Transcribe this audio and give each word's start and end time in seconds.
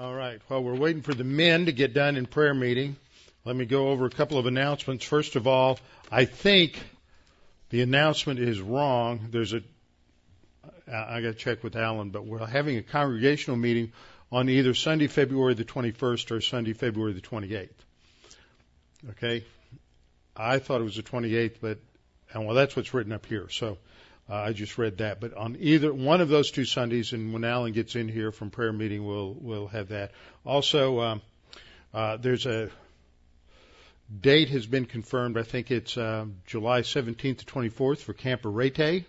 All 0.00 0.14
right. 0.14 0.40
While 0.48 0.64
we're 0.64 0.74
waiting 0.74 1.02
for 1.02 1.12
the 1.12 1.24
men 1.24 1.66
to 1.66 1.72
get 1.72 1.92
done 1.92 2.16
in 2.16 2.24
prayer 2.24 2.54
meeting, 2.54 2.96
let 3.44 3.54
me 3.54 3.66
go 3.66 3.90
over 3.90 4.06
a 4.06 4.10
couple 4.10 4.38
of 4.38 4.46
announcements. 4.46 5.04
First 5.04 5.36
of 5.36 5.46
all, 5.46 5.78
I 6.10 6.24
think 6.24 6.80
the 7.68 7.82
announcement 7.82 8.40
is 8.40 8.58
wrong. 8.58 9.28
There's 9.30 9.52
a, 9.52 9.62
I 10.90 11.20
got 11.20 11.28
to 11.28 11.34
check 11.34 11.62
with 11.62 11.76
Alan, 11.76 12.08
but 12.08 12.24
we're 12.24 12.44
having 12.46 12.78
a 12.78 12.82
congregational 12.82 13.58
meeting 13.58 13.92
on 14.30 14.48
either 14.48 14.72
Sunday, 14.72 15.08
February 15.08 15.52
the 15.52 15.64
21st 15.64 16.30
or 16.30 16.40
Sunday, 16.40 16.72
February 16.72 17.12
the 17.12 17.20
28th. 17.20 17.68
Okay? 19.10 19.44
I 20.34 20.58
thought 20.58 20.80
it 20.80 20.84
was 20.84 20.96
the 20.96 21.02
28th, 21.02 21.56
but, 21.60 21.78
and 22.32 22.46
well, 22.46 22.54
that's 22.54 22.74
what's 22.74 22.94
written 22.94 23.12
up 23.12 23.26
here. 23.26 23.50
So, 23.50 23.76
uh, 24.32 24.44
I 24.46 24.52
just 24.54 24.78
read 24.78 24.98
that. 24.98 25.20
But 25.20 25.34
on 25.34 25.58
either 25.60 25.92
one 25.92 26.22
of 26.22 26.30
those 26.30 26.50
two 26.50 26.64
Sundays, 26.64 27.12
and 27.12 27.34
when 27.34 27.44
Alan 27.44 27.72
gets 27.72 27.96
in 27.96 28.08
here 28.08 28.32
from 28.32 28.50
prayer 28.50 28.72
meeting, 28.72 29.04
we'll 29.04 29.36
we'll 29.38 29.66
have 29.66 29.88
that. 29.88 30.12
Also, 30.46 31.00
um, 31.00 31.22
uh, 31.92 32.16
there's 32.16 32.46
a 32.46 32.70
date 34.20 34.48
has 34.48 34.66
been 34.66 34.86
confirmed. 34.86 35.36
I 35.36 35.42
think 35.42 35.70
it's 35.70 35.98
uh, 35.98 36.24
July 36.46 36.80
17th 36.80 37.38
to 37.38 37.44
24th 37.44 37.98
for 37.98 38.14
Camp 38.14 38.46
Arete. 38.46 39.04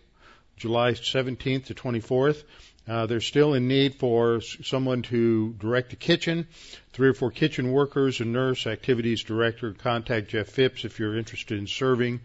July 0.58 0.92
17th 0.92 1.66
to 1.66 1.74
24th. 1.74 2.44
Uh, 2.86 3.06
they're 3.06 3.22
still 3.22 3.54
in 3.54 3.68
need 3.68 3.96
for 3.96 4.42
someone 4.42 5.02
to 5.04 5.54
direct 5.54 5.90
the 5.92 5.96
kitchen, 5.96 6.48
three 6.92 7.08
or 7.08 7.14
four 7.14 7.32
kitchen 7.32 7.72
workers, 7.72 8.20
a 8.20 8.26
nurse, 8.26 8.68
activities 8.68 9.24
director. 9.24 9.72
Contact 9.72 10.28
Jeff 10.28 10.48
Phipps 10.48 10.84
if 10.84 11.00
you're 11.00 11.18
interested 11.18 11.58
in 11.58 11.66
serving. 11.66 12.20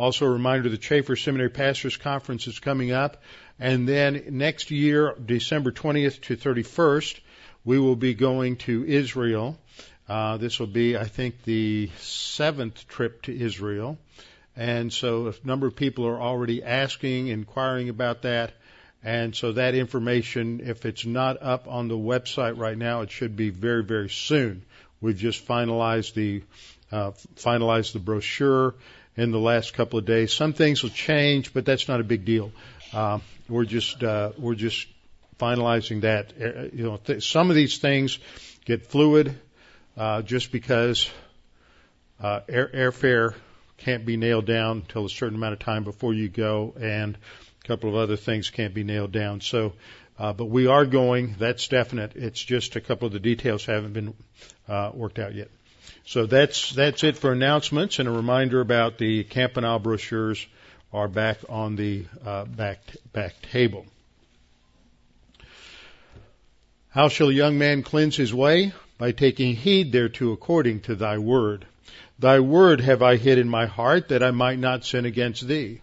Also, 0.00 0.24
a 0.24 0.30
reminder 0.30 0.70
the 0.70 0.78
Chafer 0.78 1.14
Seminary 1.14 1.50
Pastors 1.50 1.98
Conference 1.98 2.46
is 2.46 2.58
coming 2.58 2.90
up. 2.90 3.22
And 3.58 3.86
then 3.86 4.24
next 4.30 4.70
year, 4.70 5.14
December 5.22 5.72
20th 5.72 6.22
to 6.22 6.38
31st, 6.38 7.20
we 7.66 7.78
will 7.78 7.96
be 7.96 8.14
going 8.14 8.56
to 8.64 8.82
Israel. 8.82 9.58
Uh, 10.08 10.38
this 10.38 10.58
will 10.58 10.68
be, 10.68 10.96
I 10.96 11.04
think, 11.04 11.42
the 11.42 11.90
seventh 11.98 12.88
trip 12.88 13.20
to 13.24 13.38
Israel. 13.38 13.98
And 14.56 14.90
so 14.90 15.26
a 15.26 15.34
number 15.46 15.66
of 15.66 15.76
people 15.76 16.06
are 16.06 16.18
already 16.18 16.64
asking, 16.64 17.28
inquiring 17.28 17.90
about 17.90 18.22
that. 18.22 18.54
And 19.04 19.36
so 19.36 19.52
that 19.52 19.74
information, 19.74 20.62
if 20.64 20.86
it's 20.86 21.04
not 21.04 21.42
up 21.42 21.68
on 21.68 21.88
the 21.88 21.98
website 21.98 22.56
right 22.56 22.78
now, 22.78 23.02
it 23.02 23.10
should 23.10 23.36
be 23.36 23.50
very, 23.50 23.84
very 23.84 24.08
soon. 24.08 24.64
We've 25.02 25.18
just 25.18 25.46
finalized 25.46 26.14
the 26.14 26.42
uh, 26.90 27.12
finalized 27.36 27.92
the 27.92 28.00
brochure 28.00 28.74
in 29.16 29.30
the 29.30 29.38
last 29.38 29.74
couple 29.74 29.98
of 29.98 30.04
days. 30.04 30.32
Some 30.32 30.52
things 30.52 30.82
will 30.82 30.90
change, 30.90 31.52
but 31.52 31.64
that's 31.64 31.88
not 31.88 32.00
a 32.00 32.04
big 32.04 32.24
deal. 32.24 32.52
Uh, 32.92 33.18
we're 33.48 33.64
just 33.64 34.02
uh, 34.02 34.32
we're 34.38 34.54
just 34.54 34.86
finalizing 35.38 36.02
that. 36.02 36.32
Uh, 36.40 36.68
you 36.72 36.84
know, 36.84 36.96
th- 36.98 37.28
some 37.28 37.50
of 37.50 37.56
these 37.56 37.78
things 37.78 38.18
get 38.64 38.86
fluid 38.86 39.38
uh, 39.96 40.22
just 40.22 40.52
because 40.52 41.10
uh, 42.20 42.40
air, 42.48 42.70
airfare 42.74 43.34
can't 43.78 44.04
be 44.04 44.16
nailed 44.16 44.46
down 44.46 44.78
until 44.78 45.06
a 45.06 45.10
certain 45.10 45.36
amount 45.36 45.54
of 45.54 45.58
time 45.58 45.84
before 45.84 46.12
you 46.12 46.28
go, 46.28 46.74
and 46.80 47.16
a 47.64 47.66
couple 47.66 47.88
of 47.88 47.96
other 47.96 48.16
things 48.16 48.50
can't 48.50 48.74
be 48.74 48.84
nailed 48.84 49.12
down. 49.12 49.40
So, 49.40 49.72
uh, 50.18 50.32
but 50.32 50.46
we 50.46 50.66
are 50.66 50.84
going. 50.84 51.36
That's 51.38 51.66
definite. 51.68 52.14
It's 52.14 52.42
just 52.42 52.76
a 52.76 52.80
couple 52.80 53.06
of 53.06 53.12
the 53.12 53.20
details 53.20 53.64
haven't 53.64 53.94
been 53.94 54.14
uh, 54.68 54.90
worked 54.94 55.18
out 55.18 55.34
yet. 55.34 55.48
So 56.04 56.26
that's 56.26 56.72
that's 56.72 57.04
it 57.04 57.16
for 57.16 57.32
announcements 57.32 57.98
and 57.98 58.08
a 58.08 58.12
reminder 58.12 58.60
about 58.60 58.98
the 58.98 59.24
Campanile 59.24 59.78
brochures 59.78 60.46
are 60.92 61.08
back 61.08 61.38
on 61.48 61.76
the 61.76 62.06
uh, 62.24 62.44
back 62.44 62.80
back 63.12 63.40
table. 63.42 63.86
How 66.90 67.08
shall 67.08 67.28
a 67.28 67.32
young 67.32 67.56
man 67.56 67.84
cleanse 67.84 68.16
his 68.16 68.34
way? 68.34 68.72
By 68.98 69.12
taking 69.12 69.54
heed 69.54 69.92
thereto 69.92 70.32
according 70.32 70.80
to 70.80 70.96
thy 70.96 71.18
word. 71.18 71.66
Thy 72.18 72.40
word 72.40 72.80
have 72.80 73.00
I 73.00 73.16
hid 73.16 73.38
in 73.38 73.48
my 73.48 73.66
heart 73.66 74.08
that 74.08 74.24
I 74.24 74.32
might 74.32 74.58
not 74.58 74.84
sin 74.84 75.06
against 75.06 75.46
thee. 75.46 75.82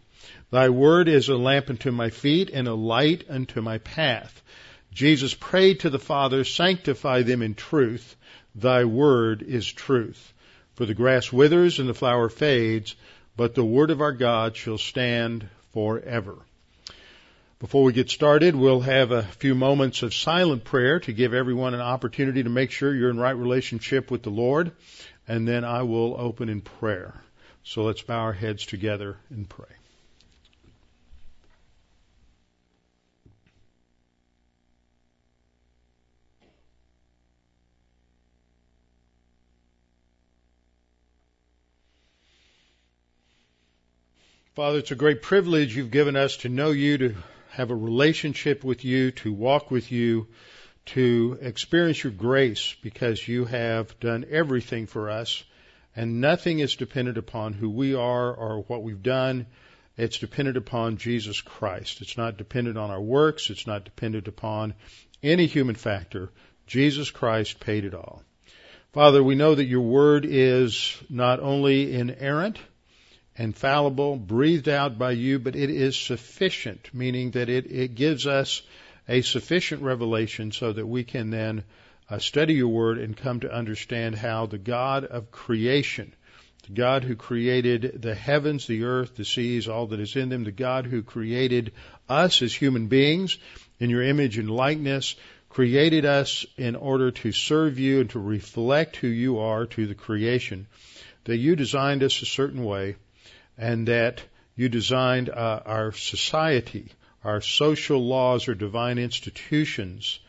Thy 0.51 0.67
word 0.67 1.07
is 1.07 1.29
a 1.29 1.37
lamp 1.37 1.69
unto 1.69 1.91
my 1.91 2.09
feet 2.09 2.49
and 2.53 2.67
a 2.67 2.73
light 2.73 3.23
unto 3.29 3.61
my 3.61 3.77
path. 3.77 4.43
Jesus 4.93 5.33
prayed 5.33 5.79
to 5.79 5.89
the 5.89 5.97
Father, 5.97 6.43
sanctify 6.43 7.21
them 7.21 7.41
in 7.41 7.55
truth. 7.55 8.16
Thy 8.57 8.85
word 8.85 9.43
is 9.43 9.71
truth. 9.71 10.33
For 10.73 10.87
the 10.87 10.95
grass 10.95 11.31
withers 11.31 11.79
and 11.79 11.87
the 11.87 11.93
flower 11.93 12.27
fades, 12.27 12.95
but 13.35 13.53
the 13.53 13.63
word 13.63 13.91
of 13.91 14.01
our 14.01 14.11
God 14.11 14.55
shall 14.55 14.79
stand 14.79 15.47
forever. 15.73 16.35
Before 17.59 17.83
we 17.83 17.93
get 17.93 18.09
started, 18.09 18.55
we'll 18.55 18.81
have 18.81 19.11
a 19.11 19.23
few 19.23 19.53
moments 19.53 20.01
of 20.01 20.13
silent 20.13 20.63
prayer 20.63 20.99
to 21.01 21.13
give 21.13 21.35
everyone 21.35 21.75
an 21.75 21.81
opportunity 21.81 22.43
to 22.43 22.49
make 22.49 22.71
sure 22.71 22.95
you're 22.95 23.11
in 23.11 23.19
right 23.19 23.35
relationship 23.35 24.09
with 24.09 24.23
the 24.23 24.31
Lord, 24.31 24.71
and 25.27 25.47
then 25.47 25.63
I 25.63 25.83
will 25.83 26.15
open 26.19 26.49
in 26.49 26.61
prayer. 26.61 27.13
So 27.63 27.83
let's 27.83 28.01
bow 28.01 28.19
our 28.19 28.33
heads 28.33 28.65
together 28.65 29.17
and 29.29 29.47
pray. 29.47 29.76
Father, 44.57 44.79
it's 44.79 44.89
a 44.89 44.95
great 44.95 45.21
privilege 45.21 45.75
you've 45.75 45.91
given 45.91 46.15
us 46.15 46.37
to 46.37 46.49
know 46.49 46.71
you, 46.71 46.97
to 46.97 47.15
have 47.51 47.69
a 47.69 47.75
relationship 47.75 48.63
with 48.63 48.83
you, 48.83 49.11
to 49.11 49.31
walk 49.31 49.69
with 49.69 49.91
you, 49.91 50.25
to 50.87 51.37
experience 51.41 52.03
your 52.03 52.11
grace 52.11 52.75
because 52.81 53.27
you 53.27 53.45
have 53.45 53.99
done 53.99 54.25
everything 54.31 54.87
for 54.87 55.11
us 55.11 55.43
and 55.95 56.21
nothing 56.21 56.57
is 56.57 56.75
dependent 56.75 57.19
upon 57.19 57.53
who 57.53 57.69
we 57.69 57.93
are 57.93 58.33
or 58.33 58.63
what 58.63 58.81
we've 58.81 59.03
done. 59.03 59.45
It's 59.95 60.17
dependent 60.17 60.57
upon 60.57 60.97
Jesus 60.97 61.39
Christ. 61.39 62.01
It's 62.01 62.17
not 62.17 62.37
dependent 62.37 62.79
on 62.79 62.89
our 62.89 62.99
works. 62.99 63.51
It's 63.51 63.67
not 63.67 63.85
dependent 63.85 64.27
upon 64.27 64.73
any 65.21 65.45
human 65.45 65.75
factor. 65.75 66.31
Jesus 66.65 67.11
Christ 67.11 67.59
paid 67.59 67.85
it 67.85 67.93
all. 67.93 68.23
Father, 68.91 69.21
we 69.21 69.35
know 69.35 69.53
that 69.53 69.65
your 69.65 69.81
word 69.81 70.25
is 70.27 70.99
not 71.11 71.41
only 71.41 71.93
inerrant, 71.93 72.57
infallible, 73.37 74.17
breathed 74.17 74.67
out 74.67 74.97
by 74.97 75.11
you, 75.11 75.39
but 75.39 75.55
it 75.55 75.69
is 75.69 75.95
sufficient, 75.95 76.89
meaning 76.93 77.31
that 77.31 77.49
it, 77.49 77.71
it 77.71 77.95
gives 77.95 78.25
us 78.25 78.61
a 79.07 79.21
sufficient 79.21 79.81
revelation 79.81 80.51
so 80.51 80.73
that 80.73 80.85
we 80.85 81.03
can 81.03 81.29
then 81.29 81.63
uh, 82.09 82.17
study 82.17 82.55
your 82.55 82.67
word 82.67 82.97
and 82.97 83.15
come 83.15 83.39
to 83.39 83.53
understand 83.53 84.15
how 84.15 84.45
the 84.45 84.57
God 84.57 85.05
of 85.05 85.31
creation, 85.31 86.13
the 86.67 86.73
God 86.73 87.03
who 87.03 87.15
created 87.15 88.01
the 88.01 88.15
heavens, 88.15 88.65
the 88.65 88.83
earth, 88.83 89.15
the 89.15 89.25
seas, 89.25 89.67
all 89.67 89.87
that 89.87 89.99
is 89.99 90.15
in 90.15 90.29
them, 90.29 90.43
the 90.43 90.51
God 90.51 90.85
who 90.85 91.03
created 91.03 91.71
us 92.09 92.41
as 92.41 92.53
human 92.53 92.87
beings 92.87 93.37
in 93.79 93.89
your 93.89 94.03
image 94.03 94.37
and 94.37 94.49
likeness, 94.49 95.15
created 95.49 96.05
us 96.05 96.45
in 96.57 96.75
order 96.75 97.11
to 97.11 97.31
serve 97.31 97.79
you 97.79 98.01
and 98.01 98.09
to 98.09 98.19
reflect 98.19 98.97
who 98.97 99.07
you 99.07 99.39
are 99.39 99.65
to 99.65 99.87
the 99.87 99.95
creation, 99.95 100.67
that 101.25 101.37
you 101.37 101.55
designed 101.55 102.03
us 102.03 102.21
a 102.21 102.25
certain 102.25 102.63
way, 102.63 102.95
and 103.57 103.87
that 103.87 104.21
you 104.55 104.69
designed 104.69 105.29
uh, 105.29 105.61
our 105.65 105.91
society, 105.91 106.91
our 107.23 107.41
social 107.41 108.05
laws 108.05 108.47
or 108.47 108.55
divine 108.55 108.97
institutions 108.97 110.19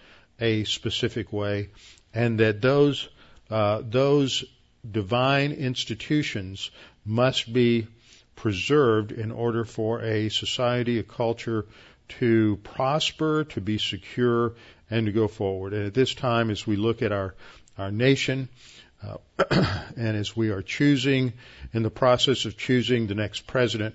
a 0.40 0.64
specific 0.64 1.32
way, 1.32 1.68
and 2.14 2.40
that 2.40 2.60
those 2.60 3.08
uh, 3.50 3.82
those 3.82 4.44
divine 4.88 5.52
institutions 5.52 6.70
must 7.04 7.52
be 7.52 7.86
preserved 8.36 9.10
in 9.12 9.32
order 9.32 9.64
for 9.64 10.02
a 10.02 10.28
society, 10.28 10.98
a 10.98 11.02
culture 11.02 11.66
to 12.08 12.58
prosper, 12.62 13.44
to 13.44 13.60
be 13.60 13.78
secure, 13.78 14.54
and 14.90 15.06
to 15.06 15.12
go 15.12 15.26
forward. 15.28 15.72
And 15.72 15.86
at 15.86 15.94
this 15.94 16.14
time, 16.14 16.50
as 16.50 16.66
we 16.66 16.76
look 16.76 17.02
at 17.02 17.12
our 17.12 17.34
our 17.76 17.90
nation, 17.90 18.48
uh, 19.02 19.18
and 19.96 20.16
as 20.16 20.36
we 20.36 20.50
are 20.50 20.62
choosing, 20.62 21.32
in 21.72 21.82
the 21.82 21.90
process 21.90 22.44
of 22.44 22.56
choosing 22.56 23.06
the 23.06 23.14
next 23.14 23.46
president, 23.46 23.94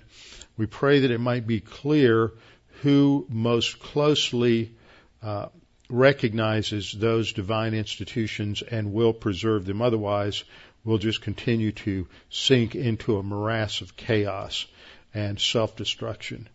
we 0.56 0.66
pray 0.66 1.00
that 1.00 1.10
it 1.10 1.20
might 1.20 1.46
be 1.46 1.60
clear 1.60 2.32
who 2.82 3.26
most 3.28 3.80
closely 3.80 4.74
uh, 5.22 5.46
recognizes 5.88 6.92
those 6.92 7.32
divine 7.32 7.74
institutions 7.74 8.62
and 8.62 8.92
will 8.92 9.12
preserve 9.12 9.64
them. 9.64 9.82
Otherwise, 9.82 10.44
we'll 10.84 10.98
just 10.98 11.22
continue 11.22 11.72
to 11.72 12.06
sink 12.30 12.74
into 12.74 13.18
a 13.18 13.22
morass 13.22 13.80
of 13.80 13.96
chaos 13.96 14.66
and 15.12 15.40
self-destruction. 15.40 16.48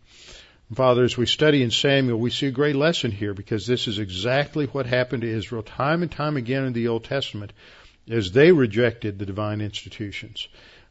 Father, 0.74 1.04
as 1.04 1.18
we 1.18 1.26
study 1.26 1.64
in 1.64 1.72
Samuel, 1.72 2.20
we 2.20 2.30
see 2.30 2.46
a 2.46 2.52
great 2.52 2.76
lesson 2.76 3.12
here 3.12 3.34
because 3.34 3.66
this 3.66 3.88
is 3.88 3.98
exactly 3.98 4.68
what 4.68 4.86
happened 4.86 5.24
to 5.24 5.30
Israel 5.30 5.64
time 5.64 6.04
and 6.04 6.12
time 6.12 6.38
again 6.38 6.64
in 6.66 6.74
the 6.74 6.90
Old 6.90 7.06
Testament 7.06 7.54
as 8.10 8.32
they 8.32 8.52
rejected 8.52 9.18
the 9.18 9.26
divine 9.26 9.62
institutions. 9.62 10.48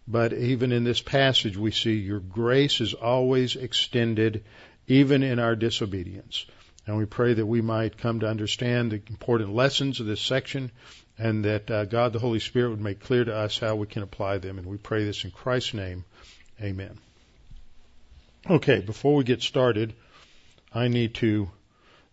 But 0.07 0.33
even 0.33 0.73
in 0.73 0.85
this 0.85 1.03
passage, 1.03 1.57
we 1.57 1.71
see 1.71 1.95
your 1.95 2.21
grace 2.21 2.81
is 2.81 2.95
always 2.95 3.57
extended, 3.57 4.45
even 4.87 5.23
in 5.23 5.39
our 5.39 5.55
disobedience. 5.55 6.47
And 6.87 6.97
we 6.97 7.05
pray 7.05 7.35
that 7.35 7.45
we 7.45 7.61
might 7.61 7.99
come 7.99 8.21
to 8.21 8.29
understand 8.29 8.91
the 8.91 9.03
important 9.11 9.55
lessons 9.55 10.01
of 10.01 10.07
this 10.07 10.23
section 10.23 10.71
and 11.19 11.45
that 11.45 11.71
uh, 11.71 11.85
God 11.85 12.15
the 12.15 12.19
Holy 12.19 12.39
Spirit 12.39 12.71
would 12.71 12.81
make 12.81 13.01
clear 13.01 13.25
to 13.25 13.35
us 13.35 13.59
how 13.59 13.77
we 13.77 13.87
can 13.87 14.03
apply 14.03 14.39
them. 14.39 14.57
And 14.57 14.67
we 14.67 14.79
pray 14.79 15.05
this 15.05 15.25
in 15.25 15.31
Christ's 15.31 15.75
name. 15.75 16.05
Amen. 16.63 16.99
Okay, 18.49 18.81
before 18.81 19.15
we 19.17 19.25
get 19.25 19.43
started, 19.43 19.93
I 20.73 20.89
need 20.89 21.15
to 21.17 21.51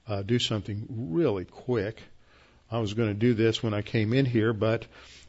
uh, 0.07 0.23
do 0.23 0.39
something 0.39 0.85
really 0.89 1.45
quick. 1.45 2.01
I 2.75 2.79
was 2.79 2.93
going 2.93 3.07
to 3.07 3.13
do 3.13 3.33
this 3.33 3.63
when 3.63 3.73
I 3.73 3.81
came 3.81 4.11
in 4.11 4.25
here, 4.25 4.51
but 4.51 4.85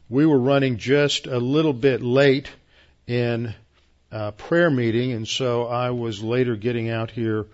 we 0.09 0.25
were 0.25 0.37
running 0.37 0.75
just 0.79 1.27
a 1.27 1.37
little 1.37 1.71
bit 1.71 2.01
late 2.01 2.51
in 3.07 3.55
uh, 4.11 4.31
prayer 4.31 4.69
meeting, 4.69 5.13
and 5.13 5.25
so 5.25 5.65
I 5.65 5.91
was 5.91 6.21
later 6.21 6.57
getting 6.57 6.89
out 6.89 7.09
here 7.09 7.45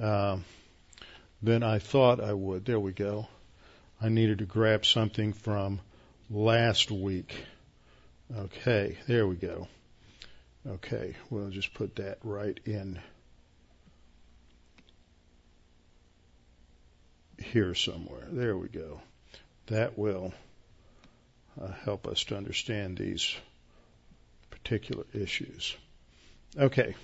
uh, 0.00 0.38
than 1.42 1.64
I 1.64 1.80
thought 1.80 2.20
I 2.20 2.32
would. 2.32 2.64
There 2.64 2.78
we 2.78 2.92
go. 2.92 3.26
I 4.00 4.08
needed 4.08 4.38
to 4.38 4.44
grab 4.44 4.86
something 4.86 5.32
from 5.32 5.80
last 6.30 6.92
week. 6.92 7.34
Okay, 8.32 8.98
there 9.08 9.26
we 9.26 9.34
go. 9.34 9.66
Okay, 10.64 11.16
we'll 11.28 11.50
just 11.50 11.74
put 11.74 11.96
that 11.96 12.18
right 12.22 12.60
in 12.66 13.00
here 17.42 17.74
somewhere. 17.74 18.28
There 18.30 18.56
we 18.56 18.68
go. 18.68 19.00
That 19.70 19.96
will 19.96 20.32
uh, 21.60 21.68
help 21.84 22.08
us 22.08 22.24
to 22.24 22.36
understand 22.36 22.98
these 22.98 23.36
particular 24.50 25.04
issues. 25.14 25.76
Okay. 26.58 26.96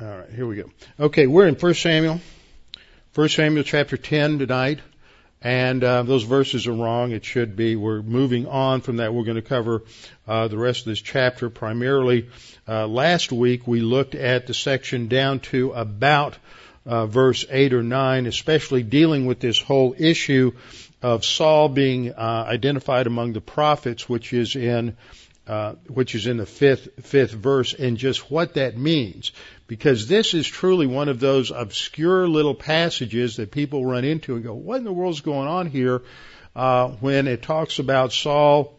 All 0.00 0.06
right, 0.06 0.30
here 0.30 0.46
we 0.46 0.56
go. 0.56 0.70
Okay, 0.98 1.26
we're 1.26 1.46
in 1.46 1.56
1 1.56 1.74
Samuel, 1.74 2.22
1 3.14 3.28
Samuel 3.28 3.64
chapter 3.64 3.98
10 3.98 4.38
tonight, 4.38 4.80
and 5.42 5.84
uh, 5.84 6.04
those 6.04 6.22
verses 6.22 6.66
are 6.66 6.72
wrong. 6.72 7.10
It 7.10 7.24
should 7.26 7.54
be. 7.54 7.76
We're 7.76 8.00
moving 8.00 8.46
on 8.46 8.80
from 8.80 8.96
that. 8.96 9.12
We're 9.12 9.24
going 9.24 9.34
to 9.34 9.42
cover 9.42 9.82
uh, 10.26 10.48
the 10.48 10.56
rest 10.56 10.80
of 10.80 10.86
this 10.86 11.02
chapter. 11.02 11.50
Primarily, 11.50 12.30
uh, 12.66 12.86
last 12.86 13.30
week 13.30 13.66
we 13.66 13.80
looked 13.80 14.14
at 14.14 14.46
the 14.46 14.54
section 14.54 15.08
down 15.08 15.40
to 15.40 15.72
about 15.72 16.38
uh, 16.88 17.06
verse 17.06 17.44
8 17.48 17.74
or 17.74 17.82
9, 17.82 18.26
especially 18.26 18.82
dealing 18.82 19.26
with 19.26 19.40
this 19.40 19.60
whole 19.60 19.94
issue 19.96 20.52
of 21.02 21.24
Saul 21.24 21.68
being 21.68 22.12
uh, 22.12 22.46
identified 22.48 23.06
among 23.06 23.34
the 23.34 23.42
prophets, 23.42 24.08
which 24.08 24.32
is 24.32 24.56
in 24.56 24.96
uh, 25.46 25.74
which 25.86 26.14
is 26.14 26.26
in 26.26 26.36
the 26.36 26.44
fifth 26.44 26.88
fifth 27.06 27.32
verse, 27.32 27.72
and 27.72 27.96
just 27.96 28.30
what 28.30 28.54
that 28.54 28.76
means, 28.76 29.32
because 29.66 30.06
this 30.06 30.34
is 30.34 30.46
truly 30.46 30.86
one 30.86 31.08
of 31.08 31.20
those 31.20 31.50
obscure 31.50 32.28
little 32.28 32.54
passages 32.54 33.36
that 33.36 33.50
people 33.50 33.84
run 33.84 34.04
into 34.04 34.34
and 34.34 34.44
go, 34.44 34.54
"What 34.54 34.76
in 34.76 34.84
the 34.84 34.92
world's 34.92 35.20
going 35.20 35.48
on 35.48 35.66
here?" 35.66 36.02
Uh, 36.56 36.88
when 37.00 37.26
it 37.26 37.42
talks 37.42 37.78
about 37.78 38.12
Saul 38.12 38.78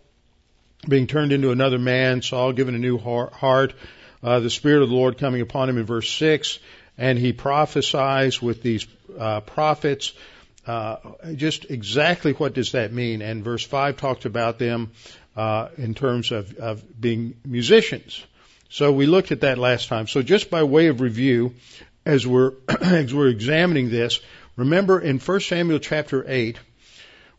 being 0.88 1.08
turned 1.08 1.32
into 1.32 1.52
another 1.52 1.80
man, 1.80 2.22
Saul 2.22 2.54
given 2.54 2.76
a 2.76 2.80
new 2.80 2.98
heart, 2.98 3.74
uh, 4.22 4.40
the 4.40 4.50
Spirit 4.50 4.84
of 4.84 4.90
the 4.90 4.96
Lord 4.96 5.18
coming 5.18 5.42
upon 5.42 5.70
him 5.70 5.78
in 5.78 5.86
verse 5.86 6.10
six, 6.10 6.60
and 7.00 7.18
he 7.18 7.32
prophesies 7.32 8.42
with 8.42 8.62
these 8.62 8.86
uh, 9.18 9.40
prophets. 9.40 10.14
Uh, 10.68 10.98
just 11.36 11.72
exactly 11.72 12.34
what 12.34 12.54
does 12.54 12.74
that 12.74 12.92
mean? 12.92 13.22
And 13.22 13.44
verse 13.44 13.66
five 13.66 13.98
talked 13.98 14.26
about 14.26 14.60
them 14.60 14.92
uh, 15.36 15.70
in 15.78 15.96
terms 15.96 16.32
of, 16.32 16.56
of 16.58 17.02
being 17.02 17.36
musicians. 17.46 18.24
So 18.70 18.92
we 18.92 19.08
looked 19.08 19.32
at 19.32 19.42
that 19.42 19.58
last 19.58 19.88
time. 19.88 20.08
So 20.08 20.22
just 20.22 20.52
by 20.52 20.64
way 20.64 20.88
of 20.88 21.00
review, 21.00 21.56
as 22.06 22.28
we're 22.28 22.52
as 22.82 23.14
we're 23.14 23.30
examining 23.30 23.90
this, 23.90 24.20
remember 24.58 25.00
in 25.00 25.20
1 25.20 25.40
Samuel 25.40 25.80
chapter 25.80 26.26
8, 26.28 26.58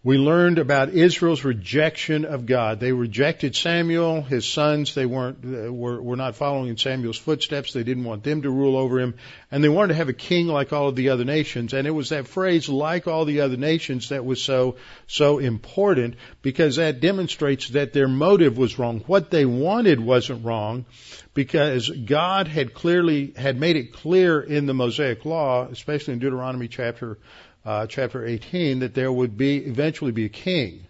we 0.02 0.16
learned 0.16 0.58
about 0.58 0.94
Israel's 0.94 1.44
rejection 1.44 2.24
of 2.24 2.46
God. 2.46 2.80
They 2.80 2.92
rejected 2.92 3.54
Samuel, 3.54 4.22
his 4.22 4.50
sons. 4.50 4.94
They 4.94 5.04
weren't 5.04 5.44
uh, 5.44 5.70
were, 5.70 6.00
were 6.00 6.16
not 6.16 6.36
following 6.36 6.68
in 6.70 6.78
Samuel's 6.78 7.18
footsteps. 7.18 7.74
They 7.74 7.82
didn't 7.82 8.04
want 8.04 8.24
them 8.24 8.40
to 8.42 8.50
rule 8.50 8.78
over 8.78 8.98
him, 8.98 9.14
and 9.50 9.62
they 9.62 9.68
wanted 9.68 9.88
to 9.88 9.94
have 9.96 10.08
a 10.08 10.14
king 10.14 10.46
like 10.46 10.72
all 10.72 10.88
of 10.88 10.96
the 10.96 11.10
other 11.10 11.26
nations. 11.26 11.74
And 11.74 11.86
it 11.86 11.90
was 11.90 12.08
that 12.08 12.26
phrase, 12.26 12.66
"like 12.66 13.08
all 13.08 13.26
the 13.26 13.42
other 13.42 13.58
nations," 13.58 14.08
that 14.08 14.24
was 14.24 14.42
so 14.42 14.76
so 15.06 15.38
important 15.38 16.14
because 16.40 16.76
that 16.76 17.00
demonstrates 17.00 17.68
that 17.68 17.92
their 17.92 18.08
motive 18.08 18.56
was 18.56 18.78
wrong. 18.78 19.00
What 19.06 19.30
they 19.30 19.44
wanted 19.44 20.00
wasn't 20.00 20.46
wrong, 20.46 20.86
because 21.34 21.90
God 21.90 22.48
had 22.48 22.72
clearly 22.72 23.34
had 23.36 23.60
made 23.60 23.76
it 23.76 23.92
clear 23.92 24.40
in 24.40 24.64
the 24.64 24.72
Mosaic 24.72 25.26
Law, 25.26 25.68
especially 25.70 26.14
in 26.14 26.20
Deuteronomy 26.20 26.68
chapter 26.68 27.18
uh, 27.64 27.86
chapter 27.86 28.24
18 28.24 28.80
that 28.80 28.94
there 28.94 29.12
would 29.12 29.36
be 29.36 29.58
eventually 29.58 30.12
be 30.12 30.24
a 30.24 30.30
king. 30.30 30.86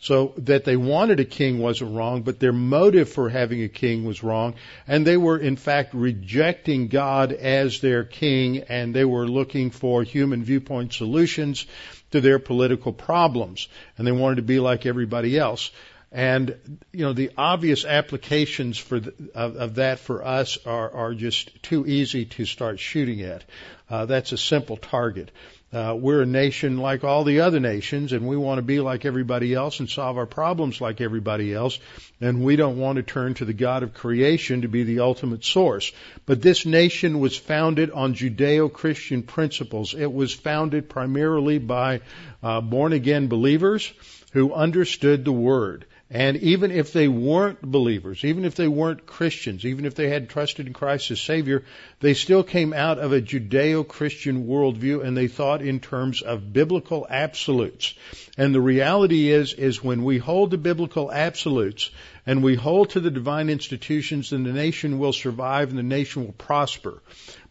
So 0.00 0.34
that 0.36 0.64
they 0.64 0.76
wanted 0.76 1.18
a 1.18 1.24
king 1.24 1.60
wasn't 1.60 1.96
wrong, 1.96 2.22
but 2.22 2.38
their 2.38 2.52
motive 2.52 3.08
for 3.08 3.30
having 3.30 3.62
a 3.62 3.70
king 3.70 4.04
was 4.04 4.22
wrong. 4.22 4.54
And 4.86 5.06
they 5.06 5.16
were 5.16 5.38
in 5.38 5.56
fact 5.56 5.94
rejecting 5.94 6.88
God 6.88 7.32
as 7.32 7.80
their 7.80 8.04
king 8.04 8.64
and 8.68 8.92
they 8.92 9.06
were 9.06 9.26
looking 9.26 9.70
for 9.70 10.02
human 10.02 10.44
viewpoint 10.44 10.92
solutions 10.92 11.64
to 12.10 12.20
their 12.20 12.38
political 12.38 12.92
problems. 12.92 13.66
And 13.96 14.06
they 14.06 14.12
wanted 14.12 14.36
to 14.36 14.42
be 14.42 14.60
like 14.60 14.84
everybody 14.84 15.38
else. 15.38 15.70
And 16.12 16.78
you 16.92 17.04
know 17.04 17.12
the 17.12 17.30
obvious 17.36 17.84
applications 17.84 18.78
for 18.78 19.00
the, 19.00 19.12
of, 19.34 19.56
of, 19.56 19.74
that 19.76 19.98
for 19.98 20.24
us 20.24 20.58
are, 20.64 20.90
are 20.90 21.14
just 21.14 21.60
too 21.62 21.86
easy 21.86 22.26
to 22.26 22.44
start 22.44 22.78
shooting 22.78 23.22
at. 23.22 23.42
Uh, 23.90 24.06
that's 24.06 24.30
a 24.30 24.38
simple 24.38 24.76
target. 24.76 25.32
Uh, 25.74 25.92
we're 25.92 26.22
a 26.22 26.26
nation 26.26 26.78
like 26.78 27.02
all 27.02 27.24
the 27.24 27.40
other 27.40 27.58
nations, 27.58 28.12
and 28.12 28.28
we 28.28 28.36
want 28.36 28.58
to 28.58 28.62
be 28.62 28.78
like 28.78 29.04
everybody 29.04 29.52
else 29.52 29.80
and 29.80 29.90
solve 29.90 30.16
our 30.16 30.26
problems 30.26 30.80
like 30.80 31.00
everybody 31.00 31.52
else. 31.52 31.80
And 32.20 32.44
we 32.44 32.54
don't 32.54 32.78
want 32.78 32.96
to 32.96 33.02
turn 33.02 33.34
to 33.34 33.44
the 33.44 33.52
God 33.52 33.82
of 33.82 33.92
creation 33.92 34.62
to 34.62 34.68
be 34.68 34.84
the 34.84 35.00
ultimate 35.00 35.44
source. 35.44 35.90
But 36.26 36.40
this 36.40 36.64
nation 36.64 37.18
was 37.18 37.36
founded 37.36 37.90
on 37.90 38.14
Judeo-Christian 38.14 39.24
principles. 39.24 39.94
It 39.94 40.12
was 40.12 40.32
founded 40.32 40.88
primarily 40.88 41.58
by 41.58 42.02
uh, 42.40 42.60
born-again 42.60 43.26
believers 43.26 43.92
who 44.32 44.54
understood 44.54 45.24
the 45.24 45.32
Word. 45.32 45.86
And 46.14 46.36
even 46.36 46.70
if 46.70 46.92
they 46.92 47.08
weren't 47.08 47.60
believers, 47.60 48.24
even 48.24 48.44
if 48.44 48.54
they 48.54 48.68
weren't 48.68 49.04
Christians, 49.04 49.66
even 49.66 49.84
if 49.84 49.96
they 49.96 50.08
had 50.08 50.28
trusted 50.28 50.68
in 50.68 50.72
Christ 50.72 51.10
as 51.10 51.20
Savior, 51.20 51.64
they 51.98 52.14
still 52.14 52.44
came 52.44 52.72
out 52.72 53.00
of 53.00 53.12
a 53.12 53.20
Judeo-Christian 53.20 54.46
worldview 54.46 55.04
and 55.04 55.16
they 55.16 55.26
thought 55.26 55.60
in 55.60 55.80
terms 55.80 56.22
of 56.22 56.52
biblical 56.52 57.04
absolutes. 57.10 57.94
And 58.38 58.54
the 58.54 58.60
reality 58.60 59.28
is, 59.28 59.54
is 59.54 59.82
when 59.82 60.04
we 60.04 60.18
hold 60.18 60.52
the 60.52 60.56
biblical 60.56 61.10
absolutes 61.10 61.90
and 62.24 62.44
we 62.44 62.54
hold 62.54 62.90
to 62.90 63.00
the 63.00 63.10
divine 63.10 63.50
institutions, 63.50 64.30
then 64.30 64.44
the 64.44 64.52
nation 64.52 65.00
will 65.00 65.12
survive 65.12 65.70
and 65.70 65.78
the 65.78 65.82
nation 65.82 66.26
will 66.26 66.32
prosper. 66.34 67.02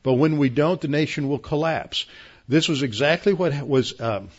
But 0.03 0.13
when 0.13 0.38
we 0.38 0.48
don't, 0.48 0.79
the 0.79 0.88
nation 0.88 1.27
will 1.27 1.38
collapse. 1.38 2.05
This 2.48 2.70
was 2.70 2.82
exactly 2.82 3.34
what 3.34 3.67
was 3.67 4.00
um, 4.00 4.29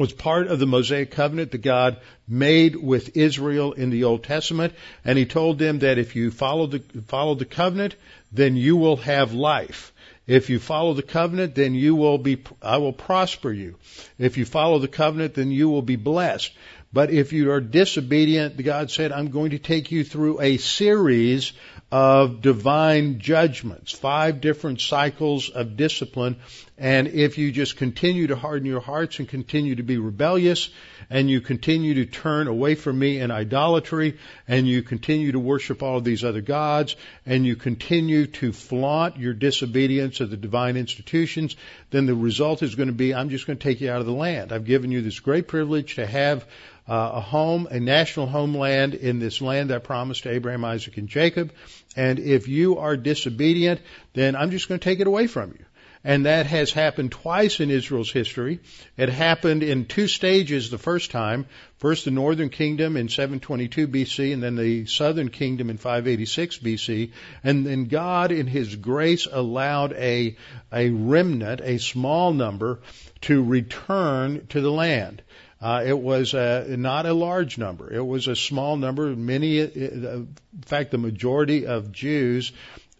was 0.00 0.14
part 0.14 0.46
of 0.46 0.58
the 0.58 0.66
Mosaic 0.66 1.10
covenant 1.10 1.50
that 1.50 1.58
God 1.58 1.98
made 2.26 2.74
with 2.74 3.18
Israel 3.18 3.74
in 3.74 3.90
the 3.90 4.04
Old 4.04 4.24
Testament, 4.24 4.72
and 5.04 5.18
He 5.18 5.26
told 5.26 5.58
them 5.58 5.80
that 5.80 5.98
if 5.98 6.16
you 6.16 6.30
follow 6.30 6.66
the 6.66 6.78
follow 7.06 7.34
the 7.34 7.44
covenant, 7.44 7.96
then 8.32 8.56
you 8.56 8.78
will 8.78 8.96
have 8.96 9.34
life. 9.34 9.92
If 10.26 10.48
you 10.48 10.58
follow 10.58 10.94
the 10.94 11.02
covenant, 11.02 11.54
then 11.54 11.74
you 11.74 11.94
will 11.96 12.16
be, 12.16 12.42
I 12.62 12.78
will 12.78 12.94
prosper 12.94 13.52
you. 13.52 13.74
If 14.18 14.38
you 14.38 14.46
follow 14.46 14.78
the 14.78 14.88
covenant, 14.88 15.34
then 15.34 15.50
you 15.50 15.68
will 15.68 15.82
be 15.82 15.96
blessed. 15.96 16.52
But 16.92 17.10
if 17.10 17.32
you 17.32 17.52
are 17.52 17.60
disobedient, 17.60 18.60
God 18.62 18.90
said, 18.90 19.12
I'm 19.12 19.30
going 19.30 19.50
to 19.50 19.58
take 19.58 19.92
you 19.92 20.02
through 20.02 20.40
a 20.40 20.56
series 20.56 21.52
of 21.92 22.40
divine 22.40 23.18
judgments, 23.18 23.92
five 23.92 24.40
different 24.40 24.80
cycles 24.80 25.50
of 25.50 25.76
discipline. 25.76 26.36
And 26.78 27.08
if 27.08 27.36
you 27.36 27.52
just 27.52 27.76
continue 27.76 28.28
to 28.28 28.36
harden 28.36 28.66
your 28.66 28.80
hearts 28.80 29.18
and 29.18 29.28
continue 29.28 29.74
to 29.74 29.82
be 29.82 29.98
rebellious 29.98 30.70
and 31.10 31.28
you 31.28 31.40
continue 31.40 31.94
to 31.94 32.06
turn 32.06 32.46
away 32.46 32.76
from 32.76 32.98
me 32.98 33.18
in 33.18 33.30
idolatry 33.30 34.18
and 34.46 34.66
you 34.68 34.82
continue 34.82 35.32
to 35.32 35.38
worship 35.40 35.82
all 35.82 35.98
of 35.98 36.04
these 36.04 36.24
other 36.24 36.40
gods 36.40 36.94
and 37.26 37.44
you 37.44 37.56
continue 37.56 38.26
to 38.26 38.52
flaunt 38.52 39.16
your 39.16 39.34
disobedience 39.34 40.20
of 40.20 40.30
the 40.30 40.36
divine 40.36 40.76
institutions, 40.76 41.56
then 41.90 42.06
the 42.06 42.14
result 42.14 42.62
is 42.62 42.76
going 42.76 42.88
to 42.88 42.94
be, 42.94 43.12
I'm 43.12 43.30
just 43.30 43.46
going 43.46 43.58
to 43.58 43.62
take 43.62 43.80
you 43.80 43.90
out 43.90 44.00
of 44.00 44.06
the 44.06 44.12
land. 44.12 44.52
I've 44.52 44.64
given 44.64 44.92
you 44.92 45.02
this 45.02 45.18
great 45.18 45.48
privilege 45.48 45.96
to 45.96 46.06
have 46.06 46.46
uh, 46.88 47.12
a 47.14 47.20
home, 47.20 47.68
a 47.70 47.80
national 47.80 48.26
homeland 48.26 48.94
in 48.94 49.18
this 49.18 49.40
land 49.40 49.70
that 49.70 49.76
I 49.76 49.78
promised 49.78 50.24
to 50.24 50.30
Abraham, 50.30 50.64
Isaac, 50.64 50.96
and 50.96 51.08
Jacob. 51.08 51.52
And 51.96 52.18
if 52.18 52.48
you 52.48 52.78
are 52.78 52.96
disobedient, 52.96 53.80
then 54.12 54.36
I'm 54.36 54.50
just 54.50 54.68
going 54.68 54.80
to 54.80 54.84
take 54.84 55.00
it 55.00 55.06
away 55.06 55.26
from 55.26 55.50
you. 55.50 55.64
and 56.02 56.24
that 56.24 56.46
has 56.46 56.72
happened 56.72 57.12
twice 57.12 57.60
in 57.60 57.70
Israel's 57.70 58.10
history. 58.10 58.60
It 58.96 59.10
happened 59.10 59.62
in 59.62 59.84
two 59.84 60.08
stages 60.08 60.70
the 60.70 60.78
first 60.78 61.10
time. 61.10 61.46
First 61.78 62.06
the 62.06 62.10
northern 62.10 62.48
kingdom 62.48 62.96
in 62.96 63.08
722 63.08 63.86
BC 63.88 64.32
and 64.32 64.42
then 64.42 64.56
the 64.56 64.86
southern 64.86 65.28
kingdom 65.28 65.68
in 65.68 65.76
586 65.76 66.58
BC. 66.58 67.10
And 67.44 67.66
then 67.66 67.86
God 67.86 68.32
in 68.32 68.46
His 68.46 68.76
grace 68.76 69.26
allowed 69.30 69.92
a, 69.92 70.36
a 70.72 70.88
remnant, 70.90 71.60
a 71.62 71.78
small 71.78 72.32
number, 72.32 72.80
to 73.22 73.42
return 73.42 74.46
to 74.48 74.60
the 74.62 74.72
land. 74.72 75.22
Uh, 75.60 75.82
it 75.86 75.98
was 75.98 76.32
uh, 76.32 76.64
not 76.70 77.04
a 77.04 77.12
large 77.12 77.58
number. 77.58 77.92
It 77.92 78.04
was 78.04 78.28
a 78.28 78.36
small 78.36 78.76
number. 78.76 79.14
Many, 79.14 79.60
uh, 79.60 79.66
in 79.66 80.34
fact, 80.62 80.90
the 80.90 80.98
majority 80.98 81.66
of 81.66 81.92
Jews 81.92 82.52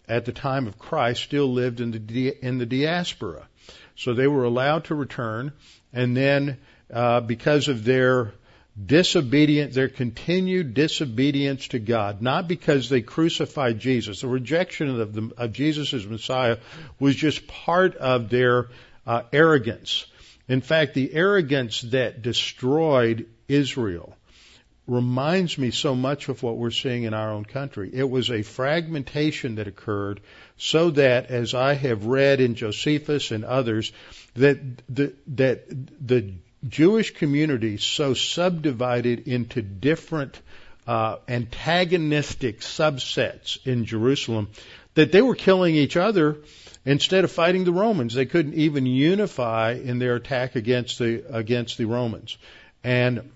at 0.07 0.25
the 0.25 0.31
time 0.31 0.67
of 0.67 0.77
Christ 0.77 1.23
still 1.23 1.51
lived 1.51 1.79
in 1.79 1.91
the 1.91 2.37
in 2.41 2.59
the 2.59 2.65
diaspora, 2.65 3.47
so 3.95 4.13
they 4.13 4.27
were 4.27 4.43
allowed 4.43 4.85
to 4.85 4.95
return. 4.95 5.53
And 5.93 6.15
then, 6.15 6.57
uh, 6.93 7.21
because 7.21 7.67
of 7.67 7.83
their 7.83 8.33
disobedience, 8.83 9.75
their 9.75 9.89
continued 9.89 10.73
disobedience 10.73 11.67
to 11.69 11.79
God, 11.79 12.21
not 12.21 12.47
because 12.47 12.89
they 12.89 13.01
crucified 13.01 13.79
Jesus, 13.79 14.21
the 14.21 14.27
rejection 14.27 15.01
of, 15.01 15.13
the, 15.13 15.31
of 15.37 15.51
Jesus 15.51 15.93
as 15.93 16.05
Messiah 16.05 16.57
was 16.99 17.15
just 17.15 17.47
part 17.47 17.95
of 17.95 18.29
their 18.29 18.69
uh, 19.05 19.23
arrogance. 19.33 20.05
In 20.51 20.59
fact, 20.59 20.95
the 20.95 21.13
arrogance 21.13 21.79
that 21.79 22.21
destroyed 22.21 23.25
Israel 23.47 24.17
reminds 24.85 25.57
me 25.57 25.71
so 25.71 25.95
much 25.95 26.27
of 26.27 26.43
what 26.43 26.57
we're 26.57 26.71
seeing 26.71 27.03
in 27.03 27.13
our 27.13 27.31
own 27.31 27.45
country. 27.45 27.89
It 27.93 28.09
was 28.09 28.29
a 28.29 28.41
fragmentation 28.41 29.55
that 29.55 29.69
occurred 29.69 30.19
so 30.57 30.89
that, 30.89 31.27
as 31.27 31.53
I 31.53 31.75
have 31.75 32.05
read 32.05 32.41
in 32.41 32.55
Josephus 32.55 33.31
and 33.31 33.45
others, 33.45 33.93
that 34.35 34.59
the, 34.93 35.13
that 35.27 35.69
the 36.05 36.33
Jewish 36.67 37.13
community 37.13 37.77
so 37.77 38.13
subdivided 38.13 39.29
into 39.29 39.61
different 39.61 40.41
uh, 40.85 41.19
antagonistic 41.29 42.59
subsets 42.59 43.65
in 43.65 43.85
Jerusalem 43.85 44.49
that 44.95 45.13
they 45.13 45.21
were 45.21 45.35
killing 45.35 45.75
each 45.75 45.95
other 45.95 46.39
instead 46.85 47.23
of 47.23 47.31
fighting 47.31 47.63
the 47.63 47.71
Romans. 47.71 48.13
They 48.13 48.25
couldn't 48.25 48.55
even 48.55 48.85
unify 48.85 49.73
in 49.73 49.99
their 49.99 50.15
attack 50.15 50.55
against 50.55 50.99
the 50.99 51.23
against 51.29 51.77
the 51.77 51.85
Romans. 51.85 52.37
And 52.83 53.31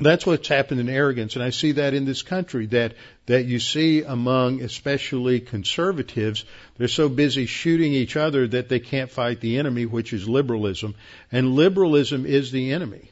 that's 0.00 0.26
what's 0.26 0.48
happened 0.48 0.80
in 0.80 0.88
arrogance, 0.88 1.36
and 1.36 1.44
I 1.44 1.50
see 1.50 1.72
that 1.72 1.94
in 1.94 2.04
this 2.04 2.22
country 2.22 2.66
that 2.66 2.94
that 3.26 3.44
you 3.44 3.60
see 3.60 4.02
among 4.02 4.60
especially 4.62 5.40
conservatives. 5.40 6.44
They're 6.76 6.88
so 6.88 7.08
busy 7.08 7.46
shooting 7.46 7.92
each 7.92 8.16
other 8.16 8.48
that 8.48 8.68
they 8.68 8.80
can't 8.80 9.10
fight 9.10 9.40
the 9.40 9.58
enemy, 9.58 9.86
which 9.86 10.12
is 10.12 10.28
liberalism, 10.28 10.94
and 11.30 11.54
liberalism 11.54 12.26
is 12.26 12.50
the 12.50 12.72
enemy. 12.72 13.11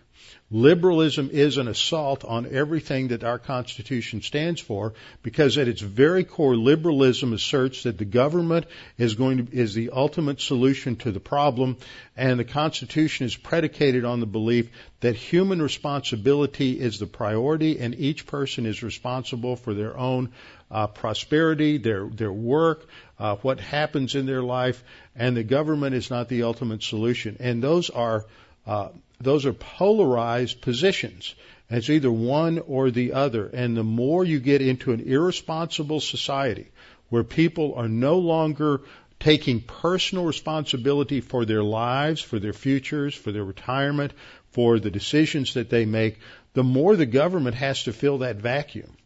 Liberalism 0.53 1.31
is 1.33 1.59
an 1.59 1.69
assault 1.69 2.25
on 2.25 2.53
everything 2.53 3.09
that 3.09 3.23
our 3.23 3.39
Constitution 3.39 4.21
stands 4.21 4.61
for 4.61 4.95
because 5.23 5.57
at 5.57 5.69
its 5.69 5.81
very 5.81 6.25
core, 6.25 6.57
liberalism 6.57 7.33
asserts 7.33 7.85
that 7.85 7.99
the 7.99 8.05
government 8.05 8.67
is 8.99 9.15
going 9.15 9.47
to, 9.47 9.57
is 9.57 9.75
the 9.75 9.91
ultimate 9.91 10.41
solution 10.41 10.97
to 10.97 11.13
the 11.13 11.21
problem 11.21 11.77
and 12.17 12.41
the 12.41 12.45
Constitution 12.45 13.27
is 13.27 13.37
predicated 13.37 14.05
on 14.05 14.19
the 14.19 14.27
belief 14.27 14.71
that 14.99 15.15
human 15.15 15.63
responsibility 15.63 16.81
is 16.81 16.99
the 16.99 17.07
priority 17.07 17.79
and 17.79 17.95
each 17.95 18.27
person 18.27 18.67
is 18.67 18.83
responsible 18.83 19.55
for 19.55 19.73
their 19.73 19.97
own 19.97 20.33
uh, 20.69 20.89
prosperity, 20.89 21.79
their, 21.79 22.09
their 22.09 22.33
work, 22.33 22.89
uh, 23.21 23.37
what 23.37 23.61
happens 23.61 24.17
in 24.17 24.27
their 24.27 24.43
life, 24.43 24.83
and 25.15 25.37
the 25.37 25.45
government 25.45 25.95
is 25.95 26.11
not 26.11 26.29
the 26.29 26.43
ultimate 26.43 26.83
solution. 26.83 27.37
And 27.39 27.63
those 27.63 27.89
are 27.91 28.25
uh, 28.67 28.89
those 29.21 29.47
are 29.47 29.53
polarized 29.53 30.61
positions. 30.61 31.35
It's 31.69 31.91
either 31.91 32.11
one 32.11 32.59
or 32.59 32.91
the 32.91 33.13
other. 33.13 33.47
And 33.47 33.77
the 33.77 33.85
more 33.85 34.25
you 34.25 34.41
get 34.41 34.63
into 34.63 34.93
an 34.93 35.01
irresponsible 35.01 36.01
society 36.01 36.69
where 37.11 37.25
people 37.25 37.75
are 37.75 37.89
no 37.89 38.19
longer 38.19 38.83
taking 39.21 39.61
personal 39.61 40.25
responsibility 40.25 41.21
for 41.21 41.45
their 41.45 41.63
lives, 41.63 42.21
for 42.21 42.39
their 42.39 42.55
futures, 42.55 43.15
for 43.15 43.31
their 43.31 43.45
retirement, 43.45 44.13
for 44.53 44.81
the 44.81 44.91
decisions 44.91 45.55
that 45.55 45.69
they 45.69 45.85
make, 45.85 46.19
the 46.55 46.65
more 46.65 46.97
the 46.97 47.07
government 47.07 47.55
has 47.55 47.85
to 47.85 47.93
fill 47.93 48.19
that 48.19 48.37
vacuum. 48.37 48.97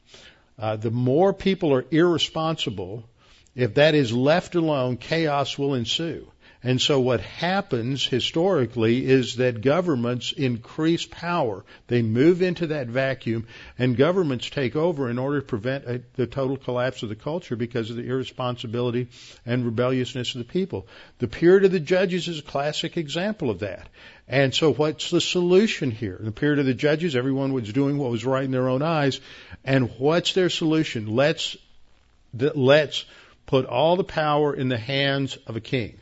Uh, 0.58 0.76
the 0.76 0.90
more 0.90 1.32
people 1.32 1.74
are 1.74 1.84
irresponsible, 1.90 3.04
if 3.54 3.74
that 3.74 3.94
is 3.94 4.12
left 4.12 4.54
alone, 4.54 4.96
chaos 4.96 5.58
will 5.58 5.74
ensue. 5.74 6.30
And 6.66 6.80
so 6.80 6.98
what 6.98 7.20
happens 7.20 8.06
historically 8.06 9.04
is 9.04 9.36
that 9.36 9.60
governments 9.60 10.32
increase 10.32 11.04
power. 11.04 11.62
They 11.88 12.00
move 12.00 12.40
into 12.40 12.68
that 12.68 12.86
vacuum 12.86 13.46
and 13.78 13.98
governments 13.98 14.48
take 14.48 14.74
over 14.74 15.10
in 15.10 15.18
order 15.18 15.40
to 15.40 15.46
prevent 15.46 15.84
a, 15.84 16.00
the 16.14 16.26
total 16.26 16.56
collapse 16.56 17.02
of 17.02 17.10
the 17.10 17.16
culture 17.16 17.54
because 17.54 17.90
of 17.90 17.96
the 17.96 18.08
irresponsibility 18.08 19.08
and 19.44 19.66
rebelliousness 19.66 20.34
of 20.34 20.38
the 20.38 20.50
people. 20.50 20.86
The 21.18 21.28
period 21.28 21.66
of 21.66 21.72
the 21.72 21.80
judges 21.80 22.28
is 22.28 22.38
a 22.38 22.42
classic 22.42 22.96
example 22.96 23.50
of 23.50 23.58
that. 23.58 23.86
And 24.26 24.54
so 24.54 24.72
what's 24.72 25.10
the 25.10 25.20
solution 25.20 25.90
here? 25.90 26.16
In 26.16 26.24
the 26.24 26.32
period 26.32 26.60
of 26.60 26.66
the 26.66 26.72
judges, 26.72 27.14
everyone 27.14 27.52
was 27.52 27.70
doing 27.70 27.98
what 27.98 28.10
was 28.10 28.24
right 28.24 28.42
in 28.42 28.52
their 28.52 28.70
own 28.70 28.80
eyes. 28.80 29.20
And 29.66 29.90
what's 29.98 30.32
their 30.32 30.48
solution? 30.48 31.14
Let's, 31.14 31.58
let's 32.32 33.04
put 33.44 33.66
all 33.66 33.96
the 33.96 34.04
power 34.04 34.54
in 34.54 34.70
the 34.70 34.78
hands 34.78 35.36
of 35.46 35.56
a 35.56 35.60
king. 35.60 36.00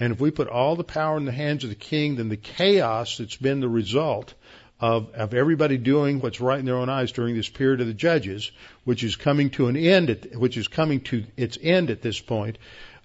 And 0.00 0.12
if 0.12 0.20
we 0.20 0.30
put 0.30 0.48
all 0.48 0.76
the 0.76 0.84
power 0.84 1.16
in 1.16 1.24
the 1.24 1.32
hands 1.32 1.64
of 1.64 1.70
the 1.70 1.76
king, 1.76 2.16
then 2.16 2.28
the 2.28 2.36
chaos 2.36 3.18
that's 3.18 3.36
been 3.36 3.60
the 3.60 3.68
result 3.68 4.34
of, 4.80 5.12
of 5.14 5.34
everybody 5.34 5.76
doing 5.76 6.20
what's 6.20 6.40
right 6.40 6.58
in 6.58 6.64
their 6.64 6.76
own 6.76 6.88
eyes 6.88 7.12
during 7.12 7.34
this 7.34 7.48
period 7.48 7.80
of 7.80 7.88
the 7.88 7.94
judges, 7.94 8.52
which 8.84 9.02
is 9.02 9.16
coming 9.16 9.50
to 9.50 9.66
an 9.66 9.76
end, 9.76 10.10
at, 10.10 10.36
which 10.36 10.56
is 10.56 10.68
coming 10.68 11.00
to 11.00 11.24
its 11.36 11.58
end 11.60 11.90
at 11.90 12.00
this 12.00 12.20
point, 12.20 12.58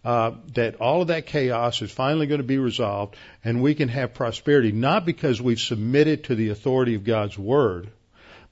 uh, 0.05 0.31
that 0.53 0.75
all 0.75 1.01
of 1.01 1.07
that 1.07 1.25
chaos 1.25 1.81
is 1.81 1.91
finally 1.91 2.27
going 2.27 2.41
to 2.41 2.47
be 2.47 2.57
resolved 2.57 3.15
and 3.43 3.63
we 3.63 3.73
can 3.73 3.89
have 3.89 4.13
prosperity, 4.13 4.71
not 4.71 5.05
because 5.05 5.41
we've 5.41 5.59
submitted 5.59 6.25
to 6.25 6.35
the 6.35 6.49
authority 6.49 6.95
of 6.95 7.03
God's 7.03 7.39
word, 7.39 7.89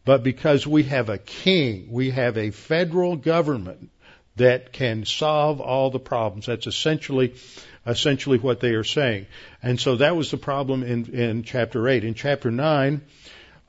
but 0.04 0.24
because 0.24 0.66
we 0.66 0.84
have 0.84 1.10
a 1.10 1.18
king, 1.18 1.90
we 1.92 2.10
have 2.10 2.38
a 2.38 2.52
federal 2.52 3.18
government 3.18 3.90
that 4.36 4.72
can 4.72 5.06
solve 5.06 5.62
all 5.62 5.92
the 5.92 6.00
problems. 6.00 6.46
That's 6.46 6.68
essentially 6.68 7.34
essentially 7.86 8.38
what 8.38 8.60
they 8.60 8.72
are 8.72 8.84
saying. 8.84 9.26
And 9.64 9.80
so 9.80 9.96
that 9.98 10.16
was 10.16 10.30
the 10.32 10.38
problem 10.38 10.84
in, 10.84 11.06
in 11.14 11.44
chapter 11.44 11.88
8. 11.88 12.04
In 12.04 12.14
chapter 12.14 12.52
9, 12.52 13.02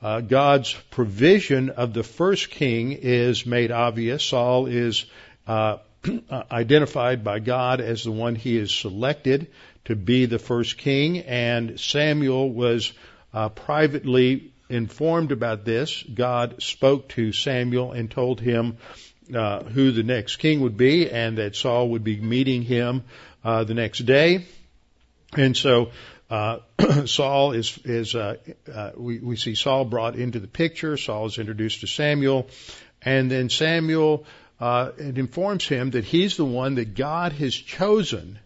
uh, 0.01 0.21
God's 0.21 0.73
provision 0.91 1.69
of 1.69 1.93
the 1.93 2.03
first 2.03 2.51
king 2.51 2.91
is 2.91 3.45
made 3.45 3.71
obvious. 3.71 4.23
Saul 4.23 4.67
is 4.67 5.05
uh, 5.47 5.77
identified 6.51 7.23
by 7.23 7.39
God 7.39 7.81
as 7.81 8.03
the 8.03 8.11
one 8.11 8.35
he 8.35 8.57
has 8.57 8.71
selected 8.71 9.47
to 9.85 9.95
be 9.95 10.25
the 10.25 10.39
first 10.39 10.77
king, 10.77 11.19
and 11.19 11.79
Samuel 11.79 12.49
was 12.51 12.93
uh, 13.33 13.49
privately 13.49 14.53
informed 14.69 15.31
about 15.31 15.65
this. 15.65 16.03
God 16.03 16.61
spoke 16.61 17.09
to 17.09 17.31
Samuel 17.31 17.91
and 17.91 18.09
told 18.09 18.39
him 18.39 18.77
uh, 19.33 19.63
who 19.63 19.91
the 19.91 20.03
next 20.03 20.37
king 20.37 20.61
would 20.61 20.77
be, 20.77 21.09
and 21.09 21.37
that 21.37 21.55
Saul 21.55 21.89
would 21.89 22.03
be 22.03 22.19
meeting 22.19 22.61
him 22.61 23.03
uh, 23.43 23.63
the 23.63 23.73
next 23.73 23.99
day. 23.99 24.45
And 25.35 25.55
so 25.55 25.91
uh, 26.29 26.59
Saul 27.05 27.51
is 27.51 27.77
is 27.85 28.15
uh, 28.15 28.37
uh, 28.71 28.91
we 28.95 29.19
we 29.19 29.35
see 29.35 29.55
Saul 29.55 29.85
brought 29.85 30.15
into 30.15 30.39
the 30.39 30.47
picture. 30.47 30.97
Saul 30.97 31.27
is 31.27 31.37
introduced 31.37 31.81
to 31.81 31.87
Samuel, 31.87 32.47
and 33.01 33.29
then 33.29 33.49
Samuel 33.49 34.25
uh, 34.59 34.91
informs 34.97 35.67
him 35.67 35.91
that 35.91 36.05
he's 36.05 36.37
the 36.37 36.45
one 36.45 36.75
that 36.75 36.95
God 36.95 37.33
has 37.33 37.53
chosen 37.53 38.39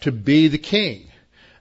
to 0.00 0.12
be 0.12 0.48
the 0.48 0.58
king. 0.58 1.09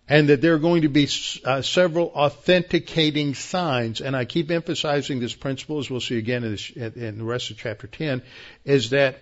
And 0.10 0.30
that 0.30 0.42
there 0.42 0.56
are 0.56 0.60
going 0.60 0.82
to 0.82 0.90
be 0.90 1.08
uh, 1.46 1.62
several 1.62 2.08
authenticating 2.08 3.36
signs, 3.36 4.02
and 4.02 4.16
I 4.16 4.26
keep 4.26 4.50
emphasizing 4.50 5.20
this 5.20 5.36
principle, 5.36 5.80
as 5.80 5.90
we'll 5.90 6.02
see 6.02 6.18
again 6.18 6.44
in, 6.44 6.52
this, 6.52 6.72
in 6.72 7.20
the 7.20 7.24
rest 7.24 7.52
of 7.52 7.58
chapter 7.58 7.86
10, 7.86 8.24
is 8.66 8.90
that 8.90 9.20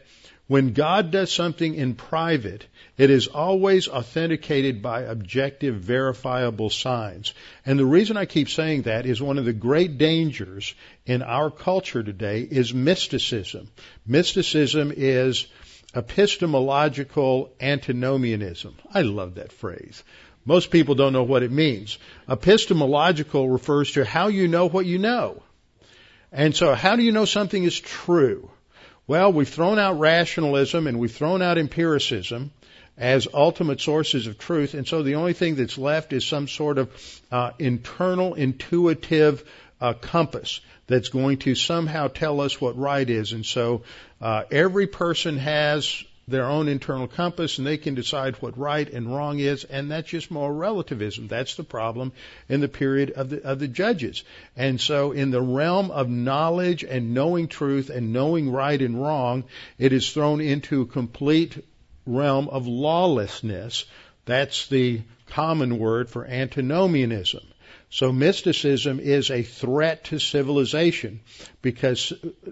when 0.47 0.71
God 0.71 1.11
does 1.11 1.29
something 1.29 1.75
in 1.75 1.95
private, 1.95 2.65
it 2.97 3.09
is 3.09 3.27
always 3.27 3.89
authenticated 3.89 4.81
by 4.81 5.01
objective, 5.01 5.75
verifiable 5.75 6.69
signs. 6.69 7.33
And 7.65 7.77
the 7.77 7.85
reason 7.85 8.15
I 8.15 8.25
keep 8.25 8.49
saying 8.49 8.83
that 8.83 9.05
is 9.05 9.21
one 9.21 9.37
of 9.37 9.45
the 9.45 9.51
great 9.51 9.97
dangers 9.97 10.73
in 11.05 11.21
our 11.21 11.51
culture 11.51 12.01
today 12.01 12.47
is 12.49 12.73
mysticism. 12.73 13.67
Mysticism 14.05 14.93
is 14.95 15.47
epistemological 15.93 17.51
antinomianism. 17.59 18.75
I 18.93 19.01
love 19.01 19.35
that 19.35 19.51
phrase. 19.51 20.01
Most 20.47 20.71
people 20.71 20.95
don't 20.95 21.11
know 21.11 21.23
what 21.23 21.43
it 21.43 21.51
means. 21.51 21.97
Epistemological 22.29 23.49
refers 23.49 23.91
to 23.91 24.05
how 24.05 24.29
you 24.29 24.47
know 24.47 24.69
what 24.69 24.85
you 24.85 24.97
know. 24.97 25.43
And 26.31 26.55
so 26.55 26.73
how 26.73 26.95
do 26.95 27.03
you 27.03 27.11
know 27.11 27.25
something 27.25 27.63
is 27.63 27.77
true? 27.77 28.49
Well, 29.07 29.33
we've 29.33 29.49
thrown 29.49 29.77
out 29.77 29.99
rationalism 29.99 30.87
and 30.87 30.99
we've 30.99 31.11
thrown 31.11 31.41
out 31.41 31.57
empiricism. 31.57 32.51
as 32.97 33.27
ultimate 33.31 33.79
sources 33.79 34.27
of 34.27 34.37
truth. 34.37 34.73
And 34.73 34.87
so 34.87 35.03
the 35.03 35.15
only 35.15 35.33
thing 35.33 35.55
that's 35.55 35.77
left 35.77 36.13
is 36.13 36.25
some 36.25 36.47
sort 36.47 36.79
of 36.79 37.21
uh, 37.31 37.51
internal, 37.59 38.33
intuitive 38.33 39.43
uh, 39.79 39.93
compass 39.93 40.61
that's 40.87 41.09
going 41.09 41.37
to 41.37 41.53
somehow 41.53 42.07
tell 42.07 42.41
us 42.41 42.59
what 42.59 42.77
right 42.77 43.07
is. 43.07 43.33
And 43.33 43.45
so 43.45 43.83
uh, 44.19 44.43
every 44.49 44.87
person 44.87 45.37
has 45.37 46.03
their 46.27 46.45
own 46.45 46.67
internal 46.67 47.07
compass 47.07 47.57
and 47.57 47.65
they 47.65 47.77
can 47.77 47.95
decide 47.95 48.35
what 48.35 48.57
right 48.57 48.89
and 48.89 49.13
wrong 49.13 49.39
is 49.39 49.63
and 49.63 49.91
that's 49.91 50.09
just 50.09 50.29
more 50.29 50.53
relativism. 50.53 51.27
That's 51.27 51.55
the 51.55 51.63
problem 51.63 52.11
in 52.49 52.59
the 52.59 52.67
period 52.67 53.11
of 53.11 53.29
the 53.29 53.41
of 53.43 53.59
the 53.59 53.67
judges. 53.67 54.23
And 54.55 54.79
so 54.79 55.13
in 55.13 55.31
the 55.31 55.41
realm 55.41 55.89
of 55.89 56.09
knowledge 56.09 56.83
and 56.83 57.13
knowing 57.13 57.47
truth 57.47 57.89
and 57.89 58.11
knowing 58.11 58.51
right 58.51 58.81
and 58.81 59.01
wrong 59.01 59.45
it 59.77 59.93
is 59.93 60.11
thrown 60.11 60.41
into 60.41 60.81
a 60.81 60.85
complete 60.85 61.63
realm 62.05 62.49
of 62.49 62.67
lawlessness. 62.67 63.85
That's 64.25 64.67
the 64.67 65.01
common 65.27 65.79
word 65.79 66.09
for 66.09 66.25
antinomianism. 66.25 67.43
So 67.89 68.11
mysticism 68.11 68.99
is 68.99 69.31
a 69.31 69.43
threat 69.43 70.05
to 70.05 70.19
civilization 70.19 71.21
because 71.61 72.11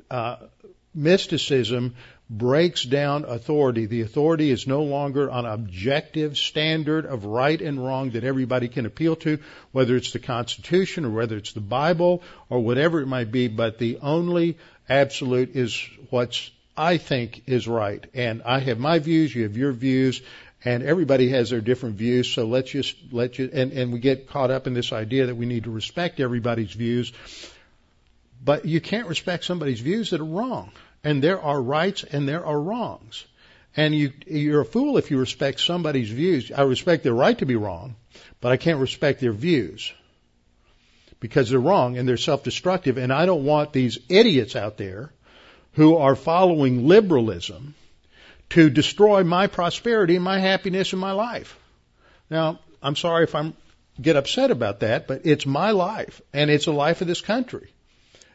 uh, 0.09 0.37
mysticism 0.93 1.95
breaks 2.29 2.83
down 2.83 3.23
authority. 3.25 3.85
The 3.85 4.01
authority 4.01 4.49
is 4.49 4.65
no 4.65 4.83
longer 4.83 5.29
an 5.29 5.45
objective 5.45 6.37
standard 6.37 7.05
of 7.05 7.25
right 7.25 7.61
and 7.61 7.83
wrong 7.83 8.11
that 8.11 8.23
everybody 8.23 8.67
can 8.67 8.85
appeal 8.85 9.15
to, 9.17 9.39
whether 9.71 9.95
it's 9.95 10.11
the 10.11 10.19
Constitution 10.19 11.05
or 11.05 11.11
whether 11.11 11.37
it's 11.37 11.53
the 11.53 11.59
Bible 11.59 12.23
or 12.49 12.59
whatever 12.59 12.99
it 13.01 13.07
might 13.07 13.31
be, 13.31 13.47
but 13.47 13.77
the 13.77 13.99
only 14.01 14.57
absolute 14.89 15.55
is 15.55 15.87
what's 16.09 16.49
I 16.77 16.97
think 16.97 17.43
is 17.45 17.67
right. 17.67 18.03
And 18.13 18.41
I 18.43 18.59
have 18.59 18.79
my 18.79 18.99
views, 18.99 19.33
you 19.33 19.43
have 19.43 19.55
your 19.55 19.71
views, 19.71 20.21
and 20.65 20.83
everybody 20.83 21.29
has 21.29 21.51
their 21.51 21.61
different 21.61 21.95
views, 21.95 22.27
so 22.27 22.45
let's 22.45 22.71
just 22.71 22.95
let 23.11 23.37
you 23.37 23.49
and, 23.53 23.71
and 23.71 23.93
we 23.93 23.99
get 23.99 24.27
caught 24.27 24.49
up 24.49 24.65
in 24.65 24.73
this 24.73 24.91
idea 24.91 25.27
that 25.27 25.35
we 25.35 25.45
need 25.45 25.65
to 25.65 25.71
respect 25.71 26.19
everybody's 26.19 26.73
views. 26.73 27.13
But 28.43 28.65
you 28.65 28.81
can't 28.81 29.07
respect 29.07 29.43
somebody's 29.43 29.79
views 29.79 30.09
that 30.09 30.21
are 30.21 30.25
wrong 30.25 30.71
and 31.05 31.21
there 31.21 31.39
are 31.39 31.61
rights 31.61 32.03
and 32.03 32.27
there 32.27 32.45
are 32.45 32.59
wrongs. 32.59 33.25
And 33.77 33.93
you, 33.93 34.11
you're 34.25 34.61
a 34.61 34.65
fool 34.65 34.97
if 34.97 35.11
you 35.11 35.19
respect 35.19 35.59
somebody's 35.59 36.09
views. 36.09 36.51
I 36.51 36.63
respect 36.63 37.03
their 37.03 37.13
right 37.13 37.37
to 37.37 37.45
be 37.45 37.55
wrong, 37.55 37.95
but 38.41 38.51
I 38.51 38.57
can't 38.57 38.79
respect 38.79 39.21
their 39.21 39.31
views 39.31 39.93
because 41.19 41.49
they're 41.49 41.59
wrong 41.59 41.97
and 41.97 42.07
they're 42.07 42.17
self-destructive. 42.17 42.97
And 42.97 43.13
I 43.13 43.27
don't 43.27 43.45
want 43.45 43.71
these 43.71 43.99
idiots 44.09 44.55
out 44.55 44.77
there 44.77 45.13
who 45.73 45.97
are 45.97 46.15
following 46.15 46.87
liberalism 46.87 47.75
to 48.49 48.69
destroy 48.69 49.23
my 49.23 49.45
prosperity 49.45 50.15
and 50.15 50.23
my 50.23 50.39
happiness 50.39 50.93
in 50.93 50.99
my 50.99 51.11
life. 51.11 51.55
Now, 52.31 52.61
I'm 52.81 52.95
sorry 52.95 53.25
if 53.25 53.35
I'm 53.35 53.53
get 54.01 54.15
upset 54.15 54.49
about 54.49 54.79
that, 54.79 55.07
but 55.07 55.21
it's 55.25 55.45
my 55.45 55.71
life 55.71 56.21
and 56.33 56.49
it's 56.49 56.65
the 56.65 56.73
life 56.73 57.01
of 57.01 57.07
this 57.07 57.21
country. 57.21 57.74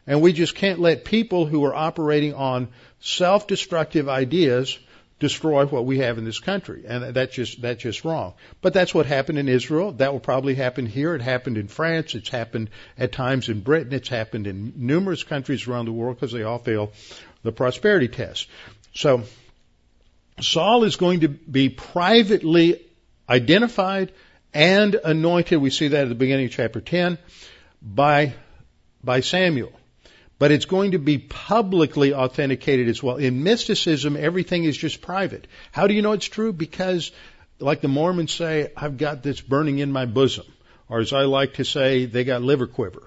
And 0.07 0.21
we 0.21 0.33
just 0.33 0.55
can't 0.55 0.79
let 0.79 1.05
people 1.05 1.45
who 1.45 1.63
are 1.65 1.75
operating 1.75 2.33
on 2.33 2.69
self-destructive 2.99 4.09
ideas 4.09 4.77
destroy 5.19 5.67
what 5.67 5.85
we 5.85 5.99
have 5.99 6.17
in 6.17 6.25
this 6.25 6.39
country. 6.39 6.83
And 6.87 7.13
that's 7.13 7.33
just, 7.33 7.61
that's 7.61 7.83
just 7.83 8.03
wrong. 8.03 8.33
But 8.61 8.73
that's 8.73 8.93
what 8.93 9.05
happened 9.05 9.37
in 9.37 9.47
Israel. 9.47 9.91
That 9.93 10.11
will 10.11 10.19
probably 10.19 10.55
happen 10.55 10.87
here. 10.87 11.13
It 11.13 11.21
happened 11.21 11.57
in 11.57 11.67
France. 11.67 12.15
It's 12.15 12.29
happened 12.29 12.71
at 12.97 13.11
times 13.11 13.47
in 13.47 13.61
Britain. 13.61 13.93
It's 13.93 14.09
happened 14.09 14.47
in 14.47 14.73
numerous 14.75 15.23
countries 15.23 15.67
around 15.67 15.85
the 15.85 15.91
world 15.91 16.15
because 16.15 16.31
they 16.31 16.43
all 16.43 16.57
fail 16.57 16.91
the 17.43 17.51
prosperity 17.51 18.07
test. 18.07 18.47
So, 18.95 19.23
Saul 20.39 20.85
is 20.85 20.95
going 20.95 21.19
to 21.19 21.27
be 21.27 21.69
privately 21.69 22.81
identified 23.29 24.11
and 24.55 24.95
anointed. 24.95 25.61
We 25.61 25.69
see 25.69 25.89
that 25.89 26.03
at 26.03 26.09
the 26.09 26.15
beginning 26.15 26.47
of 26.47 26.51
chapter 26.51 26.81
10 26.81 27.19
by, 27.81 28.33
by 29.03 29.19
Samuel 29.19 29.71
but 30.41 30.49
it's 30.49 30.65
going 30.65 30.93
to 30.93 30.97
be 30.97 31.19
publicly 31.19 32.15
authenticated 32.15 32.87
as 32.87 33.03
well. 33.03 33.17
In 33.17 33.43
mysticism, 33.43 34.17
everything 34.17 34.63
is 34.63 34.75
just 34.75 34.99
private. 34.99 35.45
How 35.71 35.85
do 35.85 35.93
you 35.93 36.01
know 36.01 36.13
it's 36.13 36.25
true? 36.25 36.51
Because, 36.51 37.11
like 37.59 37.81
the 37.81 37.87
Mormons 37.87 38.33
say, 38.33 38.71
I've 38.75 38.97
got 38.97 39.21
this 39.21 39.39
burning 39.39 39.77
in 39.77 39.91
my 39.91 40.07
bosom. 40.07 40.47
Or 40.89 40.99
as 40.99 41.13
I 41.13 41.25
like 41.25 41.53
to 41.55 41.63
say, 41.63 42.05
they 42.05 42.23
got 42.23 42.41
liver 42.41 42.65
quiver. 42.65 43.03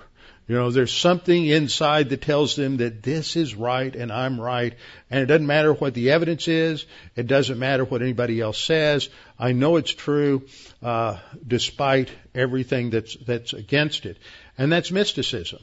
You 0.46 0.54
know, 0.54 0.70
there's 0.70 0.92
something 0.92 1.44
inside 1.44 2.10
that 2.10 2.22
tells 2.22 2.54
them 2.54 2.76
that 2.76 3.02
this 3.02 3.34
is 3.34 3.56
right 3.56 3.96
and 3.96 4.12
I'm 4.12 4.40
right. 4.40 4.74
And 5.10 5.20
it 5.20 5.26
doesn't 5.26 5.48
matter 5.48 5.72
what 5.72 5.94
the 5.94 6.12
evidence 6.12 6.46
is. 6.46 6.86
It 7.16 7.26
doesn't 7.26 7.58
matter 7.58 7.84
what 7.84 8.00
anybody 8.00 8.40
else 8.40 8.58
says. 8.58 9.08
I 9.40 9.50
know 9.50 9.74
it's 9.74 9.90
true, 9.90 10.46
uh, 10.84 11.16
despite 11.44 12.12
everything 12.32 12.90
that's, 12.90 13.16
that's 13.16 13.54
against 13.54 14.06
it. 14.06 14.18
And 14.56 14.70
that's 14.70 14.92
mysticism. 14.92 15.58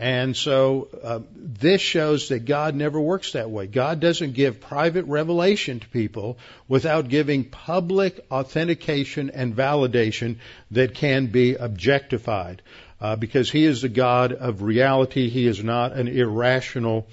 And 0.00 0.34
so 0.34 0.88
uh, 1.04 1.20
this 1.36 1.82
shows 1.82 2.30
that 2.30 2.46
God 2.46 2.74
never 2.74 2.98
works 2.98 3.32
that 3.32 3.50
way. 3.50 3.66
God 3.66 4.00
doesn't 4.00 4.32
give 4.32 4.58
private 4.58 5.04
revelation 5.04 5.78
to 5.78 5.88
people 5.88 6.38
without 6.66 7.10
giving 7.10 7.44
public 7.44 8.18
authentication 8.30 9.28
and 9.28 9.54
validation 9.54 10.36
that 10.70 10.94
can 10.94 11.26
be 11.26 11.54
objectified. 11.54 12.62
Uh, 12.98 13.16
because 13.16 13.50
He 13.50 13.66
is 13.66 13.82
the 13.82 13.90
God 13.90 14.32
of 14.32 14.62
reality. 14.62 15.28
He 15.28 15.46
is 15.46 15.62
not 15.62 15.92
an 15.92 16.08
irrational, 16.08 17.06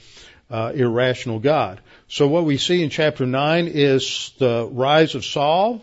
uh, 0.49 0.71
irrational 0.73 1.39
God. 1.39 1.81
So 2.07 2.29
what 2.29 2.45
we 2.45 2.57
see 2.57 2.83
in 2.83 2.89
chapter 2.89 3.25
9 3.25 3.67
is 3.67 4.31
the 4.39 4.65
rise 4.71 5.13
of 5.13 5.25
Saul. 5.25 5.81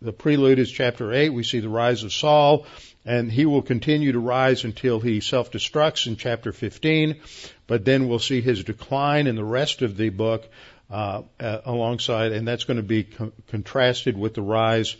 The 0.00 0.12
prelude 0.12 0.58
is 0.58 0.72
chapter 0.72 1.12
8. 1.12 1.34
We 1.34 1.44
see 1.44 1.60
the 1.60 1.68
rise 1.68 2.02
of 2.02 2.14
Saul 2.14 2.64
and 3.04 3.30
he 3.30 3.46
will 3.46 3.62
continue 3.62 4.12
to 4.12 4.18
rise 4.18 4.64
until 4.64 5.00
he 5.00 5.20
self-destructs 5.20 6.06
in 6.06 6.16
chapter 6.16 6.52
15, 6.52 7.20
but 7.66 7.84
then 7.84 8.08
we'll 8.08 8.18
see 8.18 8.40
his 8.40 8.64
decline 8.64 9.26
in 9.26 9.36
the 9.36 9.44
rest 9.44 9.82
of 9.82 9.96
the 9.96 10.08
book 10.08 10.48
uh, 10.90 11.22
uh, 11.40 11.58
alongside, 11.64 12.32
and 12.32 12.46
that's 12.46 12.64
going 12.64 12.76
to 12.76 12.82
be 12.82 13.04
co- 13.04 13.32
contrasted 13.48 14.16
with 14.16 14.34
the 14.34 14.42
rise 14.42 14.96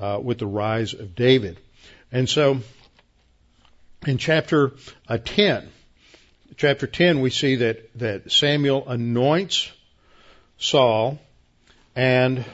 uh, 0.00 0.18
with 0.22 0.38
the 0.38 0.46
rise 0.46 0.94
of 0.94 1.14
David. 1.14 1.58
And 2.10 2.28
so, 2.28 2.60
in 4.06 4.18
chapter 4.18 4.72
uh, 5.08 5.18
10, 5.18 5.68
chapter 6.56 6.86
10, 6.86 7.20
we 7.20 7.30
see 7.30 7.56
that 7.56 7.98
that 7.98 8.32
Samuel 8.32 8.88
anoints 8.88 9.70
Saul, 10.58 11.18
and 11.94 12.44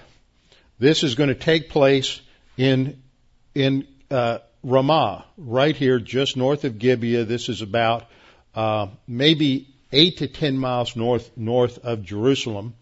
this 0.79 1.03
is 1.03 1.15
going 1.15 1.29
to 1.29 1.35
take 1.35 1.71
place 1.71 2.21
in 2.57 3.03
in 3.55 3.87
uh, 4.11 4.39
Ramah, 4.63 5.25
right 5.39 5.75
here, 5.75 5.99
just 5.99 6.37
north 6.37 6.65
of 6.65 6.79
Gibeah. 6.79 7.25
This 7.25 7.49
is 7.49 7.63
about 7.63 8.07
uh, 8.55 8.89
maybe 9.07 9.69
eight 9.91 10.19
to 10.19 10.29
ten 10.29 10.59
miles 10.59 10.97
north 10.97 11.31
north 11.37 11.79
of 11.79 12.03
Jerusalem, 12.03 12.75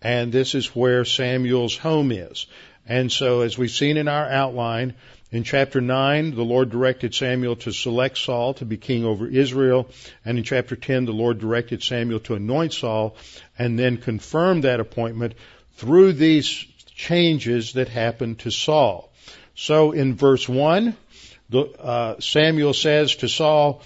and 0.00 0.32
this 0.32 0.54
is 0.54 0.74
where 0.74 1.04
Samuel's 1.04 1.76
home 1.76 2.12
is. 2.12 2.46
And 2.86 3.12
so, 3.12 3.42
as 3.42 3.58
we've 3.58 3.70
seen 3.70 3.98
in 3.98 4.08
our 4.08 4.26
outline, 4.26 4.94
in 5.30 5.44
chapter 5.44 5.82
9, 5.82 6.34
the 6.34 6.42
Lord 6.42 6.70
directed 6.70 7.14
Samuel 7.14 7.56
to 7.56 7.72
select 7.72 8.16
Saul 8.16 8.54
to 8.54 8.64
be 8.64 8.78
king 8.78 9.04
over 9.04 9.26
Israel. 9.26 9.90
And 10.24 10.38
in 10.38 10.44
chapter 10.44 10.74
10, 10.74 11.04
the 11.04 11.12
Lord 11.12 11.38
directed 11.38 11.82
Samuel 11.82 12.20
to 12.20 12.34
anoint 12.34 12.72
Saul 12.72 13.14
and 13.58 13.78
then 13.78 13.98
confirm 13.98 14.62
that 14.62 14.80
appointment 14.80 15.34
through 15.76 16.14
these 16.14 16.64
changes 16.94 17.74
that 17.74 17.90
happened 17.90 18.38
to 18.40 18.50
Saul. 18.50 19.12
So 19.54 19.92
in 19.92 20.14
verse 20.14 20.48
1, 20.48 20.86
the, 20.86 20.96
uh, 21.52 22.20
Samuel 22.20 22.74
says 22.74 23.16
to 23.16 23.28
Saul, 23.28 23.82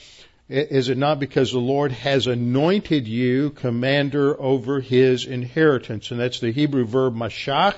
is 0.48 0.88
it 0.88 0.98
not 0.98 1.18
because 1.18 1.52
the 1.52 1.58
Lord 1.58 1.92
has 1.92 2.26
anointed 2.26 3.08
you 3.08 3.50
commander 3.50 4.38
over 4.38 4.80
his 4.80 5.24
inheritance? 5.24 6.10
And 6.10 6.20
that's 6.20 6.40
the 6.40 6.52
Hebrew 6.52 6.84
verb 6.84 7.14
mashach, 7.14 7.74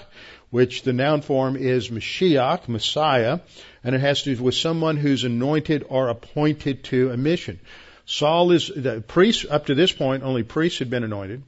which 0.51 0.83
the 0.83 0.93
noun 0.93 1.21
form 1.21 1.57
is 1.57 1.89
Mashiach, 1.89 2.69
Messiah, 2.69 3.41
and 3.85 3.95
it 3.95 4.01
has 4.01 4.23
to 4.23 4.35
do 4.35 4.43
with 4.43 4.55
someone 4.55 4.97
who's 4.97 5.25
anointed 5.25 5.85
or 5.89 6.09
appointed 6.09 6.85
to 6.85 7.11
a 7.11 7.17
mission. 7.17 7.61
Saul 8.07 8.51
is, 8.53 8.73
the 8.75 9.01
priests, 9.07 9.47
up 9.49 9.67
to 9.67 9.75
this 9.75 9.93
point, 9.93 10.23
only 10.23 10.43
priests 10.43 10.79
had 10.79 10.91
been 10.91 11.05
anointed. 11.05 11.43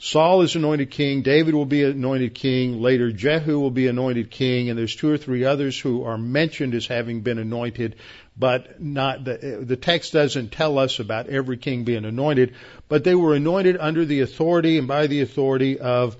Saul 0.00 0.42
is 0.42 0.54
anointed 0.54 0.92
king, 0.92 1.22
David 1.22 1.54
will 1.54 1.66
be 1.66 1.82
anointed 1.82 2.34
king, 2.34 2.80
later 2.80 3.10
Jehu 3.10 3.58
will 3.58 3.72
be 3.72 3.88
anointed 3.88 4.30
king, 4.30 4.70
and 4.70 4.78
there's 4.78 4.94
two 4.94 5.10
or 5.10 5.18
three 5.18 5.44
others 5.44 5.78
who 5.78 6.04
are 6.04 6.16
mentioned 6.16 6.74
as 6.74 6.86
having 6.86 7.22
been 7.22 7.38
anointed, 7.38 7.96
but 8.36 8.80
not 8.80 9.24
the, 9.24 9.64
the 9.66 9.76
text 9.76 10.12
doesn't 10.12 10.52
tell 10.52 10.78
us 10.78 11.00
about 11.00 11.28
every 11.28 11.56
king 11.56 11.82
being 11.82 12.04
anointed, 12.04 12.54
but 12.88 13.02
they 13.02 13.16
were 13.16 13.34
anointed 13.34 13.76
under 13.76 14.04
the 14.04 14.20
authority 14.20 14.78
and 14.78 14.86
by 14.86 15.08
the 15.08 15.20
authority 15.20 15.80
of 15.80 16.16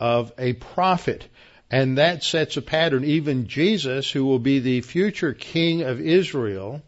of 0.00 0.32
a 0.38 0.54
prophet. 0.54 1.28
And 1.70 1.98
that 1.98 2.24
sets 2.24 2.56
a 2.56 2.62
pattern. 2.62 3.04
Even 3.04 3.46
Jesus, 3.46 4.10
who 4.10 4.24
will 4.24 4.38
be 4.38 4.58
the 4.58 4.80
future 4.80 5.34
king 5.34 5.82
of 5.82 6.00
Israel, 6.00 6.82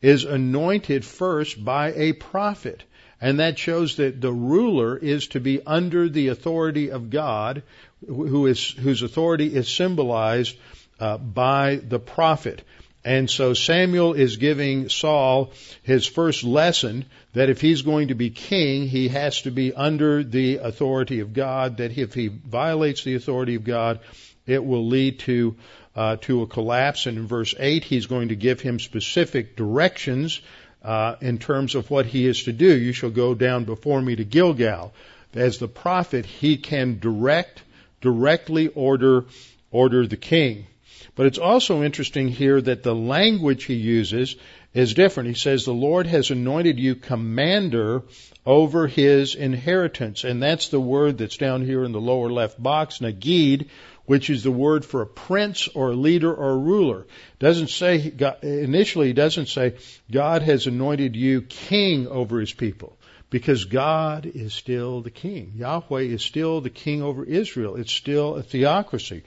is 0.00 0.24
anointed 0.24 1.04
first 1.04 1.62
by 1.62 1.92
a 1.92 2.14
prophet. 2.14 2.82
And 3.20 3.40
that 3.40 3.58
shows 3.58 3.96
that 3.96 4.20
the 4.20 4.32
ruler 4.32 4.96
is 4.96 5.28
to 5.28 5.40
be 5.40 5.60
under 5.66 6.08
the 6.08 6.28
authority 6.28 6.90
of 6.90 7.10
God, 7.10 7.62
who 8.06 8.46
is 8.46 8.70
whose 8.70 9.02
authority 9.02 9.54
is 9.54 9.68
symbolized 9.68 10.56
uh, 11.00 11.18
by 11.18 11.76
the 11.76 11.98
prophet. 11.98 12.62
And 13.04 13.30
so 13.30 13.54
Samuel 13.54 14.14
is 14.14 14.36
giving 14.36 14.88
Saul 14.88 15.52
his 15.82 16.06
first 16.06 16.44
lesson 16.44 17.06
that 17.32 17.48
if 17.48 17.60
he's 17.60 17.82
going 17.82 18.08
to 18.08 18.14
be 18.14 18.30
king, 18.30 18.86
he 18.86 19.08
has 19.08 19.42
to 19.42 19.50
be 19.50 19.72
under 19.72 20.22
the 20.22 20.56
authority 20.56 21.20
of 21.20 21.32
God, 21.32 21.78
that 21.78 21.96
if 21.96 22.14
he 22.14 22.28
violates 22.28 23.04
the 23.04 23.14
authority 23.14 23.54
of 23.54 23.64
God, 23.64 24.00
it 24.46 24.64
will 24.64 24.86
lead 24.86 25.20
to 25.20 25.56
uh, 25.96 26.16
to 26.20 26.42
a 26.42 26.46
collapse. 26.46 27.06
And 27.06 27.18
in 27.18 27.26
verse 27.26 27.54
8, 27.58 27.82
he's 27.82 28.06
going 28.06 28.28
to 28.28 28.36
give 28.36 28.60
him 28.60 28.78
specific 28.78 29.56
directions 29.56 30.40
uh, 30.82 31.16
in 31.20 31.38
terms 31.38 31.74
of 31.74 31.90
what 31.90 32.06
he 32.06 32.26
is 32.26 32.44
to 32.44 32.52
do. 32.52 32.76
You 32.76 32.92
shall 32.92 33.10
go 33.10 33.34
down 33.34 33.64
before 33.64 34.00
me 34.00 34.16
to 34.16 34.24
Gilgal. 34.24 34.92
As 35.34 35.58
the 35.58 35.68
prophet, 35.68 36.24
he 36.24 36.56
can 36.56 36.98
direct, 36.98 37.62
directly 38.00 38.68
order, 38.68 39.26
order 39.70 40.06
the 40.06 40.16
king. 40.16 40.66
But 41.14 41.26
it's 41.26 41.38
also 41.38 41.82
interesting 41.82 42.28
here 42.28 42.60
that 42.60 42.82
the 42.82 42.94
language 42.94 43.64
he 43.64 43.74
uses 43.74 44.36
is 44.72 44.94
different. 44.94 45.28
He 45.28 45.34
says, 45.34 45.64
the 45.64 45.72
Lord 45.72 46.06
has 46.06 46.30
anointed 46.30 46.78
you 46.78 46.94
commander 46.94 48.02
over 48.46 48.86
his 48.86 49.34
inheritance. 49.34 50.24
And 50.24 50.42
that's 50.42 50.68
the 50.68 50.80
word 50.80 51.18
that's 51.18 51.36
down 51.36 51.64
here 51.64 51.84
in 51.84 51.92
the 51.92 52.00
lower 52.00 52.30
left 52.30 52.62
box, 52.62 53.00
nagid, 53.00 53.68
which 54.08 54.30
is 54.30 54.42
the 54.42 54.50
word 54.50 54.86
for 54.86 55.02
a 55.02 55.06
prince 55.06 55.68
or 55.68 55.90
a 55.90 55.94
leader 55.94 56.32
or 56.32 56.52
a 56.52 56.56
ruler. 56.56 57.06
Doesn't 57.38 57.68
say 57.68 58.10
initially 58.42 59.12
doesn't 59.12 59.48
say 59.48 59.74
God 60.10 60.40
has 60.40 60.66
anointed 60.66 61.14
you 61.14 61.42
king 61.42 62.08
over 62.08 62.40
his 62.40 62.54
people 62.54 62.96
because 63.28 63.66
God 63.66 64.24
is 64.24 64.54
still 64.54 65.02
the 65.02 65.10
king. 65.10 65.52
Yahweh 65.56 66.04
is 66.04 66.24
still 66.24 66.62
the 66.62 66.70
king 66.70 67.02
over 67.02 67.22
Israel. 67.22 67.76
It's 67.76 67.92
still 67.92 68.36
a 68.36 68.42
theocracy. 68.42 69.24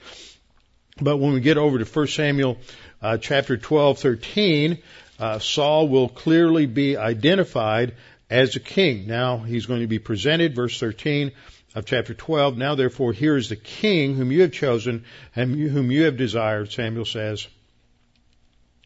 But 1.00 1.18
when 1.18 1.32
we 1.32 1.40
get 1.40 1.58
over 1.58 1.78
to 1.78 1.84
1 1.84 2.06
Samuel 2.08 2.58
uh, 3.00 3.18
chapter 3.18 3.56
12, 3.56 4.00
13, 4.00 4.78
uh, 5.20 5.38
Saul 5.38 5.86
will 5.86 6.08
clearly 6.08 6.66
be 6.66 6.96
identified 6.96 7.94
as 8.28 8.56
a 8.56 8.60
king. 8.60 9.06
Now 9.06 9.38
he's 9.38 9.66
going 9.66 9.82
to 9.82 9.86
be 9.86 10.00
presented, 10.00 10.56
verse 10.56 10.80
13, 10.80 11.30
of 11.74 11.86
chapter 11.86 12.14
12. 12.14 12.56
Now 12.56 12.74
therefore 12.74 13.12
here 13.12 13.36
is 13.36 13.48
the 13.48 13.56
king 13.56 14.14
whom 14.14 14.30
you 14.30 14.42
have 14.42 14.52
chosen 14.52 15.04
and 15.34 15.54
whom 15.54 15.90
you 15.90 16.04
have 16.04 16.16
desired, 16.16 16.70
Samuel 16.72 17.04
says. 17.04 17.46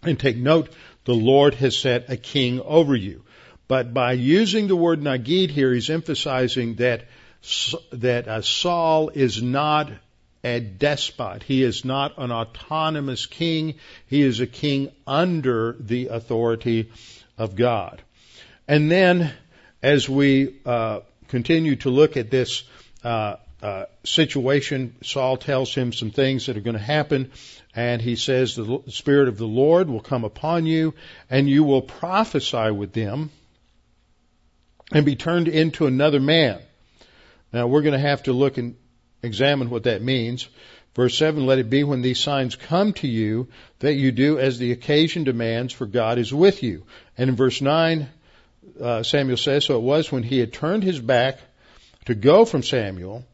And 0.02 0.18
take 0.18 0.36
note, 0.36 0.70
the 1.04 1.14
Lord 1.14 1.54
has 1.54 1.76
set 1.76 2.10
a 2.10 2.16
king 2.16 2.60
over 2.60 2.94
you. 2.94 3.24
But 3.68 3.92
by 3.92 4.12
using 4.12 4.68
the 4.68 4.76
word 4.76 5.00
nagid 5.00 5.50
here, 5.50 5.72
he's 5.72 5.90
emphasizing 5.90 6.76
that 6.76 7.04
that 7.92 8.26
uh, 8.26 8.42
Saul 8.42 9.10
is 9.10 9.42
not 9.42 9.90
a 10.42 10.60
despot. 10.60 11.42
He 11.42 11.62
is 11.62 11.84
not 11.84 12.14
an 12.18 12.32
autonomous 12.32 13.26
king. 13.26 13.74
He 14.06 14.22
is 14.22 14.40
a 14.40 14.46
king 14.46 14.92
under 15.06 15.76
the 15.78 16.08
authority 16.08 16.90
of 17.38 17.56
God. 17.56 18.02
And 18.66 18.90
then, 18.90 19.32
as 19.82 20.08
we 20.08 20.56
uh, 20.64 21.00
continue 21.28 21.76
to 21.76 21.90
look 21.90 22.16
at 22.16 22.30
this 22.30 22.64
uh, 23.04 23.36
uh, 23.62 23.86
situation, 24.04 24.94
Saul 25.02 25.36
tells 25.36 25.74
him 25.74 25.92
some 25.92 26.10
things 26.10 26.46
that 26.46 26.56
are 26.56 26.60
going 26.60 26.76
to 26.76 26.82
happen, 26.82 27.30
and 27.74 28.02
he 28.02 28.16
says 28.16 28.54
the 28.54 28.82
Spirit 28.88 29.28
of 29.28 29.38
the 29.38 29.46
Lord 29.46 29.88
will 29.88 30.00
come 30.00 30.24
upon 30.24 30.66
you, 30.66 30.94
and 31.30 31.48
you 31.48 31.64
will 31.64 31.82
prophesy 31.82 32.70
with 32.70 32.92
them, 32.92 33.30
and 34.92 35.04
be 35.04 35.16
turned 35.16 35.48
into 35.48 35.86
another 35.86 36.20
man. 36.20 36.60
Now 37.52 37.66
we're 37.66 37.82
going 37.82 37.92
to 37.92 37.98
have 37.98 38.24
to 38.24 38.32
look 38.32 38.58
and 38.58 38.76
examine 39.22 39.70
what 39.70 39.84
that 39.84 40.02
means. 40.02 40.48
Verse 40.94 41.16
7, 41.18 41.44
let 41.44 41.58
it 41.58 41.68
be 41.68 41.84
when 41.84 42.00
these 42.00 42.20
signs 42.20 42.56
come 42.56 42.94
to 42.94 43.08
you 43.08 43.48
that 43.80 43.94
you 43.94 44.12
do 44.12 44.38
as 44.38 44.58
the 44.58 44.72
occasion 44.72 45.24
demands, 45.24 45.72
for 45.72 45.84
God 45.84 46.18
is 46.18 46.32
with 46.32 46.62
you. 46.62 46.84
And 47.18 47.28
in 47.28 47.36
verse 47.36 47.60
9, 47.60 48.08
uh, 48.80 49.02
Samuel 49.02 49.36
says, 49.36 49.64
so 49.64 49.76
it 49.76 49.82
was 49.82 50.10
when 50.10 50.22
he 50.22 50.38
had 50.38 50.52
turned 50.52 50.82
his 50.82 51.00
back 51.00 51.38
to 52.06 52.14
go 52.14 52.44
from 52.44 52.62
Samuel 52.62 53.24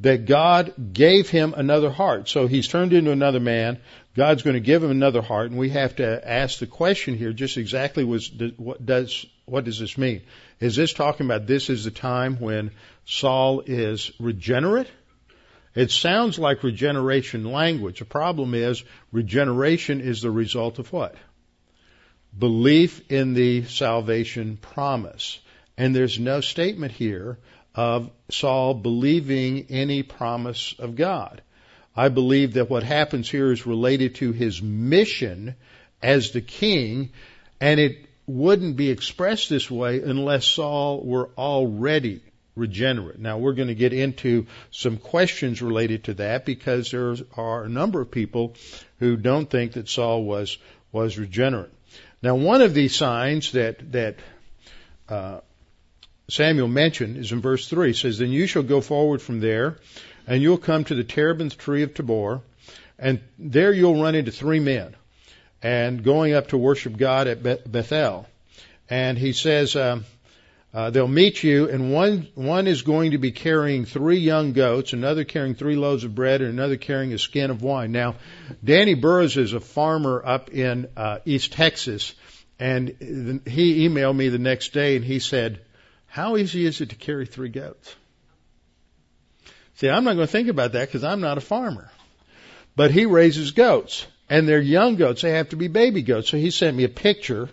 that 0.00 0.26
God 0.26 0.92
gave 0.92 1.28
him 1.30 1.54
another 1.56 1.90
heart. 1.90 2.28
So 2.28 2.46
he's 2.46 2.68
turned 2.68 2.92
into 2.92 3.12
another 3.12 3.40
man. 3.40 3.80
God's 4.16 4.42
going 4.42 4.54
to 4.54 4.60
give 4.60 4.82
him 4.82 4.90
another 4.90 5.22
heart, 5.22 5.50
and 5.50 5.58
we 5.58 5.70
have 5.70 5.96
to 5.96 6.28
ask 6.28 6.58
the 6.58 6.66
question 6.66 7.16
here: 7.16 7.32
just 7.32 7.56
exactly 7.56 8.04
was 8.04 8.30
what 8.56 8.84
does 8.84 9.26
what 9.44 9.64
does 9.64 9.78
this 9.78 9.98
mean? 9.98 10.22
Is 10.60 10.76
this 10.76 10.92
talking 10.92 11.26
about 11.26 11.46
this 11.46 11.70
is 11.70 11.84
the 11.84 11.90
time 11.90 12.38
when 12.38 12.70
Saul 13.04 13.62
is 13.66 14.12
regenerate? 14.18 14.88
It 15.74 15.90
sounds 15.90 16.38
like 16.38 16.62
regeneration 16.62 17.44
language. 17.44 17.98
The 17.98 18.04
problem 18.04 18.54
is 18.54 18.84
regeneration 19.10 20.00
is 20.00 20.22
the 20.22 20.30
result 20.30 20.78
of 20.78 20.92
what? 20.92 21.16
Belief 22.38 23.10
in 23.10 23.34
the 23.34 23.64
salvation 23.64 24.56
promise. 24.56 25.38
And 25.76 25.94
there's 25.94 26.18
no 26.18 26.40
statement 26.40 26.92
here 26.92 27.38
of 27.74 28.10
Saul 28.30 28.74
believing 28.74 29.66
any 29.70 30.02
promise 30.02 30.74
of 30.78 30.96
God. 30.96 31.42
I 31.96 32.08
believe 32.08 32.54
that 32.54 32.70
what 32.70 32.82
happens 32.82 33.30
here 33.30 33.52
is 33.52 33.66
related 33.66 34.16
to 34.16 34.32
his 34.32 34.60
mission 34.62 35.54
as 36.02 36.32
the 36.32 36.40
king, 36.40 37.10
and 37.60 37.78
it 37.78 38.06
wouldn't 38.26 38.76
be 38.76 38.90
expressed 38.90 39.48
this 39.48 39.70
way 39.70 40.00
unless 40.00 40.46
Saul 40.46 41.02
were 41.04 41.30
already 41.36 42.20
regenerate. 42.56 43.18
Now 43.18 43.38
we're 43.38 43.54
going 43.54 43.68
to 43.68 43.74
get 43.74 43.92
into 43.92 44.46
some 44.70 44.96
questions 44.96 45.60
related 45.60 46.04
to 46.04 46.14
that 46.14 46.44
because 46.44 46.90
there 46.90 47.14
are 47.36 47.64
a 47.64 47.68
number 47.68 48.00
of 48.00 48.10
people 48.10 48.54
who 48.98 49.16
don't 49.16 49.50
think 49.50 49.72
that 49.72 49.88
Saul 49.88 50.24
was 50.24 50.56
was 50.92 51.18
regenerate. 51.18 51.72
Now 52.24 52.36
one 52.36 52.62
of 52.62 52.72
these 52.72 52.96
signs 52.96 53.52
that 53.52 53.92
that 53.92 54.16
uh, 55.10 55.40
Samuel 56.30 56.68
mentioned 56.68 57.18
is 57.18 57.32
in 57.32 57.42
verse 57.42 57.68
3. 57.68 57.90
It 57.90 57.96
says, 57.96 58.18
Then 58.18 58.30
you 58.30 58.46
shall 58.46 58.62
go 58.62 58.80
forward 58.80 59.20
from 59.20 59.40
there, 59.40 59.76
and 60.26 60.40
you'll 60.40 60.56
come 60.56 60.84
to 60.84 60.94
the 60.94 61.04
terebinth 61.04 61.58
tree 61.58 61.82
of 61.82 61.92
Tabor, 61.92 62.40
and 62.98 63.20
there 63.38 63.74
you'll 63.74 64.02
run 64.02 64.14
into 64.14 64.32
three 64.32 64.58
men, 64.58 64.96
and 65.62 66.02
going 66.02 66.32
up 66.32 66.48
to 66.48 66.56
worship 66.56 66.96
God 66.96 67.26
at 67.26 67.42
Bethel. 67.42 68.26
And 68.88 69.18
he 69.18 69.34
says, 69.34 69.76
um, 69.76 70.06
uh, 70.74 70.90
they'll 70.90 71.06
meet 71.06 71.42
you, 71.42 71.70
and 71.70 71.92
one 71.92 72.26
one 72.34 72.66
is 72.66 72.82
going 72.82 73.12
to 73.12 73.18
be 73.18 73.30
carrying 73.30 73.84
three 73.84 74.18
young 74.18 74.52
goats, 74.52 74.92
another 74.92 75.24
carrying 75.24 75.54
three 75.54 75.76
loaves 75.76 76.02
of 76.02 76.14
bread, 76.14 76.42
and 76.42 76.50
another 76.50 76.76
carrying 76.76 77.12
a 77.12 77.18
skin 77.18 77.50
of 77.50 77.62
wine. 77.62 77.92
Now, 77.92 78.16
Danny 78.62 78.94
Burrows 78.94 79.36
is 79.36 79.52
a 79.52 79.60
farmer 79.60 80.20
up 80.24 80.50
in 80.50 80.88
uh, 80.96 81.20
East 81.24 81.52
Texas, 81.52 82.14
and 82.58 82.88
he 83.46 83.88
emailed 83.88 84.16
me 84.16 84.28
the 84.28 84.38
next 84.38 84.72
day, 84.72 84.96
and 84.96 85.04
he 85.04 85.20
said, 85.20 85.60
how 86.14 86.36
easy 86.36 86.64
is 86.64 86.80
it 86.80 86.90
to 86.90 86.94
carry 86.94 87.26
three 87.26 87.48
goats? 87.48 87.96
See, 89.74 89.88
I'm 89.88 90.04
not 90.04 90.14
going 90.14 90.28
to 90.28 90.32
think 90.32 90.48
about 90.48 90.72
that 90.74 90.86
because 90.86 91.02
I'm 91.02 91.20
not 91.20 91.38
a 91.38 91.40
farmer. 91.40 91.90
But 92.76 92.92
he 92.92 93.06
raises 93.06 93.50
goats, 93.50 94.06
and 94.30 94.48
they're 94.48 94.60
young 94.60 94.94
goats. 94.94 95.22
They 95.22 95.32
have 95.32 95.48
to 95.48 95.56
be 95.56 95.66
baby 95.66 96.02
goats. 96.02 96.28
So 96.28 96.36
he 96.36 96.50
sent 96.50 96.76
me 96.76 96.84
a 96.84 96.88
picture. 96.88 97.48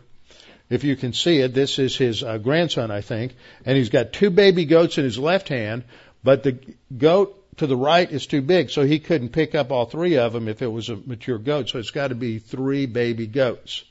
If 0.71 0.85
you 0.85 0.95
can 0.95 1.11
see 1.11 1.39
it, 1.39 1.53
this 1.53 1.79
is 1.79 1.97
his 1.97 2.23
uh, 2.23 2.37
grandson, 2.37 2.91
I 2.91 3.01
think, 3.01 3.35
and 3.65 3.77
he's 3.77 3.89
got 3.89 4.13
two 4.13 4.29
baby 4.29 4.63
goats 4.63 4.97
in 4.97 5.03
his 5.03 5.19
left 5.19 5.49
hand, 5.49 5.83
but 6.23 6.43
the 6.43 6.57
goat 6.97 7.57
to 7.57 7.67
the 7.67 7.75
right 7.75 8.09
is 8.09 8.25
too 8.25 8.41
big, 8.41 8.69
so 8.69 8.85
he 8.85 8.99
couldn't 8.99 9.29
pick 9.33 9.53
up 9.53 9.71
all 9.71 9.85
three 9.85 10.17
of 10.17 10.31
them 10.31 10.47
if 10.47 10.61
it 10.61 10.71
was 10.71 10.87
a 10.87 10.95
mature 10.95 11.37
goat. 11.37 11.67
So 11.67 11.77
it's 11.77 11.91
got 11.91 12.07
to 12.07 12.15
be 12.15 12.39
three 12.39 12.85
baby 12.85 13.27
goats, 13.27 13.83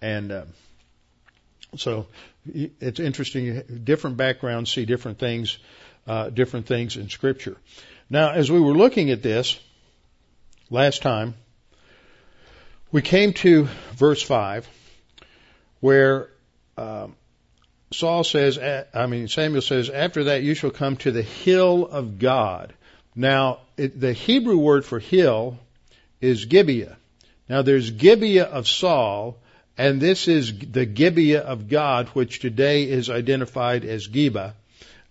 and 0.00 0.30
uh, 0.30 0.44
so 1.76 2.06
it's 2.46 3.00
interesting. 3.00 3.80
Different 3.82 4.16
backgrounds 4.16 4.70
see 4.70 4.84
different 4.84 5.18
things, 5.18 5.58
uh, 6.06 6.30
different 6.30 6.66
things 6.66 6.96
in 6.96 7.08
Scripture. 7.08 7.56
Now, 8.08 8.30
as 8.30 8.48
we 8.48 8.60
were 8.60 8.74
looking 8.74 9.10
at 9.10 9.22
this 9.22 9.58
last 10.70 11.02
time, 11.02 11.34
we 12.92 13.02
came 13.02 13.32
to 13.32 13.68
verse 13.94 14.22
five, 14.22 14.68
where 15.82 16.28
um, 16.78 17.16
Saul 17.92 18.22
says, 18.22 18.56
I 18.94 19.06
mean 19.06 19.26
Samuel 19.26 19.62
says, 19.62 19.90
after 19.90 20.24
that 20.24 20.42
you 20.42 20.54
shall 20.54 20.70
come 20.70 20.96
to 20.98 21.10
the 21.10 21.22
hill 21.22 21.84
of 21.86 22.20
God. 22.20 22.72
Now, 23.16 23.58
it, 23.76 24.00
the 24.00 24.12
Hebrew 24.12 24.56
word 24.56 24.84
for 24.84 25.00
hill 25.00 25.58
is 26.20 26.44
Gibeah. 26.44 26.96
Now, 27.48 27.62
there's 27.62 27.90
Gibeah 27.90 28.44
of 28.44 28.68
Saul, 28.68 29.36
and 29.76 30.00
this 30.00 30.28
is 30.28 30.56
the 30.56 30.86
Gibeah 30.86 31.40
of 31.40 31.68
God, 31.68 32.08
which 32.10 32.38
today 32.38 32.84
is 32.84 33.10
identified 33.10 33.84
as 33.84 34.06
Geba. 34.06 34.54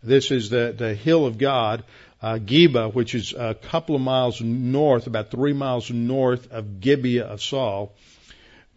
This 0.01 0.31
is 0.31 0.49
the, 0.49 0.73
the 0.75 0.95
hill 0.95 1.25
of 1.25 1.38
God, 1.38 1.84
uh, 2.21 2.39
Geba, 2.39 2.93
which 2.93 3.13
is 3.13 3.34
a 3.34 3.53
couple 3.55 3.95
of 3.95 4.01
miles 4.01 4.39
north, 4.39 5.05
about 5.05 5.31
three 5.31 5.53
miles 5.53 5.91
north 5.91 6.49
of 6.49 6.79
Gibeah 6.79 7.25
of 7.25 7.41
Saul. 7.41 7.93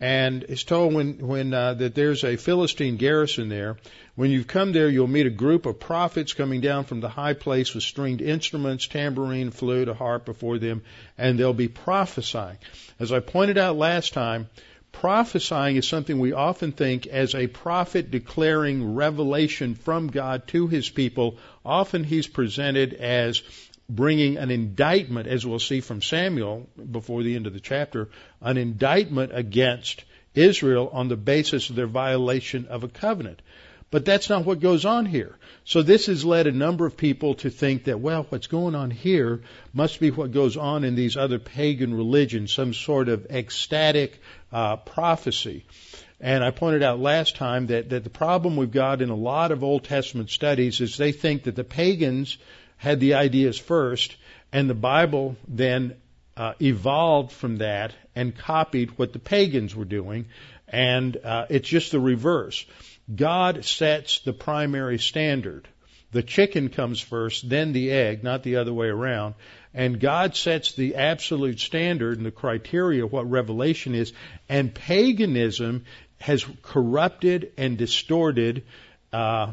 And 0.00 0.42
is 0.44 0.64
told 0.64 0.92
when 0.92 1.18
when 1.18 1.54
uh, 1.54 1.74
that 1.74 1.94
there's 1.94 2.24
a 2.24 2.36
Philistine 2.36 2.96
garrison 2.96 3.48
there. 3.48 3.76
When 4.16 4.30
you've 4.30 4.46
come 4.46 4.72
there, 4.72 4.88
you'll 4.88 5.06
meet 5.06 5.26
a 5.26 5.30
group 5.30 5.66
of 5.66 5.80
prophets 5.80 6.34
coming 6.34 6.60
down 6.60 6.84
from 6.84 7.00
the 7.00 7.08
high 7.08 7.34
place 7.34 7.74
with 7.74 7.84
stringed 7.84 8.20
instruments, 8.20 8.86
tambourine, 8.86 9.50
flute, 9.50 9.88
a 9.88 9.94
harp 9.94 10.24
before 10.24 10.58
them, 10.58 10.82
and 11.18 11.38
they'll 11.38 11.52
be 11.52 11.68
prophesying. 11.68 12.58
As 12.98 13.12
I 13.12 13.20
pointed 13.20 13.58
out 13.58 13.76
last 13.76 14.12
time, 14.12 14.48
prophesying 14.92 15.76
is 15.76 15.88
something 15.88 16.18
we 16.18 16.32
often 16.32 16.72
think 16.72 17.06
as 17.06 17.34
a 17.34 17.46
prophet 17.48 18.10
declaring 18.10 18.94
revelation 18.94 19.74
from 19.74 20.08
God 20.08 20.46
to 20.48 20.68
his 20.68 20.88
people. 20.88 21.38
Often 21.64 22.04
he's 22.04 22.28
presented 22.28 22.94
as 22.94 23.42
bringing 23.88 24.36
an 24.38 24.50
indictment, 24.50 25.26
as 25.26 25.46
we'll 25.46 25.58
see 25.58 25.80
from 25.80 26.02
Samuel 26.02 26.68
before 26.90 27.22
the 27.22 27.36
end 27.36 27.46
of 27.46 27.52
the 27.52 27.60
chapter, 27.60 28.08
an 28.40 28.56
indictment 28.56 29.32
against 29.34 30.04
Israel 30.34 30.90
on 30.92 31.08
the 31.08 31.16
basis 31.16 31.70
of 31.70 31.76
their 31.76 31.86
violation 31.86 32.66
of 32.66 32.84
a 32.84 32.88
covenant. 32.88 33.40
But 33.90 34.04
that's 34.04 34.28
not 34.28 34.44
what 34.44 34.58
goes 34.58 34.84
on 34.84 35.06
here. 35.06 35.36
So 35.64 35.82
this 35.82 36.06
has 36.06 36.24
led 36.24 36.48
a 36.48 36.52
number 36.52 36.84
of 36.84 36.96
people 36.96 37.34
to 37.36 37.50
think 37.50 37.84
that, 37.84 38.00
well, 38.00 38.26
what's 38.28 38.48
going 38.48 38.74
on 38.74 38.90
here 38.90 39.42
must 39.72 40.00
be 40.00 40.10
what 40.10 40.32
goes 40.32 40.56
on 40.56 40.82
in 40.82 40.96
these 40.96 41.16
other 41.16 41.38
pagan 41.38 41.94
religions, 41.94 42.52
some 42.52 42.74
sort 42.74 43.08
of 43.08 43.26
ecstatic 43.26 44.20
uh, 44.52 44.76
prophecy. 44.76 45.64
And 46.20 46.42
I 46.42 46.50
pointed 46.50 46.82
out 46.82 46.98
last 46.98 47.36
time 47.36 47.68
that, 47.68 47.90
that 47.90 48.02
the 48.02 48.10
problem 48.10 48.56
we've 48.56 48.70
got 48.70 49.00
in 49.00 49.10
a 49.10 49.14
lot 49.14 49.52
of 49.52 49.62
Old 49.62 49.84
Testament 49.84 50.30
studies 50.30 50.80
is 50.80 50.96
they 50.96 51.12
think 51.12 51.44
that 51.44 51.54
the 51.54 51.64
pagans 51.64 52.38
had 52.84 53.00
the 53.00 53.14
ideas 53.14 53.58
first, 53.58 54.14
and 54.52 54.68
the 54.68 54.74
Bible 54.74 55.36
then 55.48 55.96
uh, 56.36 56.52
evolved 56.60 57.32
from 57.32 57.56
that 57.56 57.94
and 58.14 58.36
copied 58.36 58.98
what 58.98 59.12
the 59.12 59.18
pagans 59.18 59.74
were 59.74 59.86
doing, 59.86 60.26
and 60.68 61.16
uh, 61.16 61.46
it's 61.48 61.68
just 61.68 61.92
the 61.92 62.00
reverse. 62.00 62.66
God 63.14 63.64
sets 63.64 64.20
the 64.20 64.32
primary 64.32 64.98
standard. 64.98 65.66
The 66.12 66.22
chicken 66.22 66.68
comes 66.68 67.00
first, 67.00 67.48
then 67.48 67.72
the 67.72 67.90
egg, 67.90 68.22
not 68.22 68.42
the 68.42 68.56
other 68.56 68.72
way 68.72 68.88
around. 68.88 69.34
And 69.72 69.98
God 69.98 70.36
sets 70.36 70.72
the 70.72 70.94
absolute 70.94 71.60
standard 71.60 72.18
and 72.18 72.26
the 72.26 72.30
criteria 72.30 73.04
of 73.04 73.12
what 73.12 73.28
revelation 73.28 73.94
is. 73.94 74.12
And 74.48 74.72
paganism 74.72 75.84
has 76.18 76.46
corrupted 76.62 77.52
and 77.56 77.76
distorted 77.76 78.62
uh, 79.12 79.52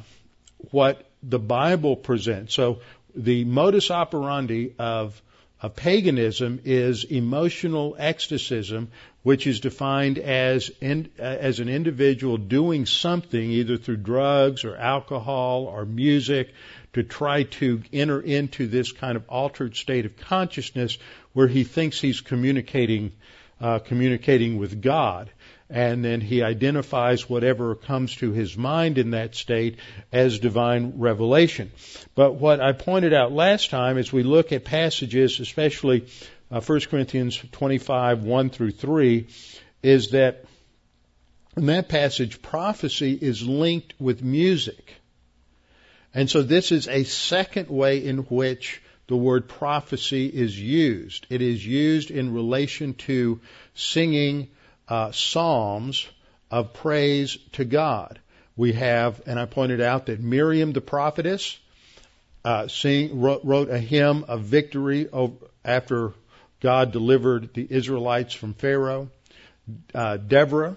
what 0.69 1.09
the 1.23 1.39
Bible 1.39 1.95
presents. 1.95 2.53
So 2.53 2.79
the 3.15 3.45
modus 3.45 3.91
operandi 3.91 4.73
of, 4.79 5.21
of 5.61 5.75
paganism 5.75 6.61
is 6.65 7.03
emotional 7.03 7.95
ecstasiism, 7.99 8.87
which 9.23 9.45
is 9.45 9.59
defined 9.59 10.17
as 10.17 10.71
in, 10.81 11.09
as 11.17 11.59
an 11.59 11.69
individual 11.69 12.37
doing 12.37 12.85
something 12.85 13.51
either 13.51 13.77
through 13.77 13.97
drugs 13.97 14.63
or 14.63 14.75
alcohol 14.75 15.65
or 15.65 15.85
music 15.85 16.53
to 16.93 17.03
try 17.03 17.43
to 17.43 17.81
enter 17.93 18.19
into 18.19 18.67
this 18.67 18.91
kind 18.91 19.15
of 19.15 19.23
altered 19.29 19.75
state 19.75 20.05
of 20.05 20.17
consciousness 20.17 20.97
where 21.33 21.47
he 21.47 21.63
thinks 21.63 22.01
he's 22.01 22.21
communicating 22.21 23.11
uh, 23.61 23.77
communicating 23.77 24.57
with 24.57 24.81
God 24.81 25.29
and 25.71 26.03
then 26.03 26.19
he 26.19 26.43
identifies 26.43 27.29
whatever 27.29 27.75
comes 27.75 28.15
to 28.17 28.31
his 28.31 28.57
mind 28.57 28.97
in 28.97 29.11
that 29.11 29.35
state 29.35 29.77
as 30.11 30.39
divine 30.39 30.93
revelation. 30.97 31.71
But 32.13 32.35
what 32.35 32.59
I 32.59 32.73
pointed 32.73 33.13
out 33.13 33.31
last 33.31 33.69
time 33.69 33.97
as 33.97 34.11
we 34.11 34.23
look 34.23 34.51
at 34.51 34.65
passages, 34.65 35.39
especially 35.39 36.07
uh, 36.51 36.59
1 36.59 36.81
Corinthians 36.81 37.41
25, 37.53 38.23
1 38.23 38.49
through 38.49 38.71
3, 38.71 39.27
is 39.81 40.11
that 40.11 40.43
in 41.55 41.65
that 41.67 41.87
passage, 41.87 42.41
prophecy 42.41 43.13
is 43.13 43.47
linked 43.47 43.93
with 43.97 44.21
music. 44.21 44.95
And 46.13 46.29
so 46.29 46.43
this 46.43 46.73
is 46.73 46.89
a 46.89 47.03
second 47.03 47.69
way 47.69 48.03
in 48.05 48.19
which 48.19 48.81
the 49.07 49.15
word 49.15 49.47
prophecy 49.47 50.27
is 50.27 50.59
used. 50.59 51.27
It 51.29 51.41
is 51.41 51.65
used 51.65 52.11
in 52.11 52.33
relation 52.33 52.93
to 52.95 53.39
singing 53.73 54.49
uh, 54.87 55.11
psalms 55.11 56.07
of 56.49 56.73
praise 56.73 57.37
to 57.53 57.65
God. 57.65 58.19
We 58.57 58.73
have, 58.73 59.21
and 59.25 59.39
I 59.39 59.45
pointed 59.45 59.81
out 59.81 60.07
that 60.07 60.19
Miriam 60.19 60.73
the 60.73 60.81
prophetess 60.81 61.57
uh, 62.43 62.67
sing, 62.67 63.21
wrote, 63.21 63.41
wrote, 63.43 63.69
a 63.69 63.79
hymn 63.79 64.25
of 64.27 64.41
victory 64.41 65.09
over, 65.09 65.35
after 65.63 66.13
God 66.59 66.91
delivered 66.91 67.53
the 67.53 67.65
Israelites 67.69 68.33
from 68.33 68.53
Pharaoh. 68.53 69.09
Uh, 69.93 70.17
Deborah, 70.17 70.75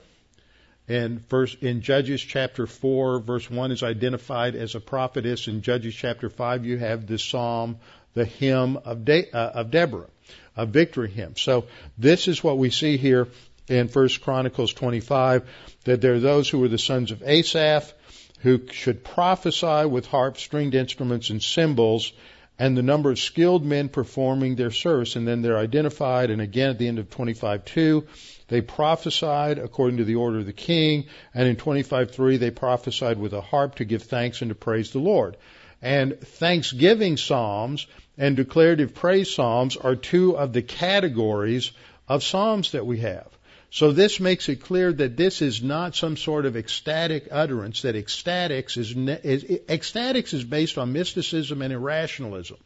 in 0.87 1.19
first 1.29 1.63
in 1.63 1.81
Judges 1.81 2.21
chapter 2.21 2.67
four, 2.67 3.19
verse 3.19 3.51
one, 3.51 3.73
is 3.73 3.83
identified 3.83 4.55
as 4.55 4.75
a 4.75 4.81
prophetess. 4.81 5.49
In 5.49 5.63
Judges 5.63 5.95
chapter 5.95 6.29
five, 6.29 6.65
you 6.65 6.79
have 6.79 7.07
the 7.07 7.19
psalm, 7.19 7.79
the 8.13 8.25
hymn 8.25 8.77
of, 8.77 9.05
De- 9.05 9.31
uh, 9.33 9.61
of 9.61 9.71
Deborah, 9.71 10.11
a 10.57 10.67
victory 10.67 11.11
hymn. 11.11 11.35
So 11.37 11.65
this 11.99 12.29
is 12.29 12.45
what 12.45 12.59
we 12.59 12.71
see 12.71 12.99
here 12.99 13.27
in 13.69 13.89
First 13.89 14.21
Chronicles 14.21 14.73
25 14.73 15.43
that 15.85 16.01
there 16.01 16.15
are 16.15 16.21
those 16.21 16.49
who 16.49 16.59
were 16.59 16.69
the 16.69 16.79
sons 16.79 17.11
of 17.11 17.23
Asaph 17.23 17.93
who 18.41 18.61
should 18.71 19.03
prophesy 19.03 19.87
with 19.87 20.07
harps, 20.07 20.43
stringed 20.43 20.75
instruments, 20.75 21.31
and 21.31 21.43
cymbals, 21.43 22.13
and 22.59 22.77
the 22.77 22.83
number 22.83 23.11
of 23.11 23.19
skilled 23.19 23.65
men 23.65 23.89
performing 23.89 24.55
their 24.55 24.71
service. 24.71 25.17
And 25.17 25.27
then 25.27 25.41
they're 25.41 25.59
identified, 25.59 26.31
and 26.31 26.43
again 26.43 26.71
at 26.71 26.79
the 26.79 26.87
end 26.87 26.99
of 26.99 27.09
25:2, 27.09 28.05
they 28.49 28.61
prophesied 28.61 29.59
according 29.59 29.97
to 29.97 30.05
the 30.05 30.17
order 30.17 30.41
of 30.41 30.47
the 30.47 30.53
king, 30.53 31.07
and 31.33 31.49
in 31.49 31.57
25:3 31.57 32.37
they 32.37 32.51
prophesied 32.51 33.19
with 33.19 33.33
a 33.33 33.41
harp 33.41 33.77
to 33.77 33.87
give 33.87 34.03
thanks 34.03 34.43
and 34.43 34.51
to 34.51 34.55
praise 34.55 34.91
the 34.91 34.99
Lord. 34.99 35.39
And 35.81 36.21
thanksgiving 36.21 37.17
psalms 37.17 37.87
and 38.19 38.37
declarative 38.37 38.95
praise 38.95 39.35
psalms 39.35 39.77
are 39.77 39.97
two 39.97 40.37
of 40.37 40.53
the 40.53 40.63
categories 40.63 41.73
of 42.07 42.23
psalms 42.23 42.73
that 42.73 42.87
we 42.87 42.99
have. 42.99 43.27
So 43.75 43.91
this 43.91 44.21
makes 44.21 44.49
it 44.49 44.63
clear 44.63 44.93
that 44.93 45.17
this 45.17 45.43
is 45.43 45.61
not 45.61 45.97
some 45.97 46.17
sort 46.17 46.47
of 46.47 46.57
ecstatic 46.57 47.27
utterance. 47.33 47.83
That 47.83 47.97
ecstatics 47.97 48.77
is, 48.77 48.93
is 48.93 49.43
ecstatics 49.67 50.33
is 50.33 50.45
based 50.45 50.79
on 50.79 50.93
mysticism 50.93 51.61
and 51.61 51.73
irrationalism. 51.73 52.59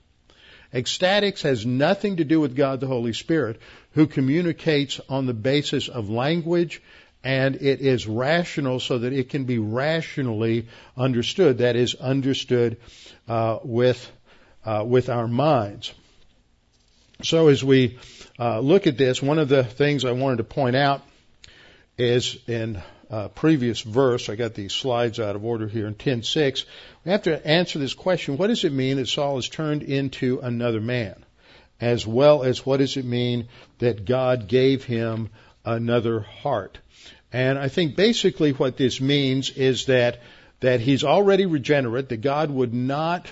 Ecstatics 0.70 1.40
has 1.44 1.64
nothing 1.64 2.16
to 2.16 2.24
do 2.24 2.40
with 2.40 2.54
God 2.54 2.80
the 2.80 2.86
Holy 2.86 3.14
Spirit, 3.14 3.58
who 3.92 4.06
communicates 4.06 5.00
on 5.08 5.24
the 5.24 5.32
basis 5.32 5.88
of 5.88 6.10
language, 6.10 6.82
and 7.24 7.54
it 7.54 7.80
is 7.80 8.06
rational 8.06 8.78
so 8.78 8.98
that 8.98 9.14
it 9.14 9.30
can 9.30 9.44
be 9.44 9.58
rationally 9.58 10.68
understood. 10.94 11.56
That 11.56 11.74
is 11.74 11.94
understood 11.94 12.76
uh, 13.26 13.60
with 13.64 14.12
uh, 14.62 14.84
with 14.86 15.08
our 15.08 15.26
minds. 15.26 15.90
So 17.22 17.48
as 17.48 17.64
we 17.64 17.98
uh, 18.38 18.60
look 18.60 18.86
at 18.86 18.96
this, 18.96 19.20
one 19.20 19.38
of 19.38 19.48
the 19.48 19.64
things 19.64 20.04
I 20.04 20.12
wanted 20.12 20.36
to 20.36 20.44
point 20.44 20.76
out 20.76 21.02
is 21.96 22.38
in 22.46 22.80
uh, 23.10 23.28
previous 23.28 23.80
verse. 23.80 24.28
I 24.28 24.36
got 24.36 24.54
these 24.54 24.72
slides 24.72 25.18
out 25.18 25.34
of 25.34 25.44
order 25.44 25.66
here 25.66 25.86
in 25.86 25.94
10:6. 25.94 26.64
We 27.04 27.10
have 27.10 27.22
to 27.22 27.46
answer 27.46 27.78
this 27.78 27.94
question: 27.94 28.36
What 28.36 28.48
does 28.48 28.64
it 28.64 28.72
mean 28.72 28.98
that 28.98 29.08
Saul 29.08 29.38
is 29.38 29.48
turned 29.48 29.82
into 29.82 30.40
another 30.40 30.80
man? 30.80 31.24
As 31.80 32.06
well 32.06 32.42
as 32.42 32.64
what 32.64 32.78
does 32.78 32.96
it 32.96 33.04
mean 33.04 33.48
that 33.78 34.04
God 34.04 34.48
gave 34.48 34.84
him 34.84 35.30
another 35.64 36.20
heart? 36.20 36.78
And 37.32 37.58
I 37.58 37.68
think 37.68 37.96
basically 37.96 38.52
what 38.52 38.76
this 38.76 39.00
means 39.00 39.50
is 39.50 39.86
that 39.86 40.20
that 40.60 40.80
he's 40.80 41.04
already 41.04 41.46
regenerate. 41.46 42.08
That 42.08 42.20
God 42.20 42.50
would 42.50 42.74
not. 42.74 43.26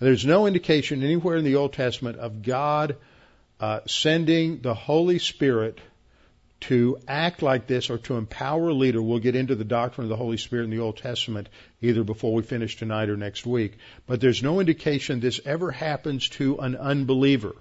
There's 0.00 0.26
no 0.26 0.46
indication 0.46 1.02
anywhere 1.02 1.36
in 1.36 1.44
the 1.44 1.56
Old 1.56 1.72
Testament 1.72 2.18
of 2.18 2.42
God 2.42 2.96
uh, 3.62 3.78
sending 3.86 4.58
the 4.60 4.74
Holy 4.74 5.20
Spirit 5.20 5.78
to 6.62 6.98
act 7.06 7.42
like 7.42 7.68
this 7.68 7.90
or 7.90 7.98
to 7.98 8.16
empower 8.16 8.70
a 8.70 8.74
leader. 8.74 9.00
We'll 9.00 9.20
get 9.20 9.36
into 9.36 9.54
the 9.54 9.62
doctrine 9.62 10.06
of 10.06 10.08
the 10.08 10.16
Holy 10.16 10.36
Spirit 10.36 10.64
in 10.64 10.70
the 10.70 10.80
Old 10.80 10.96
Testament 10.96 11.48
either 11.80 12.02
before 12.02 12.34
we 12.34 12.42
finish 12.42 12.76
tonight 12.76 13.08
or 13.08 13.16
next 13.16 13.46
week. 13.46 13.74
But 14.04 14.20
there's 14.20 14.42
no 14.42 14.58
indication 14.58 15.20
this 15.20 15.40
ever 15.44 15.70
happens 15.70 16.28
to 16.30 16.58
an 16.58 16.74
unbeliever 16.74 17.54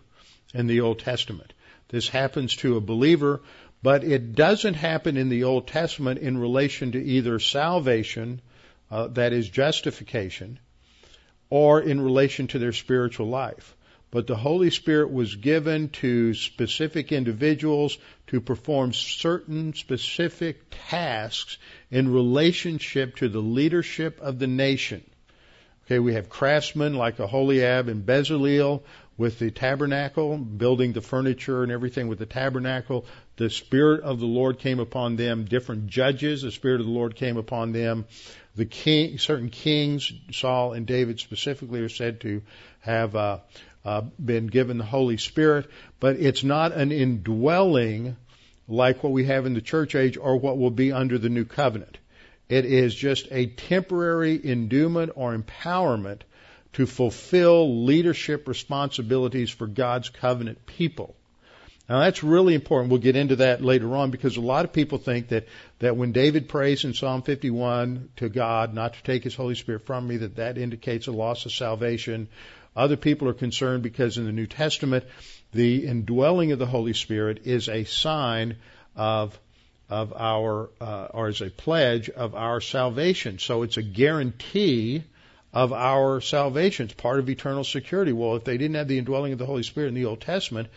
in 0.56 0.66
the 0.66 0.82
Old 0.82 0.98
Testament. 0.98 1.54
This 1.90 2.10
happens 2.10 2.56
to 2.58 2.78
a 2.78 2.82
believer, 2.82 3.42
but 3.84 4.04
it 4.04 4.34
doesn't 4.34 4.74
happen 4.74 5.18
in 5.18 5.30
the 5.30 5.44
Old 5.44 5.68
Testament 5.68 6.20
in 6.20 6.36
relation 6.36 6.94
to 6.94 7.04
either 7.04 7.38
salvation, 7.38 8.42
uh, 8.90 9.06
that 9.10 9.34
is 9.34 9.48
justification, 9.48 10.58
or 11.52 11.80
in 11.80 12.02
relation 12.02 12.48
to 12.48 12.58
their 12.58 12.74
spiritual 12.74 13.28
life 13.28 13.76
but 14.12 14.28
the 14.28 14.36
Holy 14.36 14.70
Spirit 14.70 15.12
was 15.12 15.36
given 15.36 15.88
to 15.90 16.34
specific 16.34 17.14
individuals 17.14 17.98
to 18.28 18.42
perform 18.42 18.94
certain 18.94 19.74
specific 19.74 20.62
tasks 20.90 21.58
in 21.90 22.12
relationship 22.12 23.16
to 23.16 23.30
the 23.30 23.40
leadership 23.40 24.20
of 24.22 24.38
the 24.38 24.48
nation. 24.48 25.02
Okay, 25.86 26.00
we 26.00 26.14
have 26.14 26.30
craftsmen 26.30 26.94
like 26.94 27.20
Aholiab 27.20 27.88
and 27.88 28.06
Bezalel. 28.06 28.84
with 29.18 29.38
the 29.38 29.52
tabernacle, 29.52 30.36
building 30.38 30.94
the 30.94 31.02
furniture 31.02 31.62
and 31.62 31.72
everything 31.72 32.08
with 32.08 32.18
the 32.18 32.26
tabernacle. 32.26 33.06
The 33.36 33.52
Spirit 33.52 34.02
of 34.02 34.20
the 34.20 34.26
Lord 34.26 34.58
came 34.58 34.80
upon 34.80 35.16
them. 35.16 35.46
Different 35.46 35.88
judges, 35.88 36.42
the 36.42 36.50
Spirit 36.50 36.80
of 36.80 36.88
the 36.88 36.92
Lord 36.94 37.16
came 37.16 37.38
upon 37.38 37.72
them. 37.72 38.06
The 38.56 38.66
king, 38.66 39.20
certain 39.20 39.50
kings, 39.50 40.12
Saul 40.32 40.74
and 40.74 40.88
David 40.88 41.20
specifically, 41.20 41.82
are 41.82 41.90
said 41.90 42.22
to 42.22 42.42
have 42.80 43.16
uh, 43.16 43.40
uh, 43.84 44.02
been 44.24 44.48
given 44.48 44.78
the 44.78 44.86
Holy 44.86 45.18
Spirit, 45.18 45.70
but 46.00 46.18
it's 46.18 46.44
not 46.44 46.72
an 46.74 46.92
indwelling 46.92 48.16
like 48.68 49.04
what 49.04 49.12
we 49.12 49.26
have 49.26 49.46
in 49.46 49.54
the 49.54 49.62
church 49.62 49.96
age 49.96 50.18
or 50.18 50.38
what 50.38 50.58
will 50.58 50.72
be 50.72 50.92
under 50.92 51.18
the 51.18 51.30
new 51.30 51.46
covenant. 51.46 51.98
It 52.48 52.66
is 52.66 52.94
just 52.94 53.28
a 53.32 53.48
temporary 53.48 54.40
endowment 54.44 55.14
or 55.16 55.36
empowerment 55.36 56.22
to 56.74 56.86
fulfill 56.86 57.86
leadership 57.86 58.48
responsibilities 58.48 59.50
for 59.50 59.68
God's 59.68 60.10
covenant 60.10 60.66
people. 60.66 61.16
Now 61.90 62.00
that's 62.00 62.24
really 62.24 62.54
important. 62.54 62.92
We'll 62.92 63.02
get 63.02 63.18
into 63.18 63.38
that 63.38 63.62
later 63.62 63.96
on 63.98 64.12
because 64.12 64.38
a 64.38 64.42
lot 64.42 64.64
of 64.64 64.72
people 64.72 64.98
think 64.98 65.30
that, 65.30 65.48
that 65.80 65.98
when 65.98 66.14
David 66.14 66.48
prays 66.48 66.86
in 66.86 66.94
Psalm 66.94 67.22
51 67.22 68.10
to 68.18 68.30
God 68.30 68.74
not 68.74 68.94
to 68.94 69.04
take 69.04 69.26
his 69.26 69.36
Holy 69.36 69.56
Spirit 69.56 69.86
from 69.86 70.08
me, 70.08 70.18
that 70.18 70.38
that 70.38 70.58
indicates 70.58 71.08
a 71.08 71.12
loss 71.12 71.46
of 71.46 71.52
salvation. 71.52 72.30
Other 72.76 72.96
people 72.96 73.28
are 73.28 73.34
concerned 73.34 73.84
because 73.84 74.18
in 74.18 74.26
the 74.26 74.32
New 74.32 74.48
Testament, 74.48 75.06
the 75.52 75.86
indwelling 75.88 76.52
of 76.52 76.60
the 76.60 76.66
Holy 76.66 76.94
Spirit 76.94 77.42
is 77.46 77.68
a 77.68 77.84
sign 77.84 78.58
of 78.96 79.38
of 79.90 80.14
our 80.14 80.70
uh, 80.80 81.08
or 81.14 81.28
as 81.28 81.42
a 81.42 81.50
pledge 81.50 82.10
of 82.10 82.34
our 82.34 82.62
salvation. 82.62 83.40
So 83.40 83.64
it's 83.64 83.76
a 83.76 83.82
guarantee 83.82 85.04
of 85.54 85.74
our 85.74 86.22
salvation. 86.22 86.86
It's 86.86 86.94
part 86.94 87.20
of 87.20 87.30
eternal 87.30 87.66
security. 87.66 88.14
Well, 88.14 88.38
if 88.38 88.46
they 88.46 88.58
didn't 88.58 88.76
have 88.76 88.88
the 88.88 88.98
indwelling 88.98 89.34
of 89.34 89.40
the 89.40 89.46
Holy 89.46 89.64
Spirit 89.64 89.90
in 89.90 89.94
the 89.96 90.06
Old 90.06 90.22
Testament, 90.22 90.70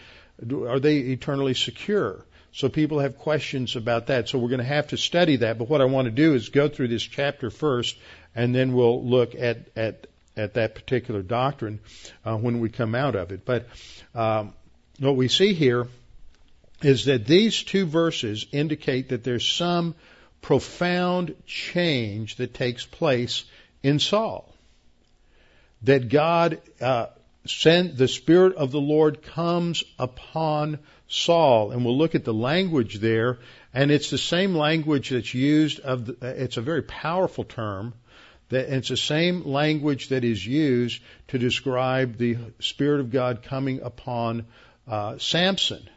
are 0.51 0.81
they 0.81 0.99
eternally 0.99 1.55
secure? 1.55 2.25
So 2.51 2.69
people 2.69 2.99
have 3.01 3.19
questions 3.19 3.77
about 3.77 4.09
that. 4.09 4.29
So 4.29 4.39
we're 4.39 4.49
going 4.49 4.59
to 4.59 4.65
have 4.65 4.89
to 4.89 4.97
study 4.97 5.37
that. 5.37 5.59
But 5.59 5.69
what 5.69 5.81
I 5.81 5.85
want 5.85 6.07
to 6.07 6.11
do 6.11 6.35
is 6.35 6.49
go 6.49 6.69
through 6.69 6.89
this 6.89 7.03
chapter 7.03 7.51
first, 7.51 7.97
and 8.35 8.53
then 8.53 8.73
we'll 8.73 9.05
look 9.05 9.37
at 9.37 9.69
at 9.77 10.09
at 10.37 10.55
that 10.55 10.75
particular 10.75 11.23
doctrine 11.23 11.81
uh, 12.25 12.37
when 12.37 12.61
we 12.61 12.69
come 12.69 12.95
out 12.95 13.15
of 13.15 13.33
it. 13.33 13.45
But 13.45 13.67
um, 14.15 14.53
what 14.99 15.17
we 15.17 15.29
see 15.29 15.55
here 15.55 15.89
is 16.83 17.07
that 17.07 17.27
these 17.27 17.63
two 17.63 17.87
verses 17.87 18.47
indicate 18.53 19.09
that 19.11 19.25
there's 19.25 19.47
some 19.47 19.95
profound 20.43 21.35
change 21.47 22.37
that 22.37 22.53
takes 22.53 22.85
place 22.85 23.45
in 23.83 23.99
Saul. 23.99 24.53
That 25.83 26.09
God 26.09 26.61
uh, 26.81 27.07
sent 27.47 27.97
the 27.97 28.09
Spirit 28.09 28.57
of 28.57 28.71
the 28.71 28.81
Lord 28.81 29.23
comes 29.23 29.85
upon 29.99 30.79
Saul, 31.09 31.71
and 31.71 31.85
we'll 31.85 31.97
look 31.97 32.15
at 32.15 32.25
the 32.25 32.35
language 32.35 32.97
there, 32.97 33.39
and 33.73 33.91
it's 33.91 34.11
the 34.11 34.19
same 34.19 34.55
language 34.55 35.11
that's 35.11 35.35
used 35.35 35.81
of. 35.81 36.07
The, 36.07 36.43
it's 36.43 36.57
a 36.57 36.63
very 36.63 36.83
powerful 36.83 37.45
term. 37.45 37.95
That 38.51 38.73
it's 38.75 38.89
the 38.89 38.97
same 38.97 39.45
language 39.45 40.09
that 40.09 40.25
is 40.25 40.47
used 40.47 41.03
to 41.29 41.39
describe 41.39 42.17
the 42.17 42.37
Spirit 42.61 43.01
of 43.01 43.11
God 43.11 43.43
coming 43.43 43.81
upon 43.81 44.47
uh, 44.87 45.19
Samson 45.19 45.89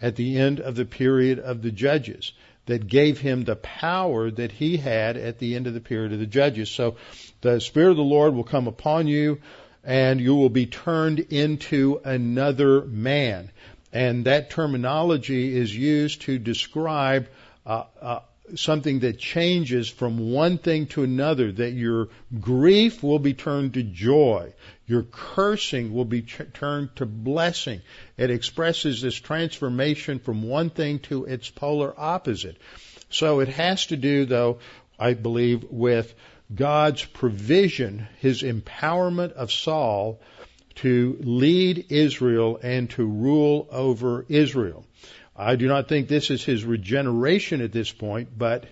at 0.00 0.16
the 0.16 0.38
end 0.38 0.60
of 0.60 0.76
the 0.76 0.84
period 0.84 1.38
of 1.38 1.62
the 1.62 1.70
judges 1.70 2.32
that 2.66 2.86
gave 2.86 3.18
him 3.18 3.42
the 3.42 3.56
power 3.56 4.30
that 4.30 4.52
he 4.52 4.76
had 4.76 5.16
at 5.16 5.38
the 5.38 5.56
end 5.56 5.66
of 5.66 5.74
the 5.74 5.80
period 5.80 6.12
of 6.12 6.20
the 6.20 6.26
judges. 6.26 6.70
So 6.70 6.96
the 7.40 7.60
Spirit 7.60 7.90
of 7.90 7.96
the 7.96 8.02
Lord 8.02 8.34
will 8.34 8.44
come 8.44 8.68
upon 8.68 9.08
you 9.08 9.40
and 9.82 10.20
you 10.20 10.34
will 10.36 10.50
be 10.50 10.66
turned 10.66 11.18
into 11.18 12.00
another 12.04 12.82
man. 12.82 13.50
And 13.92 14.26
that 14.26 14.50
terminology 14.50 15.56
is 15.56 15.74
used 15.74 16.22
to 16.22 16.38
describe 16.38 17.28
uh, 17.66 17.84
uh, 18.00 18.20
something 18.56 19.00
that 19.00 19.18
changes 19.18 19.88
from 19.88 20.32
one 20.32 20.58
thing 20.58 20.86
to 20.88 21.02
another, 21.02 21.52
that 21.52 21.72
your 21.72 22.08
grief 22.40 23.02
will 23.02 23.18
be 23.18 23.34
turned 23.34 23.74
to 23.74 23.82
joy. 23.82 24.52
Your 24.86 25.02
cursing 25.02 25.92
will 25.92 26.04
be 26.04 26.22
ch- 26.22 26.42
turned 26.52 26.94
to 26.96 27.06
blessing. 27.06 27.80
It 28.16 28.30
expresses 28.30 29.02
this 29.02 29.14
transformation 29.14 30.18
from 30.18 30.42
one 30.42 30.70
thing 30.70 30.98
to 31.00 31.24
its 31.24 31.50
polar 31.50 31.94
opposite. 31.96 32.56
So 33.10 33.40
it 33.40 33.48
has 33.48 33.86
to 33.86 33.96
do, 33.96 34.24
though, 34.24 34.58
I 34.98 35.14
believe, 35.14 35.64
with 35.70 36.14
God's 36.54 37.04
provision, 37.04 38.08
His 38.18 38.42
empowerment 38.42 39.32
of 39.32 39.52
Saul 39.52 40.20
to 40.76 41.18
lead 41.20 41.86
Israel 41.90 42.58
and 42.62 42.88
to 42.90 43.04
rule 43.04 43.68
over 43.70 44.24
Israel. 44.28 44.84
I 45.36 45.56
do 45.56 45.68
not 45.68 45.88
think 45.88 46.08
this 46.08 46.30
is 46.30 46.44
his 46.44 46.64
regeneration 46.64 47.60
at 47.60 47.72
this 47.72 47.90
point, 47.90 48.28
but 48.36 48.66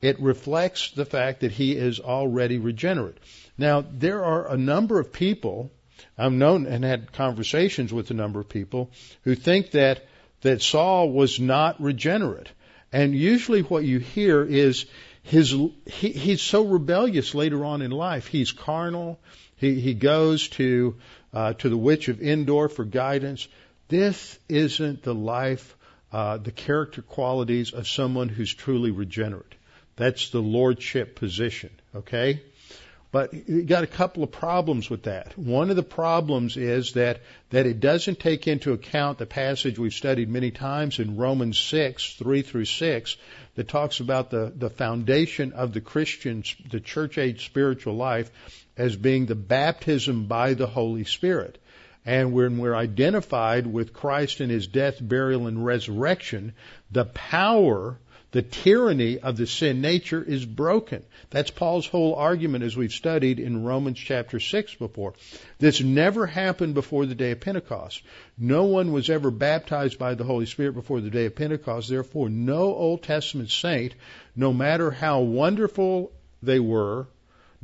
it 0.00 0.20
reflects 0.20 0.90
the 0.90 1.04
fact 1.04 1.40
that 1.40 1.52
he 1.52 1.72
is 1.72 2.00
already 2.00 2.58
regenerate. 2.58 3.18
Now, 3.58 3.84
there 3.90 4.24
are 4.24 4.50
a 4.50 4.56
number 4.56 5.00
of 5.00 5.12
people, 5.12 5.70
I've 6.16 6.32
known 6.32 6.66
and 6.66 6.84
had 6.84 7.12
conversations 7.12 7.92
with 7.92 8.10
a 8.10 8.14
number 8.14 8.40
of 8.40 8.48
people 8.48 8.90
who 9.22 9.34
think 9.34 9.72
that, 9.72 10.06
that 10.42 10.62
Saul 10.62 11.10
was 11.10 11.40
not 11.40 11.80
regenerate. 11.80 12.48
And 12.92 13.14
usually 13.14 13.62
what 13.62 13.84
you 13.84 13.98
hear 13.98 14.44
is 14.44 14.86
his, 15.22 15.50
he, 15.86 16.10
he's 16.12 16.40
so 16.40 16.64
rebellious 16.64 17.34
later 17.34 17.64
on 17.64 17.82
in 17.82 17.90
life. 17.90 18.26
He's 18.26 18.52
carnal. 18.52 19.18
He, 19.56 19.80
he 19.80 19.94
goes 19.94 20.48
to, 20.50 20.96
uh, 21.32 21.54
to 21.54 21.68
the 21.68 21.76
witch 21.76 22.08
of 22.08 22.22
Endor 22.22 22.68
for 22.68 22.84
guidance. 22.84 23.48
This 23.88 24.38
isn't 24.48 25.02
the 25.02 25.14
life 25.14 25.75
uh, 26.12 26.38
the 26.38 26.52
character 26.52 27.02
qualities 27.02 27.72
of 27.72 27.88
someone 27.88 28.28
who's 28.28 28.52
truly 28.52 28.90
regenerate. 28.90 29.54
That's 29.96 30.30
the 30.30 30.40
lordship 30.40 31.16
position, 31.16 31.70
okay? 31.94 32.42
But 33.12 33.32
you 33.48 33.62
got 33.62 33.82
a 33.82 33.86
couple 33.86 34.22
of 34.22 34.30
problems 34.30 34.90
with 34.90 35.04
that. 35.04 35.38
One 35.38 35.70
of 35.70 35.76
the 35.76 35.82
problems 35.82 36.56
is 36.56 36.92
that, 36.94 37.22
that 37.50 37.64
it 37.64 37.80
doesn't 37.80 38.20
take 38.20 38.46
into 38.46 38.72
account 38.72 39.18
the 39.18 39.26
passage 39.26 39.78
we've 39.78 39.94
studied 39.94 40.28
many 40.28 40.50
times 40.50 40.98
in 40.98 41.16
Romans 41.16 41.58
6, 41.58 42.14
3 42.14 42.42
through 42.42 42.66
6, 42.66 43.16
that 43.54 43.68
talks 43.68 44.00
about 44.00 44.30
the, 44.30 44.52
the 44.54 44.68
foundation 44.68 45.52
of 45.52 45.72
the 45.72 45.80
Christian, 45.80 46.44
the 46.70 46.80
church 46.80 47.16
age 47.16 47.46
spiritual 47.46 47.94
life 47.94 48.30
as 48.76 48.94
being 48.96 49.24
the 49.24 49.34
baptism 49.34 50.26
by 50.26 50.52
the 50.52 50.66
Holy 50.66 51.04
Spirit. 51.04 51.58
And 52.06 52.32
when 52.32 52.58
we're 52.58 52.74
identified 52.74 53.66
with 53.66 53.92
Christ 53.92 54.40
in 54.40 54.48
his 54.48 54.68
death, 54.68 54.96
burial, 55.00 55.48
and 55.48 55.66
resurrection, 55.66 56.52
the 56.92 57.04
power, 57.04 57.98
the 58.30 58.42
tyranny 58.42 59.18
of 59.18 59.36
the 59.36 59.46
sin 59.46 59.80
nature 59.80 60.22
is 60.22 60.44
broken. 60.44 61.02
That's 61.30 61.50
Paul's 61.50 61.86
whole 61.86 62.14
argument 62.14 62.62
as 62.62 62.76
we've 62.76 62.92
studied 62.92 63.40
in 63.40 63.64
Romans 63.64 63.98
chapter 63.98 64.38
6 64.38 64.74
before. 64.76 65.14
This 65.58 65.80
never 65.80 66.26
happened 66.26 66.74
before 66.74 67.06
the 67.06 67.16
day 67.16 67.32
of 67.32 67.40
Pentecost. 67.40 68.02
No 68.38 68.66
one 68.66 68.92
was 68.92 69.10
ever 69.10 69.32
baptized 69.32 69.98
by 69.98 70.14
the 70.14 70.24
Holy 70.24 70.46
Spirit 70.46 70.74
before 70.74 71.00
the 71.00 71.10
day 71.10 71.26
of 71.26 71.34
Pentecost. 71.34 71.88
Therefore, 71.88 72.28
no 72.28 72.74
Old 72.74 73.02
Testament 73.02 73.50
saint, 73.50 73.94
no 74.36 74.52
matter 74.52 74.92
how 74.92 75.22
wonderful 75.22 76.12
they 76.40 76.60
were, 76.60 77.08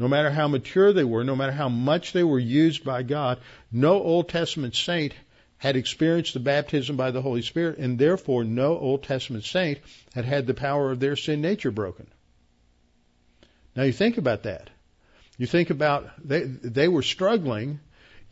no 0.02 0.08
matter 0.08 0.32
how 0.32 0.48
mature 0.48 0.92
they 0.92 1.04
were, 1.04 1.22
no 1.22 1.36
matter 1.36 1.52
how 1.52 1.68
much 1.68 2.12
they 2.12 2.24
were 2.24 2.38
used 2.40 2.82
by 2.82 3.04
God, 3.04 3.38
no 3.70 4.02
Old 4.02 4.28
Testament 4.28 4.74
saint 4.74 5.14
had 5.58 5.76
experienced 5.76 6.34
the 6.34 6.40
baptism 6.40 6.96
by 6.96 7.12
the 7.12 7.22
Holy 7.22 7.40
Spirit, 7.40 7.78
and 7.78 8.00
therefore 8.00 8.42
no 8.42 8.76
Old 8.76 9.04
Testament 9.04 9.44
saint 9.44 9.78
had 10.12 10.24
had 10.24 10.48
the 10.48 10.54
power 10.54 10.90
of 10.90 10.98
their 10.98 11.14
sin 11.14 11.40
nature 11.40 11.70
broken. 11.70 12.08
Now 13.76 13.84
you 13.84 13.92
think 13.92 14.18
about 14.18 14.42
that. 14.42 14.70
You 15.38 15.46
think 15.46 15.70
about 15.70 16.10
they 16.22 16.42
they 16.42 16.88
were 16.88 17.02
struggling 17.02 17.78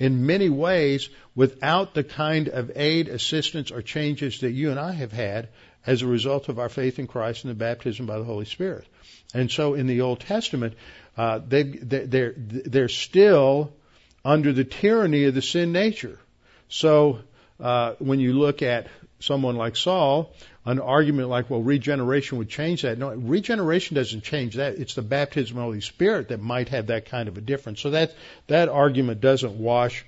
in 0.00 0.26
many 0.26 0.48
ways 0.48 1.10
without 1.36 1.94
the 1.94 2.02
kind 2.02 2.48
of 2.48 2.72
aid, 2.74 3.08
assistance, 3.08 3.70
or 3.70 3.82
changes 3.82 4.40
that 4.40 4.50
you 4.50 4.70
and 4.70 4.80
I 4.80 4.92
have 4.92 5.12
had 5.12 5.50
as 5.86 6.02
a 6.02 6.06
result 6.06 6.48
of 6.48 6.58
our 6.58 6.70
faith 6.70 6.98
in 6.98 7.06
Christ 7.06 7.44
and 7.44 7.50
the 7.50 7.54
baptism 7.54 8.06
by 8.06 8.18
the 8.18 8.24
Holy 8.24 8.46
Spirit. 8.46 8.86
And 9.34 9.50
so 9.50 9.74
in 9.74 9.86
the 9.86 10.00
Old 10.00 10.20
Testament, 10.20 10.74
uh, 11.16 11.40
they, 11.46 11.62
they're, 11.62 12.34
they're 12.36 12.88
still 12.88 13.72
under 14.24 14.52
the 14.52 14.64
tyranny 14.64 15.24
of 15.24 15.34
the 15.34 15.42
sin 15.42 15.70
nature. 15.70 16.18
So 16.68 17.20
uh, 17.60 17.94
when 17.98 18.20
you 18.20 18.32
look 18.32 18.62
at 18.62 18.88
someone 19.20 19.56
like 19.56 19.76
Saul, 19.76 20.32
an 20.64 20.80
argument 20.80 21.28
like, 21.28 21.48
well, 21.48 21.62
regeneration 21.62 22.38
would 22.38 22.48
change 22.48 22.82
that. 22.82 22.98
No, 22.98 23.10
regeneration 23.10 23.94
doesn't 23.94 24.22
change 24.22 24.56
that. 24.56 24.78
It's 24.78 24.94
the 24.94 25.02
baptism 25.02 25.56
of 25.56 25.60
the 25.60 25.64
Holy 25.64 25.80
Spirit 25.80 26.28
that 26.28 26.40
might 26.40 26.70
have 26.70 26.88
that 26.88 27.06
kind 27.06 27.28
of 27.28 27.38
a 27.38 27.40
difference. 27.40 27.80
So 27.80 27.90
that 27.90 28.14
that 28.48 28.68
argument 28.68 29.20
doesn't 29.20 29.58
wash 29.58 30.04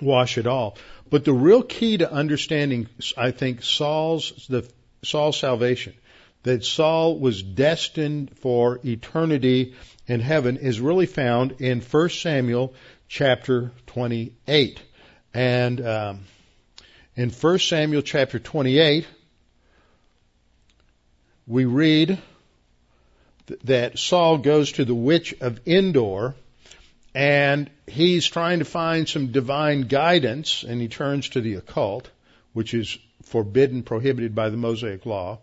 wash 0.00 0.38
at 0.38 0.46
all. 0.46 0.76
But 1.10 1.24
the 1.24 1.32
real 1.32 1.62
key 1.62 1.98
to 1.98 2.10
understanding, 2.10 2.88
I 3.16 3.30
think, 3.32 3.62
Saul's 3.62 4.46
the 4.48 4.68
Saul's 5.02 5.38
salvation 5.38 5.94
that 6.42 6.64
Saul 6.64 7.18
was 7.18 7.42
destined 7.42 8.36
for 8.38 8.80
eternity 8.84 9.74
in 10.06 10.20
heaven 10.20 10.56
is 10.56 10.80
really 10.80 11.06
found 11.06 11.60
in 11.60 11.80
1 11.80 12.08
Samuel 12.10 12.74
chapter 13.08 13.72
28. 13.86 14.80
And 15.34 15.86
um, 15.86 16.20
in 17.20 17.28
1 17.28 17.58
Samuel 17.58 18.00
chapter 18.00 18.38
28, 18.38 19.06
we 21.46 21.66
read 21.66 22.18
th- 23.46 23.60
that 23.64 23.98
Saul 23.98 24.38
goes 24.38 24.72
to 24.72 24.86
the 24.86 24.94
witch 24.94 25.34
of 25.42 25.60
Endor 25.66 26.34
and 27.14 27.68
he's 27.86 28.26
trying 28.26 28.60
to 28.60 28.64
find 28.64 29.06
some 29.06 29.32
divine 29.32 29.82
guidance 29.82 30.62
and 30.62 30.80
he 30.80 30.88
turns 30.88 31.28
to 31.30 31.42
the 31.42 31.56
occult, 31.56 32.08
which 32.54 32.72
is 32.72 32.96
forbidden, 33.24 33.82
prohibited 33.82 34.34
by 34.34 34.48
the 34.48 34.56
Mosaic 34.56 35.04
Law. 35.04 35.40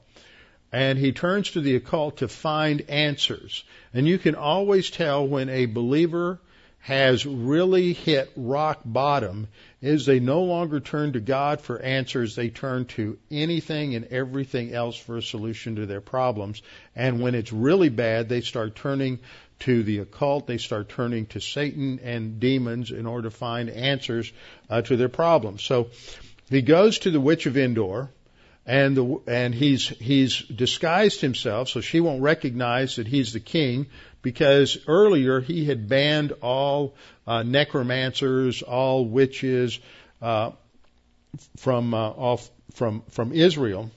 And 0.72 0.98
he 0.98 1.12
turns 1.12 1.52
to 1.52 1.62
the 1.62 1.76
occult 1.76 2.18
to 2.18 2.28
find 2.28 2.90
answers. 2.90 3.64
And 3.94 4.08
you 4.08 4.18
can 4.18 4.34
always 4.34 4.90
tell 4.90 5.28
when 5.28 5.50
a 5.50 5.68
believer 5.68 6.40
has 6.88 7.26
really 7.26 7.92
hit 7.92 8.32
rock 8.38 8.80
bottom 8.86 9.50
is 9.82 10.06
they 10.06 10.22
no 10.22 10.44
longer 10.44 10.80
turn 10.80 11.12
to 11.12 11.20
God 11.20 11.60
for 11.60 11.82
answers. 11.82 12.34
They 12.34 12.48
turn 12.48 12.86
to 12.96 13.18
anything 13.30 13.96
and 13.96 14.06
everything 14.06 14.74
else 14.74 14.96
for 14.96 15.18
a 15.18 15.22
solution 15.22 15.76
to 15.76 15.86
their 15.86 16.00
problems. 16.00 16.62
And 16.96 17.20
when 17.20 17.36
it's 17.36 17.52
really 17.52 17.90
bad, 17.90 18.30
they 18.30 18.40
start 18.40 18.78
turning 18.78 19.20
to 19.60 19.84
the 19.84 20.00
occult. 20.00 20.48
They 20.48 20.60
start 20.60 20.88
turning 20.88 21.26
to 21.26 21.42
Satan 21.42 22.00
and 22.04 22.40
demons 22.40 22.92
in 22.92 23.06
order 23.06 23.30
to 23.30 23.36
find 23.36 23.70
answers 23.70 24.32
uh, 24.70 24.82
to 24.84 24.96
their 24.96 25.10
problems. 25.10 25.64
So 25.64 25.90
he 26.50 26.62
goes 26.62 27.00
to 27.00 27.12
the 27.12 27.20
witch 27.20 27.48
of 27.48 27.58
Endor 27.58 28.12
and 28.68 28.98
the, 28.98 29.22
and 29.28 29.56
he's 29.56 29.88
he's 29.88 30.40
disguised 30.40 31.22
himself 31.22 31.70
so 31.70 31.80
she 31.80 32.02
won't 32.02 32.22
recognize 32.22 32.98
that 32.98 33.08
he's 33.08 33.32
the 33.32 33.40
king 33.40 33.88
because 34.22 34.78
earlier 34.88 35.40
he 35.40 35.64
had 35.64 35.88
banned 35.88 36.34
all 36.42 36.94
uh, 37.26 37.44
necromancers, 37.44 38.62
all 38.62 39.06
witches 39.06 39.80
uh, 40.22 40.52
from 41.56 41.94
uh, 41.94 42.10
off 42.10 42.50
from 42.74 43.04
from 43.10 43.32
Israel, 43.32 43.90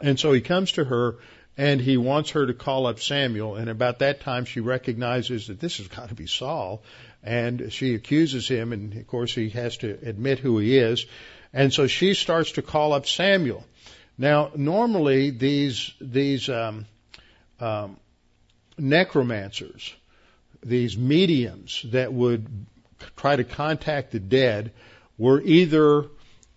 and 0.00 0.18
so 0.18 0.32
he 0.32 0.40
comes 0.40 0.72
to 0.72 0.84
her 0.84 1.16
and 1.56 1.80
he 1.80 1.96
wants 1.96 2.30
her 2.30 2.46
to 2.46 2.54
call 2.54 2.86
up 2.86 2.98
Samuel. 2.98 3.54
And 3.54 3.70
about 3.70 4.00
that 4.00 4.22
time, 4.22 4.44
she 4.44 4.58
recognizes 4.58 5.46
that 5.46 5.60
this 5.60 5.78
has 5.78 5.86
got 5.86 6.08
to 6.08 6.14
be 6.16 6.26
Saul, 6.26 6.82
and 7.22 7.72
she 7.72 7.94
accuses 7.94 8.48
him, 8.48 8.72
and 8.72 8.92
of 8.96 9.06
course 9.06 9.32
he 9.32 9.50
has 9.50 9.76
to 9.78 9.96
admit 10.02 10.40
who 10.40 10.58
he 10.58 10.76
is. 10.76 11.06
And 11.54 11.72
so 11.72 11.86
she 11.86 12.14
starts 12.14 12.52
to 12.52 12.62
call 12.62 12.92
up 12.92 13.06
Samuel. 13.06 13.64
Now, 14.18 14.50
normally 14.56 15.30
these 15.30 15.92
these 16.00 16.48
um, 16.48 16.86
um, 17.60 17.96
necromancers, 18.76 19.94
these 20.64 20.98
mediums 20.98 21.86
that 21.92 22.12
would 22.12 22.66
try 23.16 23.36
to 23.36 23.44
contact 23.44 24.10
the 24.10 24.18
dead, 24.18 24.72
were 25.16 25.40
either 25.42 26.06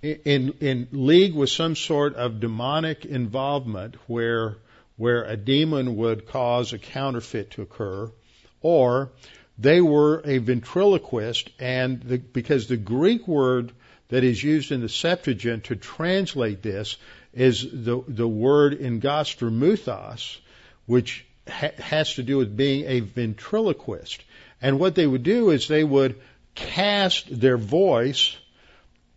in 0.01 0.53
in 0.61 0.87
league 0.91 1.35
with 1.35 1.51
some 1.51 1.75
sort 1.75 2.15
of 2.15 2.39
demonic 2.39 3.05
involvement 3.05 3.95
where 4.07 4.57
where 4.95 5.23
a 5.25 5.37
demon 5.37 5.95
would 5.95 6.27
cause 6.27 6.73
a 6.73 6.79
counterfeit 6.79 7.51
to 7.51 7.61
occur, 7.61 8.11
or 8.61 9.11
they 9.59 9.79
were 9.79 10.21
a 10.25 10.39
ventriloquist, 10.39 11.51
and 11.59 12.01
the, 12.01 12.17
because 12.17 12.67
the 12.67 12.77
Greek 12.77 13.27
word 13.27 13.71
that 14.09 14.23
is 14.23 14.43
used 14.43 14.71
in 14.71 14.81
the 14.81 14.89
Septuagint 14.89 15.65
to 15.65 15.75
translate 15.75 16.61
this 16.61 16.97
is 17.33 17.67
the, 17.71 18.01
the 18.07 18.27
word 18.27 18.79
engastramuthos, 18.79 20.37
which 20.85 21.25
ha- 21.47 21.71
has 21.77 22.15
to 22.15 22.23
do 22.23 22.37
with 22.37 22.55
being 22.55 22.85
a 22.85 23.01
ventriloquist. 23.01 24.23
And 24.61 24.79
what 24.79 24.95
they 24.95 25.05
would 25.05 25.23
do 25.23 25.49
is 25.49 25.67
they 25.67 25.83
would 25.83 26.15
cast 26.55 27.39
their 27.39 27.57
voice 27.57 28.35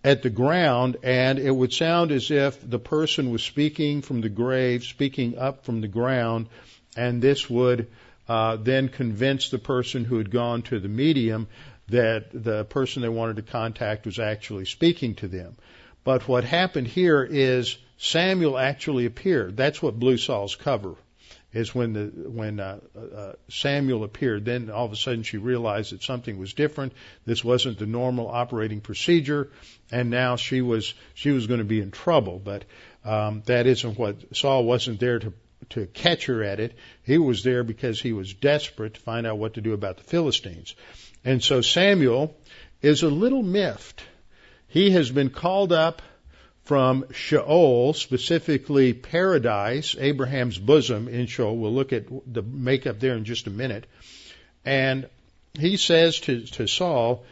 at 0.03 0.23
the 0.23 0.31
ground 0.31 0.97
and 1.03 1.39
it 1.39 1.51
would 1.51 1.73
sound 1.73 2.11
as 2.11 2.31
if 2.31 2.69
the 2.69 2.79
person 2.79 3.31
was 3.31 3.43
speaking 3.43 4.03
from 4.03 4.21
the 4.21 4.29
grave, 4.29 4.85
speaking 4.85 5.39
up 5.39 5.65
from 5.65 5.81
the 5.81 5.89
ground, 5.89 6.49
and 6.97 7.23
this 7.23 7.49
would 7.49 7.87
uh, 8.29 8.57
then 8.57 8.89
convince 8.89 9.51
the 9.51 9.59
person 9.59 10.05
who 10.05 10.19
had 10.19 10.31
gone 10.31 10.63
to 10.63 10.79
the 10.79 10.89
medium 10.89 11.49
that 11.91 12.31
the 12.33 12.65
person 12.65 13.03
they 13.03 13.09
wanted 13.09 13.37
to 13.37 13.43
contact 13.43 14.07
was 14.07 14.19
actually 14.19 14.65
speaking 14.65 15.15
to 15.17 15.29
them. 15.29 15.57
But 16.05 16.27
what 16.27 16.45
happened 16.45 16.87
here 16.87 17.23
is 17.23 17.77
Samuel 17.99 18.59
actually 18.59 19.07
appeared. 19.07 19.57
That's 19.57 19.83
what 19.83 19.99
blew 19.99 20.17
Saul's 20.17 20.57
cover. 20.57 20.95
Is 21.53 21.75
when 21.75 21.93
the 21.93 22.07
when 22.31 22.61
uh, 22.61 22.79
uh, 22.97 23.33
Samuel 23.49 24.05
appeared, 24.05 24.45
then 24.45 24.71
all 24.71 24.87
of 24.87 24.93
a 24.93 24.97
sudden 24.97 25.25
she 25.25 25.37
realized 25.37 25.93
that 25.93 26.03
something 26.03 26.39
was 26.39 26.55
different. 26.55 26.93
This 27.27 27.45
wasn't 27.45 27.81
the 27.81 27.87
normal 27.87 28.29
operating 28.29 28.81
procedure, 28.81 29.51
and 29.91 30.11
now 30.11 30.37
she 30.37 30.63
was 30.63 30.95
she 31.15 31.33
was 31.33 31.49
going 31.49 31.59
to 31.59 31.65
be 31.65 31.81
in 31.81 31.91
trouble. 31.91 32.39
But 32.39 32.67
um, 33.05 33.43
that 33.47 33.67
isn't 33.67 33.99
what 33.99 34.37
Saul 34.37 34.63
wasn't 34.65 35.01
there 35.01 35.19
to 35.19 35.33
to 35.71 35.87
catch 35.87 36.27
her 36.27 36.43
at 36.45 36.61
it. 36.61 36.75
He 37.03 37.19
was 37.19 37.43
there 37.43 37.65
because 37.65 38.01
he 38.01 38.13
was 38.13 38.33
desperate 38.33 38.95
to 38.95 39.01
find 39.01 39.27
out 39.27 39.39
what 39.39 39.55
to 39.55 39.61
do 39.61 39.73
about 39.73 39.97
the 39.97 40.05
Philistines. 40.05 40.75
And 41.25 41.43
so 41.43 41.61
Samuel 41.61 42.37
is 42.83 43.03
a 43.03 43.09
little 43.09 43.43
miffed. 43.43 44.03
He 44.69 44.91
has 44.93 45.11
been 45.11 45.31
called 45.31 45.73
up 45.73 46.03
from 46.63 47.05
Sheol, 47.13 47.93
specifically 47.95 48.93
paradise, 48.93 49.97
Abraham's 49.99 50.59
bosom 50.59 51.09
in 51.09 51.27
Sheol. 51.27 51.57
We'll 51.57 51.75
look 51.75 51.93
at 51.93 52.05
the 52.33 52.43
makeup 52.43 53.01
there 53.01 53.17
in 53.17 53.25
just 53.25 53.47
a 53.47 53.51
minute. 53.51 53.87
And 54.65 55.09
he 55.59 55.77
says 55.77 56.21
to, 56.21 56.43
to 56.43 56.67
Saul 56.67 57.25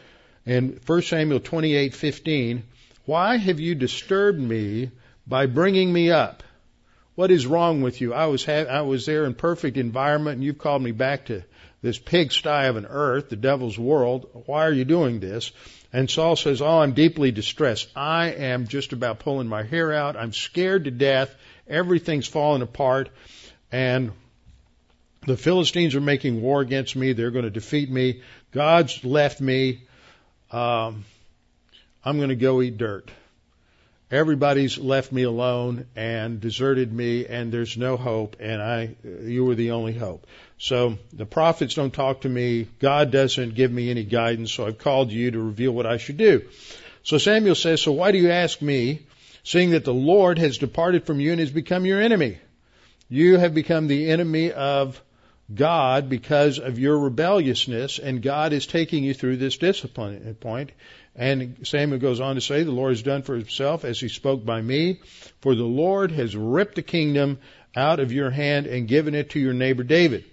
in 0.45 0.79
1 0.85 1.01
Samuel 1.03 1.39
28:15, 1.39 2.63
"Why 3.05 3.37
have 3.37 3.59
you 3.59 3.75
disturbed 3.75 4.39
me 4.39 4.91
by 5.25 5.45
bringing 5.45 5.93
me 5.93 6.11
up? 6.11 6.43
What 7.15 7.31
is 7.31 7.45
wrong 7.45 7.81
with 7.81 8.01
you? 8.01 8.13
I 8.13 8.25
was 8.25 8.45
ha- 8.45 8.67
I 8.69 8.81
was 8.81 9.05
there 9.05 9.25
in 9.25 9.35
perfect 9.35 9.77
environment, 9.77 10.35
and 10.35 10.43
you've 10.43 10.57
called 10.57 10.81
me 10.81 10.91
back 10.91 11.25
to 11.25 11.43
this 11.81 11.97
pigsty 11.97 12.67
of 12.67 12.75
an 12.75 12.85
earth, 12.85 13.29
the 13.29 13.35
devil's 13.35 13.77
world. 13.77 14.29
Why 14.45 14.65
are 14.65 14.73
you 14.73 14.85
doing 14.85 15.19
this? 15.19 15.51
And 15.91 16.09
Saul 16.09 16.35
says, 16.35 16.61
Oh, 16.61 16.79
I'm 16.79 16.93
deeply 16.93 17.31
distressed. 17.31 17.89
I 17.95 18.27
am 18.31 18.67
just 18.67 18.93
about 18.93 19.19
pulling 19.19 19.47
my 19.47 19.63
hair 19.63 19.93
out. 19.93 20.15
I'm 20.15 20.33
scared 20.33 20.85
to 20.85 20.91
death. 20.91 21.33
Everything's 21.67 22.27
falling 22.27 22.61
apart. 22.61 23.09
And 23.71 24.11
the 25.25 25.37
Philistines 25.37 25.95
are 25.95 26.01
making 26.01 26.41
war 26.41 26.61
against 26.61 26.95
me. 26.95 27.13
They're 27.13 27.31
going 27.31 27.45
to 27.45 27.51
defeat 27.51 27.89
me. 27.89 28.21
God's 28.51 29.03
left 29.03 29.41
me. 29.41 29.83
Um, 30.51 31.05
I'm 32.03 32.17
going 32.17 32.29
to 32.29 32.35
go 32.35 32.61
eat 32.61 32.77
dirt. 32.77 33.11
Everybody's 34.11 34.79
left 34.79 35.11
me 35.11 35.21
alone 35.21 35.85
and 35.95 36.41
deserted 36.41 36.91
me, 36.91 37.27
and 37.27 37.51
there's 37.51 37.77
no 37.77 37.95
hope, 37.95 38.37
and 38.39 38.59
I, 38.59 38.95
you 39.03 39.45
were 39.45 39.53
the 39.53 39.71
only 39.71 39.93
hope. 39.93 40.25
So 40.57 40.97
the 41.13 41.27
prophets 41.27 41.75
don't 41.75 41.93
talk 41.93 42.21
to 42.21 42.29
me. 42.29 42.67
God 42.79 43.11
doesn't 43.11 43.53
give 43.53 43.71
me 43.71 43.91
any 43.91 44.03
guidance, 44.03 44.51
so 44.51 44.65
I've 44.65 44.79
called 44.79 45.11
you 45.11 45.29
to 45.31 45.39
reveal 45.39 45.71
what 45.71 45.85
I 45.85 45.97
should 45.97 46.17
do. 46.17 46.41
So 47.03 47.19
Samuel 47.19 47.53
says, 47.53 47.83
So 47.83 47.91
why 47.91 48.11
do 48.11 48.17
you 48.17 48.31
ask 48.31 48.63
me, 48.63 49.05
seeing 49.43 49.71
that 49.71 49.85
the 49.85 49.93
Lord 49.93 50.39
has 50.39 50.57
departed 50.57 51.05
from 51.05 51.19
you 51.19 51.31
and 51.31 51.39
has 51.39 51.51
become 51.51 51.85
your 51.85 52.01
enemy? 52.01 52.39
You 53.09 53.37
have 53.37 53.53
become 53.53 53.87
the 53.87 54.09
enemy 54.09 54.51
of 54.51 54.99
God 55.53 56.09
because 56.09 56.59
of 56.59 56.77
your 56.77 56.97
rebelliousness, 56.97 57.99
and 57.99 58.21
God 58.21 58.53
is 58.53 58.67
taking 58.67 59.03
you 59.03 59.13
through 59.13 59.37
this 59.37 59.57
discipline 59.57 60.35
point. 60.39 60.71
And 61.19 61.67
Samuel 61.67 61.99
goes 61.99 62.21
on 62.21 62.35
to 62.35 62.41
say, 62.41 62.63
The 62.63 62.71
Lord 62.71 62.91
has 62.91 63.03
done 63.03 63.23
for 63.23 63.35
himself 63.35 63.83
as 63.83 63.99
he 63.99 64.07
spoke 64.07 64.45
by 64.45 64.61
me, 64.61 65.01
for 65.41 65.53
the 65.53 65.63
Lord 65.63 66.11
has 66.11 66.33
ripped 66.33 66.75
the 66.75 66.81
kingdom 66.81 67.39
out 67.75 67.99
of 67.99 68.13
your 68.13 68.31
hand 68.31 68.67
and 68.67 68.87
given 68.87 69.13
it 69.13 69.31
to 69.31 69.39
your 69.39 69.53
neighbor 69.53 69.83
David. 69.83 70.23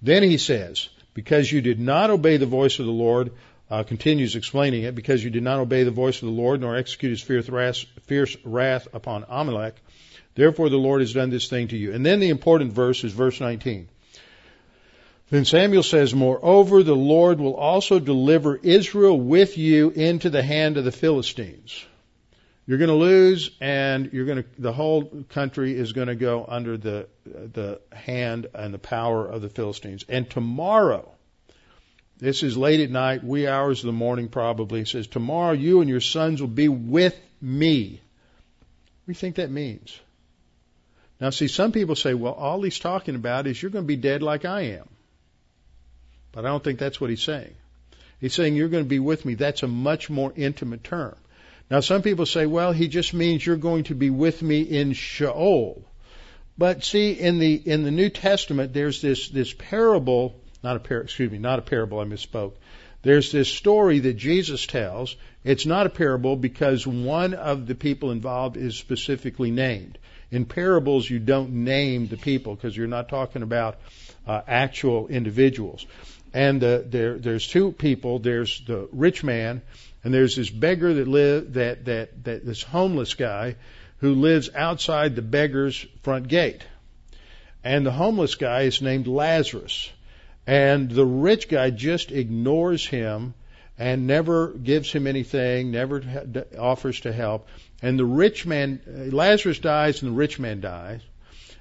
Then 0.00 0.22
he 0.22 0.38
says, 0.38 0.88
because 1.12 1.50
you 1.50 1.60
did 1.60 1.80
not 1.80 2.10
obey 2.10 2.36
the 2.36 2.46
voice 2.46 2.78
of 2.78 2.86
the 2.86 2.92
Lord, 2.92 3.32
uh, 3.68 3.82
continues 3.82 4.36
explaining 4.36 4.84
it, 4.84 4.94
because 4.94 5.24
you 5.24 5.30
did 5.30 5.42
not 5.42 5.58
obey 5.58 5.82
the 5.82 5.90
voice 5.90 6.22
of 6.22 6.26
the 6.26 6.34
Lord, 6.34 6.60
nor 6.60 6.76
execute 6.76 7.10
his 7.10 7.20
fierce 7.20 7.48
wrath, 7.48 7.84
fierce 8.02 8.36
wrath 8.44 8.86
upon 8.92 9.24
Amalek, 9.28 9.74
therefore 10.36 10.68
the 10.68 10.76
Lord 10.76 11.00
has 11.00 11.12
done 11.12 11.30
this 11.30 11.48
thing 11.48 11.68
to 11.68 11.76
you. 11.76 11.92
And 11.92 12.06
then 12.06 12.20
the 12.20 12.28
important 12.28 12.72
verse 12.72 13.02
is 13.02 13.12
verse 13.12 13.40
19. 13.40 13.88
Then 15.32 15.46
Samuel 15.46 15.82
says, 15.82 16.14
Moreover, 16.14 16.82
the 16.82 16.94
Lord 16.94 17.40
will 17.40 17.54
also 17.54 17.98
deliver 17.98 18.54
Israel 18.54 19.18
with 19.18 19.56
you 19.56 19.88
into 19.88 20.28
the 20.28 20.42
hand 20.42 20.76
of 20.76 20.84
the 20.84 20.92
Philistines. 20.92 21.86
You're 22.66 22.76
going 22.76 22.90
to 22.90 22.96
lose, 22.96 23.50
and 23.58 24.12
you're 24.12 24.26
going 24.26 24.42
to, 24.42 24.48
the 24.58 24.74
whole 24.74 25.24
country 25.30 25.74
is 25.74 25.94
going 25.94 26.08
to 26.08 26.14
go 26.14 26.44
under 26.46 26.76
the, 26.76 27.08
the 27.24 27.80
hand 27.94 28.48
and 28.52 28.74
the 28.74 28.78
power 28.78 29.26
of 29.26 29.40
the 29.40 29.48
Philistines. 29.48 30.04
And 30.06 30.28
tomorrow, 30.28 31.10
this 32.18 32.42
is 32.42 32.54
late 32.58 32.80
at 32.80 32.90
night, 32.90 33.24
wee 33.24 33.48
hours 33.48 33.78
of 33.80 33.86
the 33.86 33.92
morning 33.92 34.28
probably, 34.28 34.80
he 34.80 34.84
says, 34.84 35.06
Tomorrow 35.06 35.52
you 35.52 35.80
and 35.80 35.88
your 35.88 36.02
sons 36.02 36.42
will 36.42 36.48
be 36.48 36.68
with 36.68 37.18
me. 37.40 38.02
We 39.06 39.14
think 39.14 39.36
that 39.36 39.50
means? 39.50 39.98
Now, 41.22 41.30
see, 41.30 41.48
some 41.48 41.72
people 41.72 41.96
say, 41.96 42.12
well, 42.12 42.34
all 42.34 42.60
he's 42.60 42.78
talking 42.78 43.14
about 43.14 43.46
is 43.46 43.62
you're 43.62 43.70
going 43.70 43.84
to 43.84 43.88
be 43.88 43.96
dead 43.96 44.22
like 44.22 44.44
I 44.44 44.72
am. 44.72 44.91
But 46.32 46.44
I 46.44 46.48
don't 46.48 46.64
think 46.64 46.78
that's 46.78 47.00
what 47.00 47.10
he's 47.10 47.22
saying. 47.22 47.54
He's 48.20 48.34
saying 48.34 48.56
you're 48.56 48.68
going 48.68 48.84
to 48.84 48.88
be 48.88 48.98
with 48.98 49.24
me. 49.24 49.34
That's 49.34 49.62
a 49.62 49.68
much 49.68 50.08
more 50.08 50.32
intimate 50.34 50.84
term. 50.84 51.16
Now 51.70 51.80
some 51.80 52.02
people 52.02 52.26
say, 52.26 52.46
well, 52.46 52.72
he 52.72 52.88
just 52.88 53.14
means 53.14 53.44
you're 53.44 53.56
going 53.56 53.84
to 53.84 53.94
be 53.94 54.10
with 54.10 54.42
me 54.42 54.62
in 54.62 54.92
Sheol. 54.92 55.82
But 56.58 56.84
see, 56.84 57.12
in 57.12 57.38
the 57.38 57.54
in 57.54 57.82
the 57.82 57.90
New 57.90 58.10
Testament, 58.10 58.72
there's 58.72 59.00
this 59.00 59.28
this 59.30 59.52
parable, 59.52 60.34
not 60.62 60.76
a 60.76 60.80
par, 60.80 60.98
excuse 60.98 61.30
me, 61.30 61.38
not 61.38 61.58
a 61.58 61.62
parable. 61.62 61.98
I 61.98 62.04
misspoke. 62.04 62.52
There's 63.02 63.32
this 63.32 63.48
story 63.48 63.98
that 64.00 64.14
Jesus 64.14 64.66
tells. 64.66 65.16
It's 65.44 65.66
not 65.66 65.86
a 65.86 65.90
parable 65.90 66.36
because 66.36 66.86
one 66.86 67.34
of 67.34 67.66
the 67.66 67.74
people 67.74 68.12
involved 68.12 68.56
is 68.56 68.76
specifically 68.76 69.50
named. 69.50 69.98
In 70.30 70.44
parables, 70.44 71.08
you 71.10 71.18
don't 71.18 71.64
name 71.64 72.06
the 72.06 72.16
people 72.16 72.54
because 72.54 72.76
you're 72.76 72.86
not 72.86 73.08
talking 73.08 73.42
about 73.42 73.80
uh, 74.26 74.40
actual 74.46 75.08
individuals. 75.08 75.84
And 76.34 76.60
the, 76.60 76.84
there, 76.86 77.18
there's 77.18 77.46
two 77.46 77.72
people. 77.72 78.18
There's 78.18 78.62
the 78.66 78.88
rich 78.92 79.22
man, 79.22 79.62
and 80.02 80.14
there's 80.14 80.36
this 80.36 80.50
beggar 80.50 80.94
that 80.94 81.08
live 81.08 81.52
that 81.54 81.84
that 81.84 82.24
that 82.24 82.46
this 82.46 82.62
homeless 82.62 83.14
guy 83.14 83.56
who 83.98 84.14
lives 84.14 84.50
outside 84.54 85.14
the 85.14 85.22
beggar's 85.22 85.86
front 86.02 86.28
gate. 86.28 86.64
And 87.62 87.86
the 87.86 87.92
homeless 87.92 88.34
guy 88.34 88.62
is 88.62 88.82
named 88.82 89.06
Lazarus. 89.06 89.90
And 90.46 90.90
the 90.90 91.06
rich 91.06 91.48
guy 91.48 91.70
just 91.70 92.10
ignores 92.10 92.84
him 92.84 93.34
and 93.78 94.06
never 94.06 94.48
gives 94.48 94.90
him 94.90 95.06
anything, 95.06 95.70
never 95.70 96.02
offers 96.58 97.00
to 97.00 97.12
help. 97.12 97.48
And 97.80 97.98
the 97.98 98.04
rich 98.04 98.44
man, 98.44 98.80
uh, 98.86 99.14
Lazarus 99.14 99.58
dies 99.58 100.02
and 100.02 100.12
the 100.12 100.16
rich 100.16 100.38
man 100.38 100.60
dies. 100.60 101.00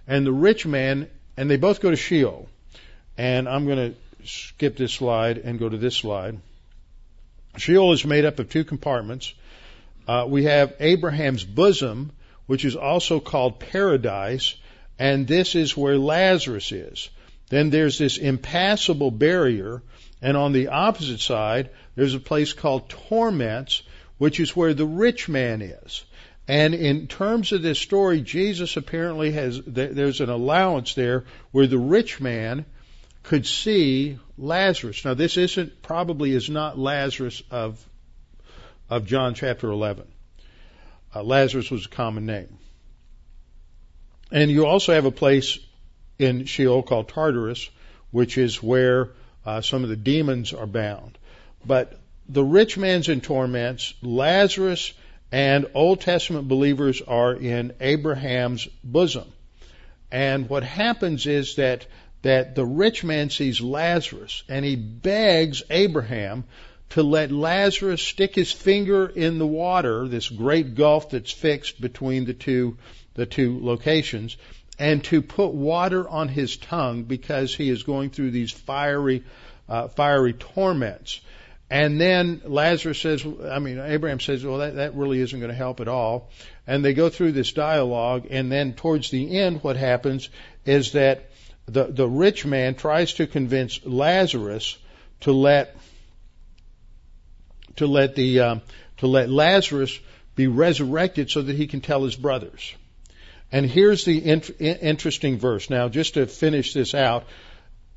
And 0.08 0.26
the 0.26 0.34
rich 0.34 0.66
man, 0.66 1.10
and 1.38 1.50
they 1.50 1.58
both 1.58 1.80
go 1.80 1.92
to 1.92 1.96
Sheol. 1.96 2.50
And 3.18 3.48
I'm 3.48 3.66
going 3.66 3.92
to 3.92 3.98
skip 4.26 4.78
this 4.78 4.94
slide 4.94 5.38
and 5.38 5.60
go 5.60 5.70
to 5.70 5.78
this 5.78 5.98
slide. 5.98 6.40
Sheol 7.58 7.94
is 7.94 8.06
made 8.06 8.26
up 8.26 8.40
of 8.40 8.50
two 8.50 8.64
compartments. 8.64 9.34
Uh, 10.08 10.26
we 10.28 10.46
have 10.46 10.74
Abraham's 10.80 11.44
bosom, 11.44 12.12
which 12.48 12.66
is 12.66 12.76
also 12.76 13.20
called 13.20 13.60
paradise, 13.60 14.56
and 14.98 15.28
this 15.28 15.56
is 15.56 15.76
where 15.76 15.98
Lazarus 15.98 16.72
is. 16.72 17.10
Then 17.50 17.70
there's 17.70 17.98
this 17.98 18.18
impassable 18.18 19.12
barrier, 19.12 19.84
and 20.22 20.38
on 20.38 20.54
the 20.54 20.70
opposite 20.70 21.20
side, 21.20 21.70
there's 21.96 22.16
a 22.16 22.20
place 22.20 22.54
called 22.54 22.90
torments, 22.90 23.84
which 24.18 24.40
is 24.40 24.56
where 24.56 24.74
the 24.74 24.86
rich 24.86 25.28
man 25.28 25.62
is. 25.62 26.06
And 26.48 26.74
in 26.74 27.08
terms 27.08 27.52
of 27.52 27.62
this 27.62 27.80
story, 27.80 28.22
Jesus 28.22 28.78
apparently 28.78 29.32
has, 29.32 29.62
there's 29.66 30.22
an 30.22 30.30
allowance 30.30 30.94
there 30.94 31.26
where 31.52 31.68
the 31.68 31.78
rich 31.78 32.20
man 32.20 32.66
could 33.24 33.46
see 33.46 34.18
Lazarus. 34.38 35.06
Now 35.06 35.14
this 35.14 35.38
isn't, 35.38 35.82
probably 35.82 36.32
is 36.32 36.50
not 36.50 36.78
Lazarus 36.78 37.44
of, 37.52 37.84
of 38.90 39.06
John 39.06 39.34
chapter 39.34 39.70
11. 39.70 40.08
Uh, 41.14 41.24
Lazarus 41.24 41.70
was 41.70 41.86
a 41.86 41.90
common 41.90 42.26
name. 42.26 42.58
And 44.32 44.50
you 44.50 44.66
also 44.66 44.94
have 44.94 45.06
a 45.06 45.12
place 45.12 45.60
in 46.18 46.46
Sheol 46.46 46.84
called 46.84 47.10
Tartarus, 47.10 47.70
which 48.12 48.38
is 48.38 48.64
where 48.64 49.10
uh, 49.46 49.62
some 49.62 49.84
of 49.84 49.90
the 49.90 49.96
demons 49.96 50.54
are 50.54 50.68
bound. 50.68 51.18
But 51.66 52.00
the 52.30 52.44
rich 52.44 52.78
man's 52.78 53.10
in 53.10 53.22
torments, 53.22 53.94
Lazarus 54.02 54.94
and 55.32 55.68
Old 55.74 56.02
Testament 56.02 56.48
believers 56.48 57.02
are 57.02 57.34
in 57.34 57.74
Abraham's 57.80 58.68
bosom. 58.84 59.32
And 60.12 60.50
what 60.50 60.64
happens 60.64 61.26
is 61.26 61.56
that 61.56 61.86
that 62.22 62.56
the 62.56 62.66
rich 62.66 63.04
man 63.04 63.30
sees 63.30 63.62
Lazarus 63.62 64.44
and 64.48 64.64
he 64.64 64.76
begs 64.76 65.64
Abraham 65.70 66.44
to 66.90 67.04
let 67.04 67.32
Lazarus 67.32 68.02
stick 68.02 68.36
his 68.36 68.52
finger 68.52 69.08
in 69.08 69.40
the 69.40 69.48
water, 69.48 70.08
this 70.08 70.28
great 70.30 70.76
gulf 70.76 71.10
that's 71.10 71.32
fixed 71.32 71.80
between 71.80 72.26
the 72.26 72.34
two 72.34 72.78
the 73.14 73.26
two 73.26 73.60
locations, 73.62 74.38
and 74.80 75.04
to 75.04 75.22
put 75.22 75.54
water 75.54 76.08
on 76.08 76.28
his 76.28 76.56
tongue 76.58 77.04
because 77.04 77.54
he 77.54 77.70
is 77.70 77.84
going 77.84 78.10
through 78.10 78.32
these 78.32 78.52
fiery 78.52 79.24
uh, 79.68 79.88
fiery 79.90 80.34
torments. 80.34 81.22
And 81.70 82.02
then 82.02 82.42
Lazarus 82.44 83.00
says, 83.00 83.26
I 83.50 83.60
mean, 83.60 83.80
Abraham 83.80 84.20
says, 84.20 84.44
well, 84.44 84.58
that, 84.58 84.76
that 84.76 84.96
really 84.96 85.22
isn't 85.22 85.40
going 85.40 85.52
to 85.52 85.56
help 85.56 85.80
at 85.80 85.88
all. 85.88 86.30
And 86.68 86.84
they 86.84 86.94
go 86.94 87.08
through 87.08 87.32
this 87.32 87.54
dialogue, 87.54 88.28
and 88.30 88.52
then 88.52 88.74
towards 88.74 89.10
the 89.10 89.40
end, 89.40 89.64
what 89.64 89.78
happens 89.78 90.28
is 90.66 90.92
that 90.92 91.31
the, 91.72 91.86
the 91.86 92.08
rich 92.08 92.46
man 92.46 92.76
tries 92.76 93.14
to 93.14 93.28
convince 93.28 93.86
Lazarus 93.86 94.78
to 95.22 95.32
let 95.32 95.76
to 97.78 97.88
let 97.88 98.16
the 98.16 98.40
um, 98.42 98.62
to 98.98 99.08
let 99.08 99.30
Lazarus 99.30 99.98
be 100.36 100.48
resurrected 100.48 101.30
so 101.30 101.42
that 101.42 101.56
he 101.56 101.68
can 101.68 101.82
tell 101.82 102.04
his 102.04 102.16
brothers. 102.16 102.74
And 103.52 103.66
here's 103.66 104.06
the 104.06 104.24
int- 104.24 104.62
interesting 104.62 105.38
verse. 105.38 105.70
Now, 105.70 105.90
just 105.90 106.14
to 106.14 106.26
finish 106.26 106.74
this 106.74 106.96
out, 106.96 107.26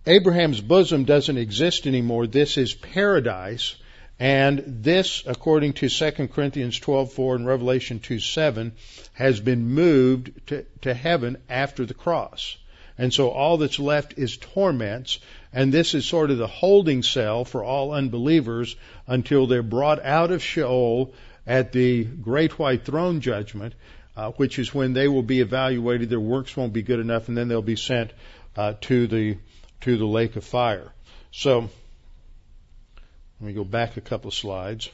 Abraham's 0.07 0.61
bosom 0.61 1.05
doesn't 1.05 1.39
exist 1.39 1.87
anymore. 1.87 2.27
This 2.27 2.59
is 2.59 2.75
paradise. 2.75 3.77
And 4.19 4.63
this, 4.67 5.25
according 5.27 5.73
to 5.75 5.89
2 5.89 6.29
Corinthians 6.29 6.79
12:4 6.79 7.37
and 7.37 7.47
Revelation 7.47 7.99
2:7, 7.99 8.73
has 9.15 9.41
been 9.41 9.69
moved 9.69 10.31
to, 10.49 10.65
to 10.83 10.95
heaven 10.95 11.37
after 11.49 11.85
the 11.85 11.95
cross. 11.95 12.57
And 12.97 13.13
so 13.13 13.31
all 13.31 13.57
that's 13.57 13.79
left 13.79 14.15
is 14.19 14.37
torments, 14.37 15.19
and 15.53 15.73
this 15.73 15.95
is 15.95 16.07
sort 16.07 16.31
of 16.31 16.39
the 16.39 16.47
holding 16.47 17.03
cell 17.03 17.45
for 17.45 17.65
all 17.65 17.93
unbelievers 17.93 18.77
until 19.07 19.47
they're 19.47 19.63
brought 19.65 20.05
out 20.05 20.31
of 20.31 20.43
Sheol 20.43 21.13
at 21.47 21.73
the 21.73 22.05
great 22.05 22.59
white 22.59 22.85
throne 22.85 23.21
judgment, 23.21 23.75
uh, 24.17 24.31
which 24.33 24.59
is 24.59 24.73
when 24.73 24.93
they 24.93 25.09
will 25.09 25.23
be 25.23 25.41
evaluated. 25.41 26.09
Their 26.09 26.21
works 26.21 26.57
won't 26.57 26.73
be 26.73 26.83
good 26.83 27.01
enough, 27.01 27.29
and 27.29 27.37
then 27.37 27.49
they'll 27.49 27.63
be 27.63 27.77
sent 27.77 28.13
uh, 28.57 28.75
to 28.83 29.07
the 29.09 29.39
to 29.81 29.99
the 29.99 30.07
lake 30.07 30.37
of 30.37 30.45
fire. 30.45 30.93
So 31.33 31.69
let 33.41 33.47
me 33.49 33.53
go 33.53 33.65
back 33.65 33.97
a 33.97 34.01
couple 34.01 34.29
of 34.29 34.35
slides. 34.35 34.89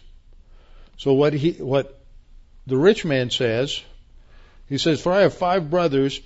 So 0.96 1.12
what 1.12 1.34
he 1.34 1.53
what 1.53 2.01
the 2.66 2.78
rich 2.78 3.05
man 3.05 3.28
says, 3.30 3.82
he 4.68 4.78
says, 4.78 5.03
"For 5.03 5.12
I 5.12 5.20
have 5.20 5.34
five 5.34 5.68
brothers." 5.68 6.20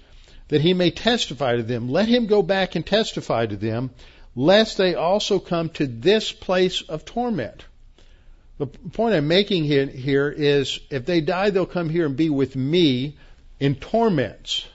That 0.49 0.61
he 0.61 0.74
may 0.74 0.90
testify 0.90 1.57
to 1.57 1.62
them. 1.62 1.88
Let 1.88 2.09
him 2.09 2.26
go 2.26 2.42
back 2.42 2.74
and 2.74 2.84
testify 2.84 3.47
to 3.47 3.57
them, 3.57 3.90
lest 4.36 4.76
they 4.76 4.95
also 4.95 5.38
come 5.38 5.70
to 5.70 5.86
this 5.86 6.32
place 6.32 6.82
of 6.82 7.05
torment. 7.05 7.64
The 8.59 8.66
point 8.66 9.14
I'm 9.14 9.26
making 9.26 9.64
here 9.64 10.32
is 10.36 10.78
if 10.90 11.07
they 11.07 11.20
die, 11.20 11.51
they'll 11.51 11.66
come 11.66 11.88
here 11.88 12.07
and 12.07 12.16
be 12.16 12.30
with 12.30 12.55
me 12.55 13.16
in 13.59 13.74
torments. 13.74 14.66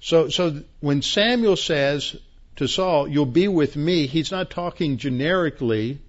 So, 0.00 0.28
so 0.28 0.62
when 0.80 1.00
Samuel 1.00 1.56
says 1.56 2.16
to 2.56 2.66
Saul, 2.66 3.08
you'll 3.08 3.24
be 3.24 3.48
with 3.48 3.76
me, 3.76 4.06
he's 4.06 4.30
not 4.30 4.50
talking 4.50 4.98
generically, 4.98 6.00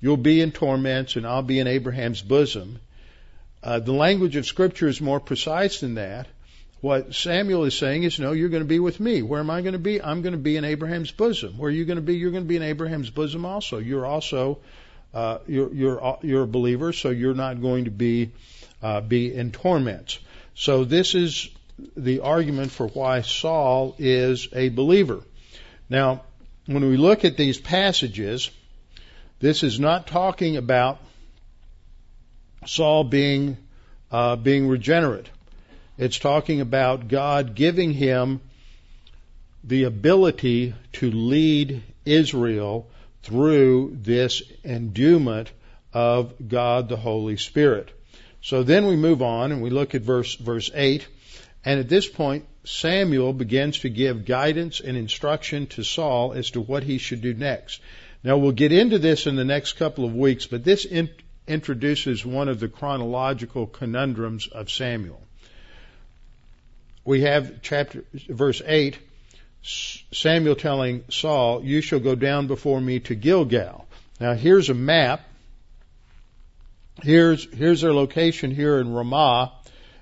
you'll 0.00 0.16
be 0.16 0.40
in 0.40 0.52
torments 0.52 1.16
and 1.16 1.26
I'll 1.26 1.42
be 1.42 1.58
in 1.58 1.66
Abraham's 1.66 2.22
bosom. 2.22 2.78
Uh, 3.62 3.80
the 3.80 3.92
language 3.92 4.36
of 4.36 4.46
scripture 4.46 4.86
is 4.86 5.00
more 5.00 5.18
precise 5.18 5.80
than 5.80 5.94
that. 5.94 6.28
What 6.86 7.16
Samuel 7.16 7.64
is 7.64 7.76
saying 7.76 8.04
is, 8.04 8.20
no, 8.20 8.30
you're 8.30 8.48
going 8.48 8.62
to 8.62 8.68
be 8.68 8.78
with 8.78 9.00
me. 9.00 9.20
Where 9.20 9.40
am 9.40 9.50
I 9.50 9.60
going 9.60 9.72
to 9.72 9.78
be? 9.80 10.00
I'm 10.00 10.22
going 10.22 10.34
to 10.34 10.38
be 10.38 10.56
in 10.56 10.64
Abraham's 10.64 11.10
bosom. 11.10 11.58
Where 11.58 11.66
are 11.66 11.72
you 11.72 11.84
going 11.84 11.96
to 11.96 12.00
be? 12.00 12.14
You're 12.14 12.30
going 12.30 12.44
to 12.44 12.48
be 12.48 12.54
in 12.54 12.62
Abraham's 12.62 13.10
bosom 13.10 13.44
also. 13.44 13.78
You're 13.78 14.06
also 14.06 14.60
uh, 15.12 15.38
you're 15.48 15.74
you're 15.74 16.18
you're 16.22 16.44
a 16.44 16.46
believer, 16.46 16.92
so 16.92 17.10
you're 17.10 17.34
not 17.34 17.60
going 17.60 17.86
to 17.86 17.90
be 17.90 18.30
uh, 18.84 19.00
be 19.00 19.34
in 19.34 19.50
torments. 19.50 20.20
So 20.54 20.84
this 20.84 21.16
is 21.16 21.48
the 21.96 22.20
argument 22.20 22.70
for 22.70 22.86
why 22.86 23.22
Saul 23.22 23.96
is 23.98 24.46
a 24.52 24.68
believer. 24.68 25.22
Now, 25.90 26.22
when 26.66 26.88
we 26.88 26.96
look 26.96 27.24
at 27.24 27.36
these 27.36 27.58
passages, 27.58 28.48
this 29.40 29.64
is 29.64 29.80
not 29.80 30.06
talking 30.06 30.56
about 30.56 31.00
Saul 32.64 33.02
being 33.02 33.56
uh, 34.12 34.36
being 34.36 34.68
regenerate. 34.68 35.28
It's 35.98 36.18
talking 36.18 36.60
about 36.60 37.08
God 37.08 37.54
giving 37.54 37.92
him 37.92 38.40
the 39.64 39.84
ability 39.84 40.74
to 40.94 41.10
lead 41.10 41.82
Israel 42.04 42.88
through 43.22 43.96
this 44.02 44.42
endowment 44.64 45.50
of 45.94 46.34
God 46.46 46.88
the 46.88 46.96
Holy 46.96 47.38
Spirit. 47.38 47.90
So 48.42 48.62
then 48.62 48.86
we 48.86 48.94
move 48.94 49.22
on 49.22 49.50
and 49.50 49.62
we 49.62 49.70
look 49.70 49.94
at 49.94 50.02
verse, 50.02 50.34
verse 50.34 50.70
8. 50.72 51.08
And 51.64 51.80
at 51.80 51.88
this 51.88 52.06
point, 52.06 52.44
Samuel 52.64 53.32
begins 53.32 53.80
to 53.80 53.88
give 53.88 54.26
guidance 54.26 54.80
and 54.80 54.96
instruction 54.96 55.66
to 55.68 55.82
Saul 55.82 56.32
as 56.32 56.50
to 56.50 56.60
what 56.60 56.82
he 56.82 56.98
should 56.98 57.22
do 57.22 57.32
next. 57.34 57.80
Now 58.22 58.36
we'll 58.36 58.52
get 58.52 58.70
into 58.70 58.98
this 58.98 59.26
in 59.26 59.34
the 59.34 59.44
next 59.44 59.74
couple 59.74 60.04
of 60.04 60.14
weeks, 60.14 60.46
but 60.46 60.62
this 60.62 60.84
in, 60.84 61.08
introduces 61.48 62.24
one 62.24 62.48
of 62.48 62.60
the 62.60 62.68
chronological 62.68 63.66
conundrums 63.66 64.46
of 64.46 64.70
Samuel. 64.70 65.25
We 67.06 67.20
have 67.20 67.62
chapter, 67.62 68.04
verse 68.28 68.60
8, 68.66 68.98
Samuel 69.62 70.56
telling 70.56 71.04
Saul, 71.08 71.64
You 71.64 71.80
shall 71.80 72.00
go 72.00 72.16
down 72.16 72.48
before 72.48 72.80
me 72.80 72.98
to 73.00 73.14
Gilgal. 73.14 73.86
Now 74.20 74.34
here's 74.34 74.70
a 74.70 74.74
map. 74.74 75.20
Here's, 77.02 77.44
here's 77.54 77.82
their 77.82 77.94
location 77.94 78.50
here 78.50 78.80
in 78.80 78.92
Ramah, 78.92 79.52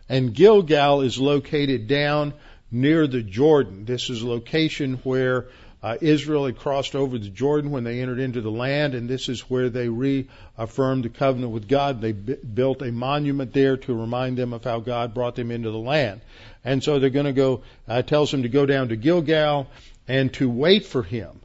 and 0.09 0.33
Gilgal 0.33 1.03
is 1.03 1.19
located 1.19 1.89
down 1.89 2.33
near 2.71 3.07
the 3.07 3.23
Jordan. 3.23 3.85
This 3.85 4.09
is 4.09 4.23
a 4.23 4.27
location 4.27 4.95
where 5.03 5.49
uh, 5.85 5.99
Israel 6.01 6.47
had 6.47 6.57
crossed 6.57 6.95
over 6.95 7.19
the 7.19 7.29
Jordan 7.29 7.71
when 7.71 7.85
they 7.85 8.01
entered 8.01 8.19
into 8.19 8.41
the 8.41 8.51
land, 8.51 8.95
and 8.95 9.07
this 9.07 9.29
is 9.29 9.51
where 9.51 9.69
they 9.69 9.91
reaffirmed 9.91 11.05
the 11.05 11.11
covenant 11.11 11.53
with 11.53 11.69
God. 11.69 12.01
They 12.01 12.13
b- 12.13 12.37
built 12.37 12.81
a 12.81 12.91
monument 12.91 13.53
there 13.53 13.77
to 13.77 13.95
remind 13.95 14.39
them 14.39 14.55
of 14.55 14.65
how 14.65 14.81
God 14.81 15.13
brought 15.13 15.35
them 15.35 15.51
into 15.51 15.71
the 15.71 15.77
land. 15.77 16.23
And 16.65 16.83
so 16.83 16.99
they're 16.99 17.11
going 17.11 17.27
to 17.27 17.35
go, 17.35 17.65
uh, 17.87 18.01
tells 18.01 18.31
them 18.31 18.45
to 18.45 18.49
go 18.49 18.65
down 18.65 18.89
to 18.89 18.97
Gilgal 18.97 19.67
and 20.09 20.33
to 20.35 20.49
wait 20.49 20.87
for 20.87 21.03
him. 21.03 21.39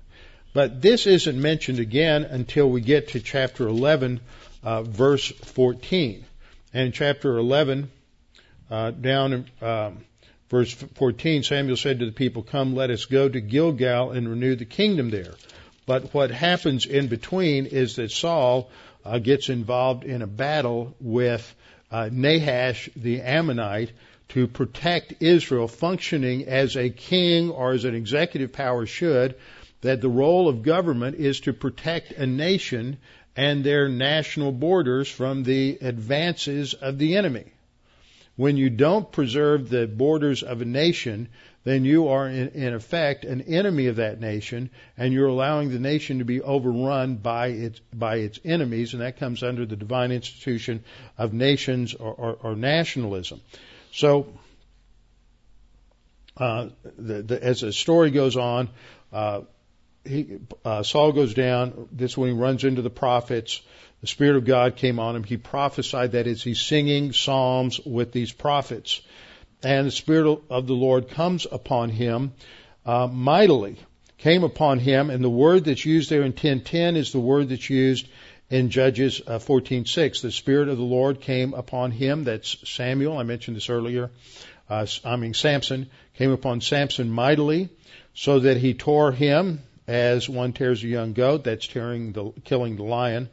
But 0.54 0.82
this 0.82 1.06
isn't 1.06 1.42
mentioned 1.42 1.80
again 1.80 2.24
until 2.24 2.70
we 2.70 2.80
get 2.80 3.10
to 3.10 3.20
chapter 3.20 3.68
11, 3.68 4.22
uh, 4.64 4.84
verse 4.84 5.28
14. 5.28 6.24
And 6.74 6.94
chapter 6.94 7.38
11, 7.38 7.92
uh, 8.72 8.92
down 8.92 9.48
um, 9.62 9.98
Verse 10.50 10.74
14, 10.74 11.44
Samuel 11.44 11.78
said 11.78 12.00
to 12.00 12.06
the 12.06 12.12
people, 12.12 12.42
Come, 12.42 12.76
let 12.76 12.90
us 12.90 13.06
go 13.06 13.30
to 13.30 13.40
Gilgal 13.40 14.12
and 14.12 14.28
renew 14.28 14.56
the 14.56 14.66
kingdom 14.66 15.12
there. 15.12 15.34
But 15.86 16.14
what 16.14 16.32
happens 16.32 16.86
in 16.86 17.08
between 17.08 17.68
is 17.68 17.96
that 17.98 18.12
Saul 18.12 18.70
uh, 19.06 19.20
gets 19.20 19.50
involved 19.50 20.04
in 20.04 20.22
a 20.22 20.28
battle 20.28 20.96
with 21.00 21.56
uh, 21.92 22.10
Nahash 22.12 22.90
the 22.96 23.22
Ammonite 23.22 23.92
to 24.30 24.48
protect 24.48 25.22
Israel 25.22 25.68
functioning 25.68 26.46
as 26.46 26.76
a 26.76 26.90
king 26.90 27.50
or 27.52 27.74
as 27.74 27.86
an 27.86 27.96
executive 27.96 28.52
power 28.52 28.86
should, 28.86 29.36
that 29.82 30.02
the 30.02 30.10
role 30.10 30.48
of 30.48 30.64
government 30.64 31.16
is 31.16 31.40
to 31.42 31.54
protect 31.54 32.12
a 32.12 32.26
nation 32.26 32.98
and 33.36 33.64
their 33.64 33.88
national 33.88 34.52
borders 34.52 35.10
from 35.10 35.44
the 35.44 35.78
advances 35.82 36.74
of 36.74 36.98
the 36.98 37.16
enemy. 37.16 37.46
When 38.40 38.56
you 38.56 38.70
don't 38.70 39.12
preserve 39.12 39.68
the 39.68 39.86
borders 39.86 40.44
of 40.44 40.62
a 40.62 40.66
nation, 40.66 41.28
then 41.66 41.84
you 41.84 42.08
are 42.08 42.26
in, 42.26 42.48
in, 42.52 42.74
effect 42.74 43.26
an 43.26 43.42
enemy 43.42 43.88
of 43.88 43.98
that 43.98 44.22
nation, 44.22 44.70
and 44.98 45.12
you're 45.12 45.28
allowing 45.28 45.72
the 45.72 45.78
nation 45.78 46.20
to 46.20 46.24
be 46.24 46.40
overrun 46.40 47.18
by 47.18 47.48
its 47.48 47.82
by 47.94 48.16
its 48.20 48.40
enemies, 48.46 48.94
and 48.94 49.02
that 49.02 49.20
comes 49.20 49.44
under 49.44 49.66
the 49.66 49.76
divine 49.76 50.14
institution 50.14 50.86
of 51.18 51.34
nations 51.34 51.94
or, 51.94 52.14
or, 52.14 52.38
or 52.42 52.56
nationalism. 52.56 53.42
So, 53.92 54.28
uh, 56.38 56.70
the, 56.98 57.22
the, 57.22 57.44
as 57.44 57.60
the 57.60 57.74
story 57.74 58.10
goes 58.10 58.38
on, 58.38 58.70
uh, 59.12 59.42
he, 60.06 60.38
uh, 60.64 60.84
Saul 60.84 61.12
goes 61.12 61.34
down. 61.34 61.90
This 61.92 62.18
when 62.18 62.30
he 62.30 62.36
runs 62.38 62.64
into 62.64 62.84
the 62.84 62.90
prophets 62.90 63.62
the 64.02 64.08
Spirit 64.08 64.38
of 64.38 64.46
God 64.46 64.76
came 64.76 65.00
on 65.00 65.16
him. 65.16 65.24
He 65.24 65.38
prophesied, 65.38 66.14
that 66.14 66.28
is, 66.28 66.44
he's 66.44 66.62
singing 66.62 67.12
psalms 67.12 67.80
with 67.86 68.12
these 68.12 68.32
prophets. 68.32 69.02
And 69.62 69.88
the 69.88 69.92
Spirit 69.92 70.42
of 70.50 70.68
the 70.68 70.74
Lord 70.74 71.10
comes 71.10 71.46
upon 71.52 71.90
him 71.90 72.34
uh, 72.86 73.08
mightily, 73.08 73.78
came 74.18 74.44
upon 74.44 74.80
him, 74.80 75.10
and 75.10 75.24
the 75.24 75.30
word 75.30 75.66
that's 75.66 75.86
used 75.86 76.10
there 76.10 76.24
in 76.24 76.34
10.10 76.34 76.96
is 76.96 77.12
the 77.12 77.20
word 77.20 77.50
that's 77.50 77.70
used 77.70 78.08
in 78.50 78.70
Judges 78.70 79.22
uh, 79.28 79.38
14.6. 79.38 80.22
The 80.22 80.32
Spirit 80.32 80.70
of 80.70 80.78
the 80.78 80.84
Lord 80.84 81.20
came 81.20 81.54
upon 81.54 81.92
him, 81.92 82.24
that's 82.24 82.58
Samuel, 82.70 83.18
I 83.18 83.24
mentioned 83.24 83.58
this 83.58 83.70
earlier, 83.70 84.12
uh, 84.70 84.86
I 85.04 85.18
mean 85.18 85.34
Samson, 85.34 85.90
came 86.16 86.32
upon 86.32 86.62
Samson 86.62 87.10
mightily, 87.10 87.70
so 88.14 88.40
that 88.40 88.58
he 88.58 88.74
tore 88.74 89.12
him 89.12 89.62
as 89.88 90.30
one 90.30 90.54
tears 90.54 90.84
a 90.84 90.88
young 90.88 91.14
goat, 91.14 91.44
that's 91.44 91.68
tearing 91.68 92.14
the, 92.14 92.32
killing 92.44 92.76
the 92.76 92.84
lion. 92.84 93.28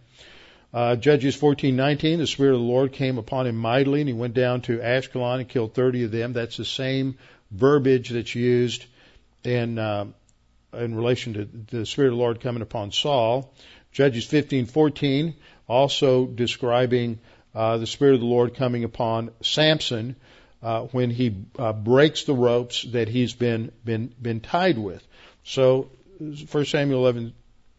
Uh, 0.77 0.95
Judges 0.95 1.35
14:19, 1.35 2.19
the 2.19 2.27
Spirit 2.27 2.53
of 2.53 2.61
the 2.61 2.67
Lord 2.67 2.93
came 2.93 3.17
upon 3.17 3.47
him 3.47 3.57
mightily, 3.57 4.03
and 4.03 4.09
he 4.11 4.13
went 4.13 4.35
down 4.35 4.61
to 4.61 4.77
Ashkelon 4.77 5.39
and 5.39 5.49
killed 5.49 5.73
30 5.73 6.05
of 6.05 6.11
them. 6.11 6.35
That's 6.35 6.59
the 6.59 6.67
same 6.67 7.17
verbiage 7.51 8.11
that's 8.11 8.35
used 8.35 8.85
in 9.43 9.79
uh, 9.79 10.05
in 10.75 10.95
relation 10.95 11.33
to 11.33 11.45
the 11.47 11.87
Spirit 11.87 12.09
of 12.09 12.19
the 12.19 12.23
Lord 12.23 12.41
coming 12.43 12.61
upon 12.61 12.93
Saul. 12.93 13.55
Judges 13.91 14.27
15:14, 14.27 15.33
also 15.67 16.27
describing 16.27 17.21
uh, 17.55 17.79
the 17.79 17.87
Spirit 17.87 18.17
of 18.17 18.21
the 18.21 18.27
Lord 18.27 18.55
coming 18.55 18.85
upon 18.85 19.31
Samson 19.41 20.15
uh, 20.63 20.83
when 20.93 21.09
he 21.09 21.37
uh, 21.59 21.73
breaks 21.73 22.25
the 22.25 22.35
ropes 22.35 22.83
that 22.83 23.09
he's 23.09 23.33
been 23.33 23.73
been 23.83 24.13
been 24.21 24.41
tied 24.41 24.77
with. 24.77 25.03
So 25.43 25.89
1 26.19 26.67
Samuel 26.67 26.99
11 26.99 27.33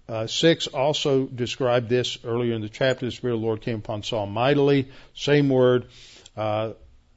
uh, 0.09 0.27
6 0.27 0.67
also 0.67 1.25
described 1.25 1.89
this 1.89 2.17
earlier 2.23 2.53
in 2.53 2.61
the 2.61 2.69
chapter. 2.69 3.05
The 3.05 3.11
Spirit 3.11 3.35
of 3.35 3.41
the 3.41 3.45
Lord 3.45 3.61
came 3.61 3.79
upon 3.79 4.03
Saul 4.03 4.25
mightily. 4.25 4.89
Same 5.13 5.49
word. 5.49 5.87
Uh, 6.35 6.73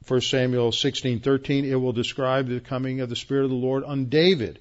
1 0.08 0.20
Samuel 0.22 0.72
16:13. 0.72 1.64
It 1.64 1.76
will 1.76 1.92
describe 1.92 2.48
the 2.48 2.58
coming 2.58 3.00
of 3.00 3.08
the 3.08 3.16
Spirit 3.16 3.44
of 3.44 3.50
the 3.50 3.56
Lord 3.56 3.84
on 3.84 4.06
David. 4.06 4.58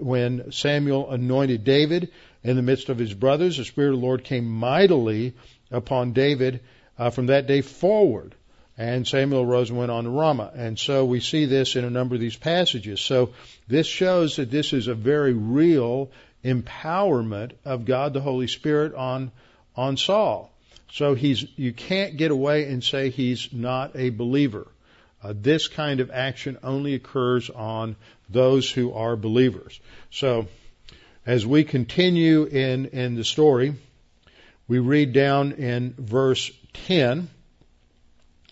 When 0.00 0.52
Samuel 0.52 1.10
anointed 1.10 1.64
David 1.64 2.10
in 2.44 2.56
the 2.56 2.62
midst 2.62 2.88
of 2.88 2.98
his 2.98 3.14
brothers, 3.14 3.56
the 3.56 3.64
Spirit 3.64 3.94
of 3.94 4.00
the 4.00 4.06
Lord 4.06 4.24
came 4.24 4.46
mightily 4.46 5.34
upon 5.70 6.12
David 6.12 6.60
uh, 6.98 7.10
from 7.10 7.26
that 7.26 7.46
day 7.46 7.62
forward. 7.62 8.34
And 8.76 9.06
Samuel 9.06 9.46
rose 9.46 9.70
and 9.70 9.78
went 9.78 9.90
on 9.90 10.04
to 10.04 10.10
Ramah. 10.10 10.52
And 10.54 10.78
so 10.78 11.04
we 11.04 11.20
see 11.20 11.44
this 11.46 11.76
in 11.76 11.84
a 11.84 11.90
number 11.90 12.14
of 12.14 12.20
these 12.20 12.36
passages. 12.36 13.00
So 13.00 13.30
this 13.68 13.86
shows 13.86 14.36
that 14.36 14.50
this 14.50 14.72
is 14.72 14.88
a 14.88 14.94
very 14.94 15.32
real 15.32 16.10
empowerment 16.44 17.52
of 17.64 17.84
God 17.84 18.12
the 18.12 18.20
Holy 18.20 18.46
Spirit 18.46 18.94
on 18.94 19.30
on 19.76 19.96
Saul. 19.96 20.50
So 20.92 21.14
he's 21.14 21.46
you 21.56 21.72
can't 21.72 22.16
get 22.16 22.30
away 22.30 22.68
and 22.68 22.82
say 22.84 23.10
he's 23.10 23.52
not 23.52 23.92
a 23.94 24.10
believer. 24.10 24.66
Uh, 25.22 25.32
this 25.36 25.68
kind 25.68 26.00
of 26.00 26.10
action 26.10 26.58
only 26.62 26.94
occurs 26.94 27.48
on 27.48 27.96
those 28.28 28.70
who 28.70 28.92
are 28.92 29.16
believers. 29.16 29.78
So 30.10 30.48
as 31.24 31.46
we 31.46 31.64
continue 31.64 32.44
in 32.44 32.86
in 32.86 33.14
the 33.14 33.24
story, 33.24 33.74
we 34.68 34.80
read 34.80 35.12
down 35.12 35.52
in 35.52 35.94
verse 35.96 36.50
10 36.72 37.28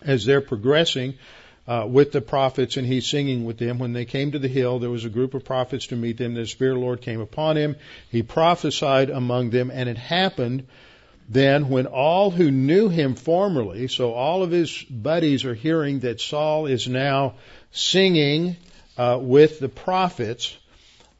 as 0.01 0.25
they're 0.25 0.41
progressing 0.41 1.15
uh, 1.67 1.85
with 1.87 2.11
the 2.11 2.21
prophets 2.21 2.77
and 2.77 2.87
he's 2.87 3.07
singing 3.07 3.45
with 3.45 3.57
them. 3.57 3.79
When 3.79 3.93
they 3.93 4.05
came 4.05 4.31
to 4.31 4.39
the 4.39 4.47
hill, 4.47 4.79
there 4.79 4.89
was 4.89 5.05
a 5.05 5.09
group 5.09 5.33
of 5.33 5.45
prophets 5.45 5.87
to 5.87 5.95
meet 5.95 6.17
them. 6.17 6.33
The 6.33 6.45
Spirit 6.45 6.73
of 6.73 6.79
the 6.79 6.85
Lord 6.85 7.01
came 7.01 7.21
upon 7.21 7.57
him. 7.57 7.75
He 8.09 8.23
prophesied 8.23 9.09
among 9.09 9.51
them, 9.51 9.71
and 9.71 9.87
it 9.87 9.97
happened 9.97 10.67
then 11.29 11.69
when 11.69 11.85
all 11.85 12.29
who 12.29 12.51
knew 12.51 12.89
him 12.89 13.15
formerly, 13.15 13.87
so 13.87 14.11
all 14.11 14.43
of 14.43 14.51
his 14.51 14.83
buddies 14.83 15.45
are 15.45 15.53
hearing 15.53 16.01
that 16.01 16.19
Saul 16.19 16.65
is 16.65 16.89
now 16.89 17.35
singing 17.71 18.57
uh, 18.97 19.17
with 19.21 19.59
the 19.59 19.69
prophets, 19.69 20.57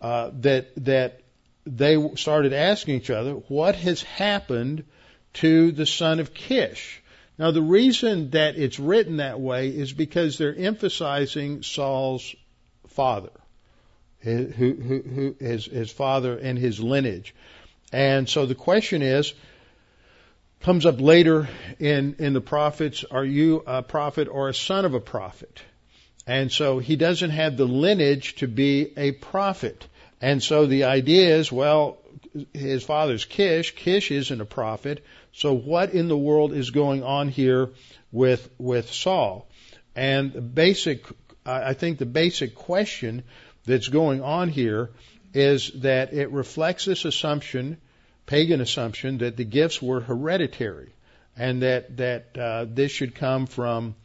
uh, 0.01 0.31
that 0.41 0.73
that 0.83 1.21
they 1.65 1.95
started 2.15 2.51
asking 2.51 2.95
each 2.95 3.09
other, 3.09 3.33
what 3.33 3.75
has 3.75 4.01
happened 4.01 4.83
to 5.35 5.71
the 5.71 5.85
son 5.85 6.19
of 6.19 6.33
Kish? 6.33 7.00
Now, 7.37 7.51
the 7.51 7.61
reason 7.61 8.31
that 8.31 8.57
it's 8.57 8.79
written 8.79 9.17
that 9.17 9.39
way 9.39 9.69
is 9.69 9.93
because 9.93 10.37
they're 10.37 10.55
emphasizing 10.55 11.63
Saul's 11.63 12.35
father, 12.87 13.31
who, 14.19 14.45
who, 14.45 14.73
who 14.73 15.35
his, 15.39 15.65
his 15.65 15.91
father 15.91 16.37
and 16.37 16.57
his 16.57 16.79
lineage. 16.79 17.33
And 17.91 18.29
so 18.29 18.45
the 18.45 18.55
question 18.55 19.01
is, 19.01 19.33
comes 20.61 20.85
up 20.85 21.01
later 21.01 21.49
in, 21.79 22.15
in 22.19 22.33
the 22.33 22.41
prophets, 22.41 23.03
are 23.09 23.25
you 23.25 23.63
a 23.65 23.81
prophet 23.81 24.27
or 24.27 24.49
a 24.49 24.53
son 24.53 24.85
of 24.85 24.93
a 24.93 24.99
prophet? 24.99 25.61
And 26.27 26.51
so 26.51 26.77
he 26.77 26.95
doesn't 26.95 27.31
have 27.31 27.57
the 27.57 27.65
lineage 27.65 28.35
to 28.35 28.47
be 28.47 28.93
a 28.95 29.11
prophet. 29.11 29.87
And 30.21 30.43
so 30.43 30.67
the 30.67 30.83
idea 30.83 31.35
is, 31.37 31.51
well, 31.51 31.97
his 32.53 32.83
father's 32.83 33.25
Kish. 33.25 33.75
Kish 33.75 34.11
isn't 34.11 34.41
a 34.41 34.45
prophet. 34.45 35.03
So 35.33 35.53
what 35.53 35.93
in 35.93 36.07
the 36.07 36.17
world 36.17 36.53
is 36.53 36.71
going 36.71 37.03
on 37.03 37.29
here 37.29 37.69
with 38.11 38.49
with 38.57 38.91
Saul? 38.91 39.47
And 39.95 40.31
the 40.33 40.41
basic, 40.41 41.05
I 41.45 41.73
think 41.73 41.97
the 41.97 42.05
basic 42.05 42.55
question 42.55 43.23
that's 43.65 43.87
going 43.87 44.21
on 44.21 44.49
here 44.49 44.91
is 45.33 45.71
that 45.81 46.13
it 46.13 46.31
reflects 46.31 46.85
this 46.85 47.05
assumption, 47.05 47.77
pagan 48.25 48.61
assumption, 48.61 49.19
that 49.19 49.37
the 49.37 49.45
gifts 49.45 49.81
were 49.81 50.01
hereditary, 50.01 50.93
and 51.37 51.61
that 51.61 51.97
that 51.97 52.37
uh, 52.37 52.65
this 52.67 52.91
should 52.91 53.15
come 53.15 53.45
from 53.45 53.95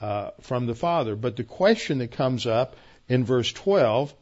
uh, 0.00 0.30
from 0.40 0.66
the 0.66 0.74
father. 0.74 1.16
But 1.16 1.36
the 1.36 1.44
question 1.44 1.98
that 1.98 2.12
comes 2.12 2.46
up 2.46 2.76
in 3.08 3.24
verse 3.24 3.52
12, 3.52 4.14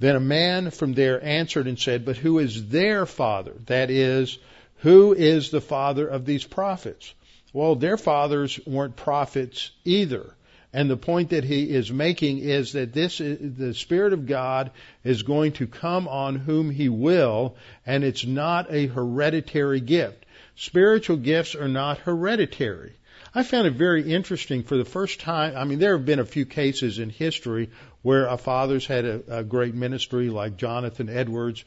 then 0.00 0.16
a 0.16 0.20
man 0.20 0.70
from 0.70 0.94
there 0.94 1.22
answered 1.22 1.66
and 1.66 1.78
said, 1.78 2.04
"But 2.04 2.16
who 2.16 2.38
is 2.38 2.68
their 2.68 3.06
father? 3.06 3.54
That 3.66 3.90
is." 3.90 4.38
Who 4.82 5.12
is 5.12 5.50
the 5.50 5.60
father 5.60 6.06
of 6.06 6.24
these 6.24 6.44
prophets? 6.44 7.14
Well, 7.52 7.76
their 7.76 7.96
fathers 7.96 8.58
weren't 8.66 8.96
prophets 8.96 9.70
either. 9.84 10.34
And 10.72 10.90
the 10.90 10.96
point 10.96 11.30
that 11.30 11.44
he 11.44 11.70
is 11.70 11.92
making 11.92 12.38
is 12.38 12.72
that 12.72 12.92
this 12.92 13.20
is, 13.20 13.56
the 13.56 13.74
Spirit 13.74 14.12
of 14.12 14.26
God 14.26 14.70
is 15.04 15.22
going 15.22 15.52
to 15.52 15.66
come 15.66 16.08
on 16.08 16.34
whom 16.34 16.70
he 16.70 16.88
will, 16.88 17.56
and 17.86 18.02
it's 18.02 18.24
not 18.24 18.72
a 18.72 18.86
hereditary 18.86 19.80
gift. 19.80 20.24
Spiritual 20.56 21.18
gifts 21.18 21.54
are 21.54 21.68
not 21.68 21.98
hereditary. 21.98 22.94
I 23.34 23.44
found 23.44 23.66
it 23.66 23.74
very 23.74 24.12
interesting 24.12 24.62
for 24.62 24.76
the 24.76 24.84
first 24.84 25.20
time. 25.20 25.56
I 25.56 25.64
mean, 25.64 25.78
there 25.78 25.96
have 25.96 26.06
been 26.06 26.18
a 26.18 26.24
few 26.24 26.44
cases 26.44 26.98
in 26.98 27.08
history 27.08 27.70
where 28.02 28.26
a 28.26 28.36
father's 28.36 28.86
had 28.86 29.04
a, 29.04 29.38
a 29.38 29.44
great 29.44 29.74
ministry, 29.74 30.28
like 30.28 30.56
Jonathan 30.56 31.08
Edwards. 31.08 31.64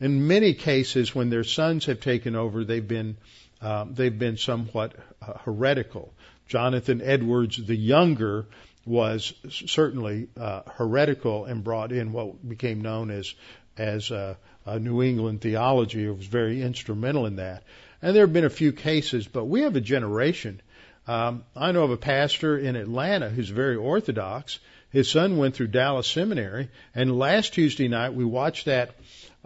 In 0.00 0.26
many 0.26 0.54
cases, 0.54 1.14
when 1.14 1.30
their 1.30 1.44
sons 1.44 1.86
have 1.86 2.00
taken 2.00 2.36
over, 2.36 2.64
they've 2.64 2.86
been 2.86 3.16
um, 3.62 3.94
they've 3.94 4.18
been 4.18 4.36
somewhat 4.36 4.94
uh, 5.22 5.38
heretical. 5.38 6.12
Jonathan 6.46 7.00
Edwards, 7.02 7.56
the 7.56 7.74
younger, 7.74 8.46
was 8.84 9.32
certainly 9.48 10.28
uh, 10.38 10.62
heretical 10.66 11.46
and 11.46 11.64
brought 11.64 11.90
in 11.92 12.12
what 12.12 12.46
became 12.46 12.82
known 12.82 13.10
as 13.10 13.34
as 13.78 14.10
uh, 14.10 14.34
a 14.66 14.78
New 14.78 15.02
England 15.02 15.40
theology. 15.40 16.06
It 16.06 16.16
was 16.16 16.26
very 16.26 16.62
instrumental 16.62 17.26
in 17.26 17.36
that. 17.36 17.62
And 18.02 18.14
there 18.14 18.24
have 18.24 18.32
been 18.32 18.44
a 18.44 18.50
few 18.50 18.72
cases, 18.72 19.26
but 19.26 19.46
we 19.46 19.62
have 19.62 19.76
a 19.76 19.80
generation 19.80 20.60
um, 21.08 21.44
I 21.54 21.70
know 21.70 21.84
of 21.84 21.92
a 21.92 21.96
pastor 21.96 22.58
in 22.58 22.74
Atlanta 22.74 23.28
who's 23.28 23.48
very 23.48 23.76
orthodox. 23.76 24.58
His 24.90 25.10
son 25.10 25.36
went 25.36 25.54
through 25.54 25.68
Dallas 25.68 26.06
Seminary, 26.06 26.68
and 26.94 27.18
last 27.18 27.54
Tuesday 27.54 27.86
night 27.86 28.14
we 28.14 28.24
watched 28.24 28.64
that 28.66 28.96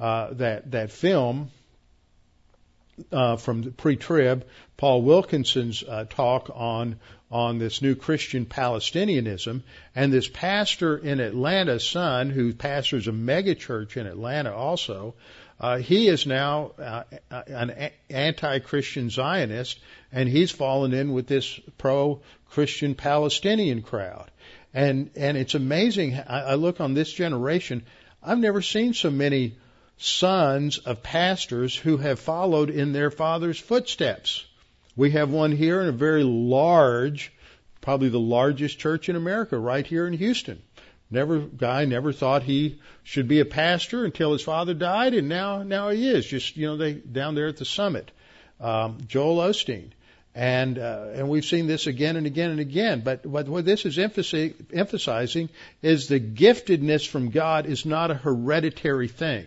uh, 0.01 0.33
that 0.35 0.71
that 0.71 0.91
film 0.91 1.51
uh, 3.13 3.37
from 3.37 3.63
the 3.63 3.71
pre-trib, 3.71 4.47
Paul 4.77 5.03
Wilkinson's 5.03 5.83
uh, 5.83 6.05
talk 6.09 6.51
on 6.55 6.99
on 7.31 7.59
this 7.59 7.81
new 7.81 7.95
Christian 7.95 8.45
Palestinianism, 8.45 9.63
and 9.95 10.13
this 10.13 10.27
pastor 10.27 10.99
in 10.99 11.21
Atlanta, 11.21 11.79
son, 11.79 12.31
who 12.31 12.53
pastors 12.53 13.07
a 13.07 13.13
megachurch 13.13 13.97
in 13.97 14.07
Atlanta, 14.07 14.53
also, 14.53 15.15
uh, 15.61 15.77
he 15.77 16.09
is 16.09 16.27
now 16.27 16.73
uh, 16.77 17.05
an 17.31 17.91
anti-Christian 18.09 19.11
Zionist, 19.11 19.79
and 20.11 20.29
he's 20.29 20.51
fallen 20.51 20.93
in 20.93 21.13
with 21.13 21.29
this 21.29 21.61
pro-Christian 21.79 22.95
Palestinian 22.95 23.83
crowd. 23.83 24.31
And 24.73 25.11
and 25.15 25.37
it's 25.37 25.55
amazing. 25.55 26.15
I, 26.15 26.41
I 26.41 26.55
look 26.55 26.81
on 26.81 26.95
this 26.95 27.13
generation. 27.13 27.83
I've 28.23 28.39
never 28.39 28.63
seen 28.63 28.95
so 28.95 29.11
many 29.11 29.57
sons 30.01 30.79
of 30.79 31.03
pastors 31.03 31.77
who 31.77 31.99
have 31.99 32.19
followed 32.19 32.71
in 32.71 32.93
their 32.93 33.11
father's 33.11 33.59
footsteps. 33.59 34.47
We 34.97 35.11
have 35.11 35.31
one 35.31 35.53
here 35.53 35.83
in 35.83 35.89
a 35.89 35.93
very 35.93 36.25
large, 36.25 37.31
probably 37.83 38.09
the 38.09 38.19
largest 38.19 38.79
church 38.79 39.11
in 39.11 39.17
America, 39.17 39.59
right 39.59 39.87
here 39.87 40.07
in 40.07 40.15
Houston. 40.15 40.63
Never 41.11 41.41
guy 41.41 41.85
never 41.85 42.15
thought 42.15 42.45
he 42.45 42.81
should 43.03 43.29
be 43.29 43.41
a 43.41 43.45
pastor 43.45 44.07
until 44.07 44.33
his 44.33 44.43
father 44.43 44.73
died, 44.73 45.13
and 45.13 45.29
now 45.29 45.63
now 45.65 45.91
he 45.91 46.09
is. 46.09 46.25
Just 46.25 46.57
you 46.57 46.67
know, 46.67 46.77
they 46.79 46.95
down 46.95 47.35
there 47.35 47.49
at 47.49 47.59
the 47.59 47.67
summit, 47.67 48.11
um, 48.59 48.99
Joel 49.07 49.37
Osteen, 49.49 49.91
and 50.35 50.79
uh, 50.79 51.09
and 51.15 51.29
we've 51.29 51.45
seen 51.45 51.67
this 51.67 51.87
again 51.87 52.17
and 52.17 52.27
again 52.27 52.53
and 52.53 52.61
again. 52.61 53.01
But 53.01 53.27
what, 53.27 53.49
what 53.49 53.65
this 53.67 53.85
is 53.85 53.99
emphasizing 53.99 55.51
is 55.83 56.09
the 56.09 56.21
giftedness 56.21 57.07
from 57.07 57.31
God 57.31 57.67
is 57.67 57.85
not 57.85 58.11
a 58.11 58.15
hereditary 58.15 59.09
thing. 59.09 59.47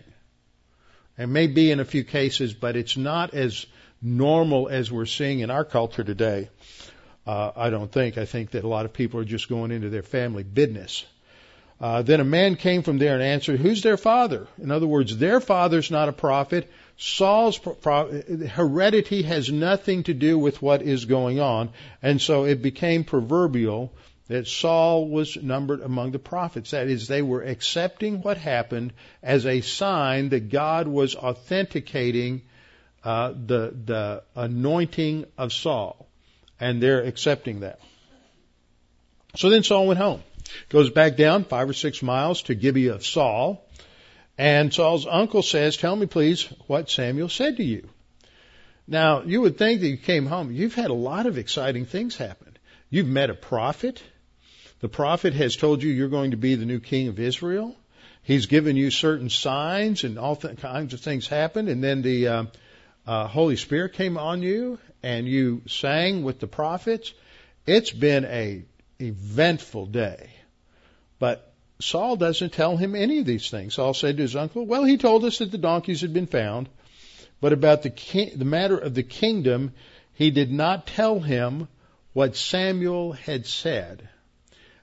It 1.18 1.28
may 1.28 1.46
be 1.46 1.70
in 1.70 1.80
a 1.80 1.84
few 1.84 2.04
cases, 2.04 2.54
but 2.54 2.76
it's 2.76 2.96
not 2.96 3.34
as 3.34 3.66
normal 4.02 4.68
as 4.68 4.90
we're 4.90 5.06
seeing 5.06 5.40
in 5.40 5.50
our 5.50 5.64
culture 5.64 6.04
today. 6.04 6.50
Uh, 7.26 7.52
I 7.56 7.70
don't 7.70 7.90
think. 7.90 8.18
I 8.18 8.26
think 8.26 8.50
that 8.50 8.64
a 8.64 8.68
lot 8.68 8.84
of 8.84 8.92
people 8.92 9.20
are 9.20 9.24
just 9.24 9.48
going 9.48 9.70
into 9.70 9.88
their 9.88 10.02
family 10.02 10.42
business 10.42 11.04
uh, 11.80 12.02
then 12.02 12.20
a 12.20 12.24
man 12.24 12.56
came 12.56 12.82
from 12.82 12.98
there 12.98 13.14
and 13.14 13.22
answered, 13.22 13.60
Who's 13.60 13.82
their 13.82 13.96
father? 13.96 14.46
In 14.62 14.70
other 14.70 14.86
words, 14.86 15.16
their 15.16 15.40
father's 15.40 15.90
not 15.90 16.08
a 16.08 16.12
prophet. 16.12 16.70
Saul's 16.96 17.58
pro- 17.58 18.22
heredity 18.22 19.22
has 19.22 19.50
nothing 19.50 20.04
to 20.04 20.14
do 20.14 20.38
with 20.38 20.62
what 20.62 20.82
is 20.82 21.04
going 21.04 21.40
on. 21.40 21.70
And 22.00 22.20
so 22.20 22.44
it 22.44 22.62
became 22.62 23.02
proverbial 23.02 23.92
that 24.28 24.46
Saul 24.46 25.08
was 25.08 25.36
numbered 25.36 25.80
among 25.80 26.12
the 26.12 26.18
prophets. 26.18 26.70
That 26.70 26.88
is, 26.88 27.08
they 27.08 27.22
were 27.22 27.42
accepting 27.42 28.22
what 28.22 28.38
happened 28.38 28.92
as 29.22 29.44
a 29.44 29.60
sign 29.60 30.30
that 30.30 30.48
God 30.48 30.88
was 30.88 31.14
authenticating 31.14 32.42
uh, 33.04 33.32
the 33.32 33.74
the 33.84 34.22
anointing 34.34 35.26
of 35.36 35.52
Saul, 35.52 36.08
and 36.58 36.82
they're 36.82 37.02
accepting 37.02 37.60
that. 37.60 37.78
So 39.36 39.50
then 39.50 39.62
Saul 39.62 39.88
went 39.88 39.98
home. 39.98 40.22
Goes 40.68 40.90
back 40.90 41.16
down 41.16 41.44
five 41.44 41.68
or 41.68 41.72
six 41.72 42.02
miles 42.02 42.42
to 42.42 42.54
Gibeah 42.54 42.94
of 42.94 43.04
Saul. 43.04 43.64
And 44.36 44.72
Saul's 44.72 45.06
uncle 45.06 45.42
says, 45.42 45.76
Tell 45.76 45.94
me, 45.94 46.06
please, 46.06 46.44
what 46.66 46.90
Samuel 46.90 47.28
said 47.28 47.56
to 47.58 47.64
you. 47.64 47.88
Now, 48.86 49.22
you 49.22 49.40
would 49.40 49.56
think 49.56 49.80
that 49.80 49.88
you 49.88 49.96
came 49.96 50.26
home. 50.26 50.52
You've 50.52 50.74
had 50.74 50.90
a 50.90 50.94
lot 50.94 51.26
of 51.26 51.38
exciting 51.38 51.86
things 51.86 52.16
happen. 52.16 52.56
You've 52.90 53.06
met 53.06 53.30
a 53.30 53.34
prophet. 53.34 54.02
The 54.84 54.90
prophet 54.90 55.32
has 55.32 55.56
told 55.56 55.82
you 55.82 55.90
you're 55.90 56.10
going 56.10 56.32
to 56.32 56.36
be 56.36 56.56
the 56.56 56.66
new 56.66 56.78
king 56.78 57.08
of 57.08 57.18
Israel. 57.18 57.74
He's 58.22 58.44
given 58.44 58.76
you 58.76 58.90
certain 58.90 59.30
signs 59.30 60.04
and 60.04 60.18
all 60.18 60.36
th- 60.36 60.58
kinds 60.58 60.92
of 60.92 61.00
things 61.00 61.26
happened. 61.26 61.70
And 61.70 61.82
then 61.82 62.02
the 62.02 62.28
uh, 62.28 62.44
uh, 63.06 63.26
Holy 63.26 63.56
Spirit 63.56 63.94
came 63.94 64.18
on 64.18 64.42
you 64.42 64.78
and 65.02 65.26
you 65.26 65.62
sang 65.66 66.22
with 66.22 66.38
the 66.38 66.46
prophets. 66.46 67.14
It's 67.64 67.92
been 67.92 68.26
a 68.26 68.66
eventful 69.00 69.86
day. 69.86 70.28
But 71.18 71.50
Saul 71.80 72.16
doesn't 72.16 72.52
tell 72.52 72.76
him 72.76 72.94
any 72.94 73.20
of 73.20 73.24
these 73.24 73.48
things. 73.48 73.72
Saul 73.72 73.94
said 73.94 74.18
to 74.18 74.22
his 74.22 74.36
uncle, 74.36 74.66
Well, 74.66 74.84
he 74.84 74.98
told 74.98 75.24
us 75.24 75.38
that 75.38 75.50
the 75.50 75.56
donkeys 75.56 76.02
had 76.02 76.12
been 76.12 76.26
found, 76.26 76.68
but 77.40 77.54
about 77.54 77.84
the, 77.84 77.88
king, 77.88 78.32
the 78.36 78.44
matter 78.44 78.76
of 78.76 78.92
the 78.92 79.02
kingdom, 79.02 79.72
he 80.12 80.30
did 80.30 80.52
not 80.52 80.86
tell 80.86 81.20
him 81.20 81.68
what 82.12 82.36
Samuel 82.36 83.12
had 83.12 83.46
said. 83.46 84.10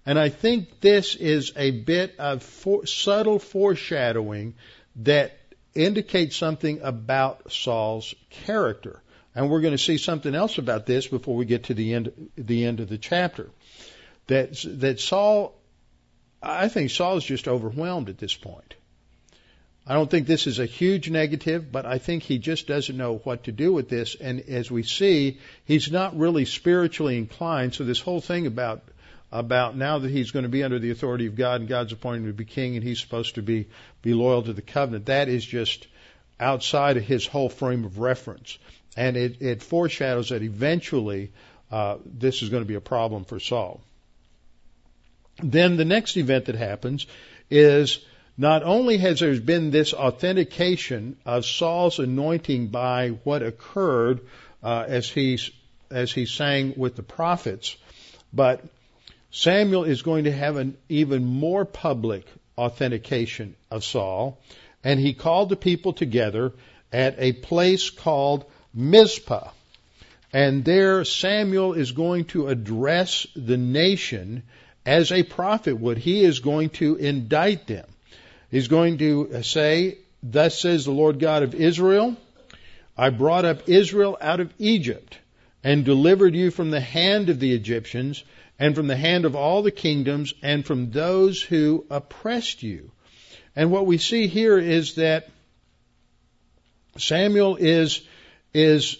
And 0.05 0.17
I 0.17 0.29
think 0.29 0.79
this 0.79 1.15
is 1.15 1.51
a 1.55 1.71
bit 1.71 2.15
of 2.17 2.41
for, 2.41 2.85
subtle 2.85 3.39
foreshadowing 3.39 4.55
that 4.97 5.37
indicates 5.75 6.35
something 6.35 6.81
about 6.81 7.51
Saul's 7.51 8.13
character. 8.29 9.01
And 9.35 9.49
we're 9.49 9.61
going 9.61 9.77
to 9.77 9.83
see 9.83 9.97
something 9.97 10.35
else 10.35 10.57
about 10.57 10.85
this 10.85 11.07
before 11.07 11.35
we 11.35 11.45
get 11.45 11.65
to 11.65 11.73
the 11.73 11.93
end, 11.93 12.29
the 12.35 12.65
end 12.65 12.79
of 12.79 12.89
the 12.89 12.97
chapter 12.97 13.49
that 14.27 14.63
that 14.79 14.99
Saul, 14.99 15.53
I 16.41 16.69
think 16.69 16.89
Saul 16.89 17.17
is 17.17 17.23
just 17.23 17.47
overwhelmed 17.47 18.09
at 18.09 18.17
this 18.17 18.35
point. 18.35 18.75
I 19.85 19.93
don't 19.93 20.09
think 20.09 20.27
this 20.27 20.47
is 20.47 20.59
a 20.59 20.65
huge 20.65 21.09
negative, 21.09 21.71
but 21.71 21.85
I 21.85 21.97
think 21.97 22.23
he 22.23 22.37
just 22.37 22.67
doesn't 22.67 22.95
know 22.95 23.17
what 23.17 23.45
to 23.45 23.51
do 23.51 23.73
with 23.73 23.89
this. 23.89 24.15
And 24.15 24.39
as 24.41 24.69
we 24.69 24.83
see, 24.83 25.39
he's 25.65 25.91
not 25.91 26.17
really 26.17 26.45
spiritually 26.45 27.17
inclined. 27.17 27.73
So 27.73 27.83
this 27.83 27.99
whole 27.99 28.21
thing 28.21 28.45
about 28.47 28.83
about 29.31 29.77
now 29.77 29.99
that 29.99 30.11
he's 30.11 30.31
going 30.31 30.43
to 30.43 30.49
be 30.49 30.63
under 30.63 30.79
the 30.79 30.91
authority 30.91 31.27
of 31.27 31.35
God 31.35 31.61
and 31.61 31.69
God's 31.69 31.93
appointed 31.93 32.27
to 32.27 32.33
be 32.33 32.45
king 32.45 32.75
and 32.75 32.83
he's 32.83 32.99
supposed 32.99 33.35
to 33.35 33.41
be 33.41 33.67
be 34.01 34.13
loyal 34.13 34.43
to 34.43 34.53
the 34.53 34.61
covenant, 34.61 35.05
that 35.05 35.29
is 35.29 35.45
just 35.45 35.87
outside 36.39 36.97
of 36.97 37.03
his 37.03 37.25
whole 37.25 37.49
frame 37.49 37.85
of 37.85 37.99
reference. 37.99 38.57
And 38.97 39.15
it, 39.15 39.41
it 39.41 39.63
foreshadows 39.63 40.29
that 40.29 40.41
eventually 40.41 41.31
uh, 41.71 41.97
this 42.05 42.41
is 42.41 42.49
going 42.49 42.63
to 42.63 42.67
be 42.67 42.75
a 42.75 42.81
problem 42.81 43.23
for 43.23 43.39
Saul. 43.39 43.81
Then 45.41 45.77
the 45.77 45.85
next 45.85 46.17
event 46.17 46.45
that 46.45 46.55
happens 46.55 47.07
is 47.49 47.99
not 48.37 48.63
only 48.63 48.97
has 48.97 49.19
there 49.19 49.39
been 49.39 49.71
this 49.71 49.93
authentication 49.93 51.15
of 51.25 51.45
Saul's 51.45 51.99
anointing 51.99 52.67
by 52.67 53.09
what 53.23 53.43
occurred 53.43 54.21
uh, 54.63 54.85
as 54.87 55.07
he 55.07 55.39
as 55.89 56.11
he 56.11 56.25
sang 56.25 56.73
with 56.77 56.95
the 56.95 57.03
prophets, 57.03 57.75
but 58.33 58.63
Samuel 59.31 59.85
is 59.85 60.01
going 60.01 60.25
to 60.25 60.31
have 60.31 60.57
an 60.57 60.77
even 60.89 61.25
more 61.25 61.63
public 61.63 62.25
authentication 62.57 63.55
of 63.69 63.83
Saul, 63.83 64.37
and 64.83 64.99
he 64.99 65.13
called 65.13 65.49
the 65.49 65.55
people 65.55 65.93
together 65.93 66.51
at 66.91 67.15
a 67.17 67.31
place 67.31 67.89
called 67.89 68.45
Mizpah. 68.73 69.49
And 70.33 70.65
there 70.65 71.03
Samuel 71.05 71.73
is 71.73 71.91
going 71.93 72.25
to 72.25 72.47
address 72.47 73.25
the 73.35 73.57
nation 73.57 74.43
as 74.85 75.11
a 75.11 75.23
prophet 75.23 75.79
would. 75.79 75.97
He 75.97 76.23
is 76.23 76.39
going 76.39 76.69
to 76.71 76.95
indict 76.95 77.67
them. 77.67 77.87
He's 78.49 78.67
going 78.67 78.97
to 78.97 79.43
say, 79.43 79.97
Thus 80.23 80.59
says 80.59 80.85
the 80.85 80.91
Lord 80.91 81.19
God 81.19 81.43
of 81.43 81.55
Israel, 81.55 82.15
I 82.97 83.09
brought 83.09 83.45
up 83.45 83.67
Israel 83.69 84.17
out 84.19 84.39
of 84.39 84.53
Egypt 84.59 85.17
and 85.63 85.85
delivered 85.85 86.35
you 86.35 86.51
from 86.51 86.69
the 86.69 86.81
hand 86.81 87.29
of 87.29 87.39
the 87.39 87.53
Egyptians 87.53 88.23
and 88.61 88.75
from 88.75 88.85
the 88.85 88.95
hand 88.95 89.25
of 89.25 89.35
all 89.35 89.63
the 89.63 89.71
kingdoms 89.71 90.35
and 90.43 90.63
from 90.63 90.91
those 90.91 91.41
who 91.41 91.83
oppressed 91.89 92.61
you. 92.61 92.91
And 93.55 93.71
what 93.71 93.87
we 93.87 93.97
see 93.97 94.27
here 94.27 94.59
is 94.59 94.95
that 94.95 95.27
Samuel 96.95 97.55
is, 97.55 98.07
is 98.53 98.97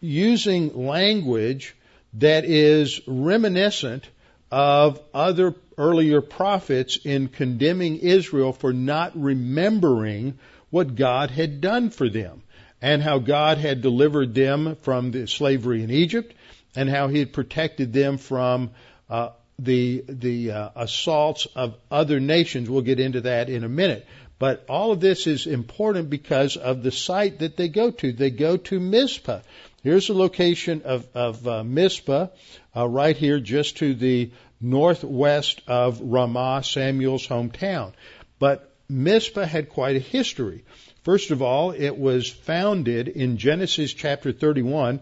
using 0.00 0.86
language 0.86 1.76
that 2.14 2.46
is 2.46 3.02
reminiscent 3.06 4.08
of 4.50 4.98
other 5.12 5.54
earlier 5.76 6.22
prophets 6.22 6.98
in 7.04 7.28
condemning 7.28 7.98
Israel 7.98 8.54
for 8.54 8.72
not 8.72 9.12
remembering 9.14 10.38
what 10.70 10.94
God 10.94 11.30
had 11.30 11.60
done 11.60 11.90
for 11.90 12.08
them 12.08 12.42
and 12.80 13.02
how 13.02 13.18
God 13.18 13.58
had 13.58 13.82
delivered 13.82 14.34
them 14.34 14.76
from 14.76 15.10
the 15.10 15.26
slavery 15.26 15.82
in 15.82 15.90
Egypt 15.90 16.34
and 16.78 16.88
how 16.88 17.08
he 17.08 17.18
had 17.18 17.32
protected 17.32 17.92
them 17.92 18.18
from 18.18 18.70
uh, 19.10 19.30
the 19.58 20.04
the 20.08 20.52
uh, 20.52 20.68
assaults 20.76 21.48
of 21.56 21.74
other 21.90 22.20
nations. 22.20 22.70
We'll 22.70 22.82
get 22.82 23.00
into 23.00 23.22
that 23.22 23.50
in 23.50 23.64
a 23.64 23.68
minute. 23.68 24.06
But 24.38 24.64
all 24.68 24.92
of 24.92 25.00
this 25.00 25.26
is 25.26 25.48
important 25.48 26.08
because 26.08 26.56
of 26.56 26.84
the 26.84 26.92
site 26.92 27.40
that 27.40 27.56
they 27.56 27.68
go 27.68 27.90
to. 27.90 28.12
They 28.12 28.30
go 28.30 28.56
to 28.56 28.78
Mizpah. 28.78 29.40
Here's 29.82 30.06
the 30.06 30.14
location 30.14 30.82
of, 30.84 31.08
of 31.14 31.48
uh, 31.48 31.64
Mizpah, 31.64 32.28
uh, 32.76 32.86
right 32.86 33.16
here, 33.16 33.40
just 33.40 33.78
to 33.78 33.94
the 33.94 34.30
northwest 34.60 35.60
of 35.66 36.00
Ramah, 36.00 36.62
Samuel's 36.62 37.26
hometown. 37.26 37.94
But 38.38 38.72
Mizpah 38.88 39.46
had 39.46 39.70
quite 39.70 39.96
a 39.96 40.10
history. 40.16 40.62
First 41.02 41.32
of 41.32 41.42
all, 41.42 41.72
it 41.72 41.98
was 41.98 42.30
founded 42.30 43.08
in 43.08 43.38
Genesis 43.38 43.92
chapter 43.92 44.30
31 44.30 45.00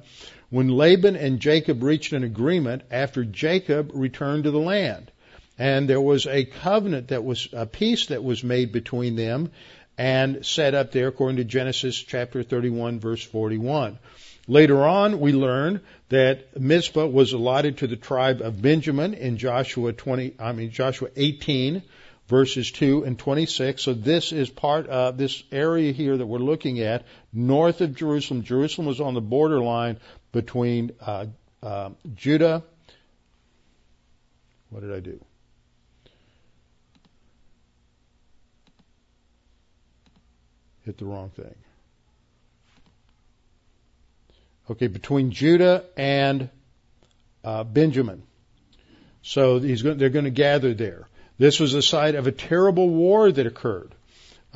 when 0.57 0.69
Laban 0.69 1.17
and 1.17 1.39
Jacob 1.39 1.83
reached 1.83 2.15
an 2.15 2.25
agreement 2.25 2.81
after 2.91 3.27
Jacob 3.27 3.91
returned 3.93 4.45
to 4.45 4.51
the 4.51 4.59
land. 4.59 5.13
And 5.59 5.87
there 5.87 6.01
was 6.01 6.27
a 6.27 6.47
covenant 6.47 7.09
that 7.09 7.23
was, 7.23 7.51
a 7.53 7.67
peace 7.67 8.07
that 8.07 8.25
was 8.25 8.43
made 8.43 8.73
between 8.73 9.17
them 9.17 9.51
and 9.99 10.47
set 10.47 10.75
up 10.75 10.93
there 10.93 11.09
according 11.09 11.37
to 11.37 11.45
Genesis 11.45 11.99
chapter 11.99 12.43
31 12.43 13.01
verse 13.01 13.23
41. 13.23 13.99
Later 14.49 14.83
on, 14.83 15.21
we 15.21 15.35
learn 15.35 15.83
that 16.09 16.59
Mizpah 16.59 17.05
was 17.05 17.35
allotted 17.35 17.77
to 17.79 17.87
the 17.87 17.97
tribe 17.97 18.41
of 18.41 18.63
Benjamin 18.63 19.13
in 19.13 19.37
Joshua 19.37 19.93
20, 19.93 20.37
I 20.39 20.53
mean 20.53 20.71
Joshua 20.71 21.11
18 21.17 21.83
verses 22.29 22.71
2 22.73 23.05
and 23.05 23.19
26. 23.19 23.83
So 23.83 23.95
this 23.95 24.33
is 24.33 24.51
part 24.51 24.89
of 24.89 25.17
this 25.17 25.43
area 25.53 25.93
here 25.93 26.17
that 26.17 26.27
we're 26.27 26.39
looking 26.39 26.81
at 26.81 27.05
north 27.33 27.81
of 27.81 27.95
Jerusalem. 27.95 28.43
Jerusalem 28.43 28.87
was 28.87 29.01
on 29.01 29.15
the 29.15 29.21
borderline 29.21 29.99
between 30.33 30.93
uh, 31.01 31.27
uh, 31.63 31.91
Judah. 32.15 32.63
What 34.71 34.81
did 34.81 34.93
I 34.93 35.01
do? 35.01 35.25
Hit 40.85 40.99
the 40.99 41.05
wrong 41.05 41.31
thing. 41.31 41.55
Okay, 44.71 44.87
between 44.89 45.31
Judah 45.31 45.85
and 45.97 46.49
uh, 47.45 47.65
Benjamin. 47.65 48.23
So 49.23 49.59
going, 49.83 49.99
they're 49.99 50.11
going 50.11 50.25
to 50.25 50.31
gather 50.31 50.75
there. 50.75 51.09
This 51.39 51.61
was 51.61 51.73
the 51.73 51.83
site 51.83 52.15
of 52.15 52.27
a 52.27 52.33
terrible 52.33 52.89
war 52.89 53.31
that 53.31 53.47
occurred 53.47 53.95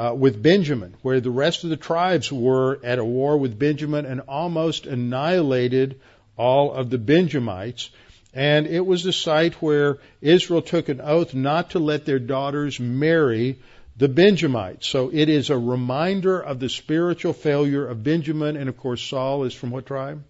uh, 0.00 0.14
with 0.14 0.42
Benjamin, 0.42 0.94
where 1.02 1.20
the 1.20 1.30
rest 1.30 1.62
of 1.62 1.68
the 1.68 1.76
tribes 1.76 2.32
were 2.32 2.80
at 2.82 2.98
a 2.98 3.04
war 3.04 3.36
with 3.36 3.58
Benjamin 3.58 4.06
and 4.06 4.22
almost 4.22 4.86
annihilated 4.86 6.00
all 6.38 6.72
of 6.72 6.88
the 6.88 6.96
Benjamites. 6.96 7.90
And 8.32 8.66
it 8.66 8.86
was 8.86 9.04
the 9.04 9.12
site 9.12 9.54
where 9.60 9.98
Israel 10.22 10.62
took 10.62 10.88
an 10.88 11.02
oath 11.02 11.34
not 11.34 11.72
to 11.72 11.80
let 11.80 12.06
their 12.06 12.18
daughters 12.18 12.80
marry 12.80 13.58
the 13.98 14.08
Benjamites. 14.08 14.86
So 14.86 15.10
it 15.12 15.28
is 15.28 15.50
a 15.50 15.58
reminder 15.58 16.40
of 16.40 16.60
the 16.60 16.70
spiritual 16.70 17.34
failure 17.34 17.86
of 17.86 18.02
Benjamin. 18.02 18.56
And 18.56 18.70
of 18.70 18.78
course, 18.78 19.02
Saul 19.02 19.44
is 19.44 19.52
from 19.52 19.70
what 19.70 19.84
tribe? 19.84 20.24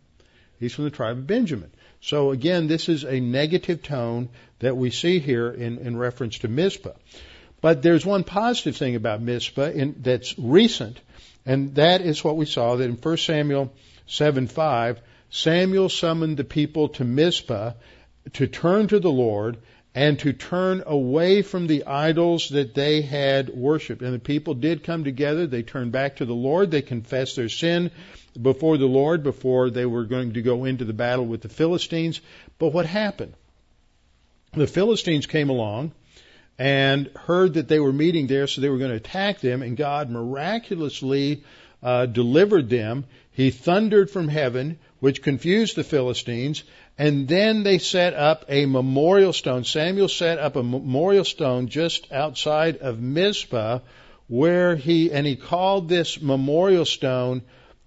He's 0.58 0.74
from 0.74 0.84
the 0.84 0.90
tribe 0.90 1.18
of 1.18 1.28
Benjamin. 1.28 1.70
So 2.00 2.32
again, 2.32 2.66
this 2.66 2.88
is 2.88 3.04
a 3.04 3.20
negative 3.20 3.84
tone 3.84 4.30
that 4.58 4.76
we 4.76 4.90
see 4.90 5.20
here 5.20 5.48
in, 5.48 5.78
in 5.78 5.96
reference 5.96 6.38
to 6.38 6.48
Mizpah. 6.48 6.94
But 7.60 7.82
there's 7.82 8.06
one 8.06 8.24
positive 8.24 8.76
thing 8.76 8.96
about 8.96 9.20
Mizpah 9.20 9.70
in, 9.70 9.96
that's 10.00 10.38
recent, 10.38 10.98
and 11.44 11.74
that 11.74 12.00
is 12.00 12.24
what 12.24 12.36
we 12.36 12.46
saw 12.46 12.76
that 12.76 12.84
in 12.84 12.96
1 12.96 13.16
Samuel 13.18 13.72
7:5, 14.08 14.98
Samuel 15.30 15.88
summoned 15.88 16.36
the 16.36 16.44
people 16.44 16.88
to 16.88 17.04
Mizpah 17.04 17.72
to 18.32 18.46
turn 18.46 18.88
to 18.88 18.98
the 18.98 19.12
Lord 19.12 19.58
and 19.94 20.18
to 20.20 20.32
turn 20.32 20.82
away 20.86 21.42
from 21.42 21.66
the 21.66 21.84
idols 21.84 22.48
that 22.50 22.74
they 22.74 23.02
had 23.02 23.48
worshipped. 23.50 24.02
And 24.02 24.14
the 24.14 24.20
people 24.20 24.54
did 24.54 24.84
come 24.84 25.04
together. 25.04 25.46
They 25.46 25.62
turned 25.62 25.92
back 25.92 26.16
to 26.16 26.24
the 26.24 26.34
Lord. 26.34 26.70
They 26.70 26.82
confessed 26.82 27.36
their 27.36 27.48
sin 27.48 27.90
before 28.40 28.78
the 28.78 28.86
Lord 28.86 29.22
before 29.22 29.70
they 29.70 29.86
were 29.86 30.04
going 30.04 30.34
to 30.34 30.42
go 30.42 30.64
into 30.64 30.84
the 30.84 30.92
battle 30.92 31.26
with 31.26 31.42
the 31.42 31.48
Philistines. 31.48 32.20
But 32.58 32.72
what 32.72 32.86
happened? 32.86 33.34
The 34.52 34.68
Philistines 34.68 35.26
came 35.26 35.50
along 35.50 35.92
and 36.60 37.08
heard 37.16 37.54
that 37.54 37.68
they 37.68 37.80
were 37.80 37.90
meeting 37.92 38.26
there, 38.26 38.46
so 38.46 38.60
they 38.60 38.68
were 38.68 38.76
going 38.76 38.90
to 38.90 38.96
attack 38.98 39.40
them, 39.40 39.62
and 39.62 39.78
God 39.78 40.10
miraculously 40.10 41.42
uh, 41.82 42.04
delivered 42.04 42.68
them. 42.68 43.06
He 43.32 43.50
thundered 43.50 44.10
from 44.10 44.28
heaven, 44.28 44.78
which 44.98 45.22
confused 45.22 45.74
the 45.74 45.84
Philistines, 45.84 46.62
and 46.98 47.26
then 47.26 47.62
they 47.62 47.78
set 47.78 48.12
up 48.12 48.44
a 48.50 48.66
memorial 48.66 49.32
stone. 49.32 49.64
Samuel 49.64 50.08
set 50.08 50.38
up 50.38 50.54
a 50.56 50.62
memorial 50.62 51.24
stone 51.24 51.68
just 51.68 52.12
outside 52.12 52.76
of 52.76 53.00
Mizpah, 53.00 53.78
where 54.28 54.76
he, 54.76 55.10
and 55.10 55.26
he 55.26 55.36
called 55.36 55.88
this 55.88 56.20
memorial 56.20 56.84
stone 56.84 57.40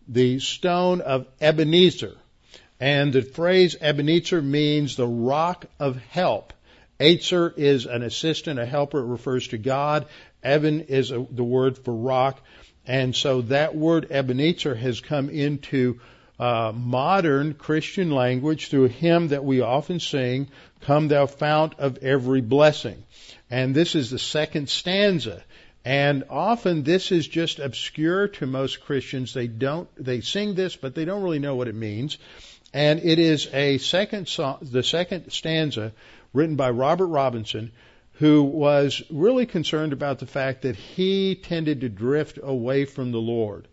the 0.07 0.39
stone 0.39 1.01
of 1.01 1.27
Ebenezer. 1.39 2.17
And 2.79 3.13
the 3.13 3.21
phrase 3.21 3.75
Ebenezer 3.79 4.41
means 4.41 4.95
the 4.95 5.07
rock 5.07 5.67
of 5.79 5.97
help. 5.97 6.53
Aitzer 7.03 7.53
is 7.57 7.85
an 7.85 8.01
assistant, 8.01 8.59
a 8.59 8.65
helper. 8.65 8.99
It 8.99 9.07
refers 9.07 9.49
to 9.49 9.57
God. 9.57 10.05
Evan 10.41 10.81
is 10.81 11.11
a, 11.11 11.25
the 11.29 11.43
word 11.43 11.77
for 11.77 11.93
rock. 11.93 12.41
And 12.87 13.13
so 13.13 13.41
that 13.43 13.75
word 13.75 14.07
Ebenezer 14.09 14.73
has 14.73 15.01
come 15.01 15.29
into 15.29 15.99
uh, 16.39 16.71
modern 16.73 17.55
Christian 17.55 18.11
language 18.11 18.69
through 18.69 18.85
a 18.85 18.89
hymn 18.89 19.29
that 19.29 19.43
we 19.43 19.59
often 19.59 19.99
sing, 19.99 20.47
Come 20.81 21.09
Thou 21.09 21.25
Fount 21.25 21.75
of 21.77 21.97
Every 21.97 22.41
Blessing. 22.41 23.03
And 23.51 23.75
this 23.75 23.95
is 23.95 24.09
the 24.09 24.19
second 24.19 24.69
stanza. 24.69 25.43
And 25.85 26.23
often 26.29 26.83
this 26.83 27.11
is 27.11 27.27
just 27.27 27.59
obscure 27.59 28.29
to 28.29 28.45
most 28.45 28.79
Christians. 28.81 29.33
They 29.33 29.47
don't, 29.47 29.89
they 30.01 30.21
sing 30.21 30.55
this, 30.55 30.77
but 30.77 30.95
they 30.95 31.03
don't 31.03 31.23
really 31.23 31.39
know 31.39 31.55
what 31.55 31.67
it 31.67 31.75
means. 31.75 32.17
And 32.73 33.01
it 33.03 33.19
is 33.19 33.47
a 33.53 33.77
second 33.77 34.27
song, 34.27 34.57
the 34.61 34.83
second 34.83 35.31
stanza 35.31 35.91
written 36.33 36.55
by 36.55 36.69
Robert 36.69 37.07
Robinson, 37.07 37.71
who 38.13 38.43
was 38.43 39.01
really 39.09 39.45
concerned 39.45 39.93
about 39.93 40.19
the 40.19 40.25
fact 40.25 40.63
that 40.63 40.75
he 40.75 41.35
tended 41.35 41.81
to 41.81 41.89
drift 41.89 42.39
away 42.41 42.85
from 42.85 43.11
the 43.11 43.21
Lord. 43.21 43.67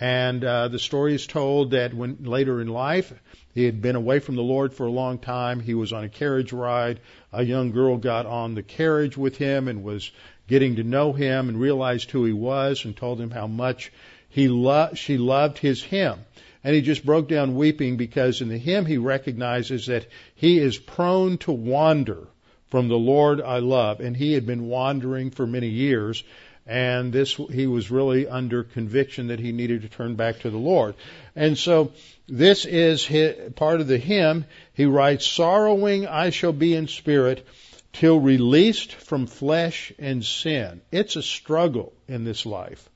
And 0.00 0.44
uh, 0.44 0.68
the 0.68 0.78
story 0.78 1.14
is 1.14 1.26
told 1.26 1.70
that 1.70 1.94
when 1.94 2.18
later 2.24 2.60
in 2.60 2.68
life 2.68 3.12
he 3.54 3.64
had 3.64 3.80
been 3.80 3.94
away 3.94 4.18
from 4.18 4.34
the 4.34 4.42
Lord 4.42 4.74
for 4.74 4.86
a 4.86 4.90
long 4.90 5.18
time. 5.18 5.60
He 5.60 5.74
was 5.74 5.92
on 5.92 6.02
a 6.02 6.08
carriage 6.08 6.52
ride. 6.52 6.98
A 7.32 7.44
young 7.44 7.70
girl 7.70 7.96
got 7.96 8.26
on 8.26 8.54
the 8.54 8.64
carriage 8.64 9.16
with 9.16 9.36
him 9.36 9.68
and 9.68 9.84
was 9.84 10.10
getting 10.48 10.76
to 10.76 10.82
know 10.82 11.12
him 11.12 11.48
and 11.48 11.60
realized 11.60 12.10
who 12.10 12.24
he 12.24 12.32
was 12.32 12.84
and 12.84 12.96
told 12.96 13.20
him 13.20 13.30
how 13.30 13.46
much 13.46 13.92
he 14.28 14.48
lo- 14.48 14.90
she 14.94 15.16
loved 15.16 15.58
his 15.58 15.82
hymn. 15.84 16.18
And 16.64 16.74
he 16.74 16.80
just 16.80 17.04
broke 17.04 17.28
down 17.28 17.54
weeping 17.54 17.98
because 17.98 18.40
in 18.40 18.48
the 18.48 18.58
hymn 18.58 18.86
he 18.86 18.96
recognizes 18.96 19.86
that 19.86 20.06
he 20.34 20.58
is 20.58 20.78
prone 20.78 21.36
to 21.38 21.52
wander 21.52 22.26
from 22.68 22.88
the 22.88 22.98
Lord 22.98 23.40
I 23.42 23.58
love. 23.58 24.00
And 24.00 24.16
he 24.16 24.32
had 24.32 24.46
been 24.46 24.66
wandering 24.66 25.30
for 25.30 25.46
many 25.46 25.68
years. 25.68 26.24
And 26.66 27.12
this, 27.12 27.34
he 27.34 27.66
was 27.66 27.90
really 27.90 28.26
under 28.26 28.64
conviction 28.64 29.26
that 29.26 29.38
he 29.38 29.52
needed 29.52 29.82
to 29.82 29.88
turn 29.88 30.14
back 30.14 30.40
to 30.40 30.50
the 30.50 30.56
Lord. 30.56 30.94
And 31.36 31.58
so 31.58 31.92
this 32.26 32.64
is 32.64 33.04
his, 33.04 33.52
part 33.52 33.82
of 33.82 33.86
the 33.86 33.98
hymn. 33.98 34.46
He 34.72 34.86
writes, 34.86 35.26
sorrowing 35.26 36.06
I 36.06 36.30
shall 36.30 36.54
be 36.54 36.74
in 36.74 36.88
spirit 36.88 37.46
till 37.92 38.18
released 38.18 38.94
from 38.94 39.26
flesh 39.26 39.92
and 39.98 40.24
sin. 40.24 40.80
It's 40.90 41.16
a 41.16 41.22
struggle 41.22 41.92
in 42.08 42.24
this 42.24 42.46
life. 42.46 42.88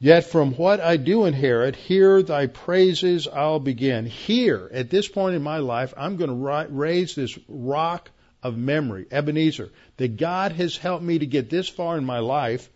Yet 0.00 0.24
from 0.24 0.54
what 0.54 0.80
I 0.80 0.96
do 0.96 1.24
inherit, 1.24 1.74
here 1.74 2.22
thy 2.22 2.46
praises 2.46 3.26
I'll 3.26 3.58
begin. 3.58 4.06
Here, 4.06 4.70
at 4.72 4.90
this 4.90 5.08
point 5.08 5.34
in 5.34 5.42
my 5.42 5.58
life, 5.58 5.92
I'm 5.96 6.16
going 6.16 6.30
to 6.30 6.66
raise 6.70 7.16
this 7.16 7.36
rock 7.48 8.10
of 8.40 8.56
memory, 8.56 9.06
Ebenezer, 9.10 9.70
that 9.96 10.16
God 10.16 10.52
has 10.52 10.76
helped 10.76 11.02
me 11.02 11.18
to 11.18 11.26
get 11.26 11.50
this 11.50 11.68
far 11.68 11.98
in 11.98 12.04
my 12.04 12.20
life. 12.20 12.70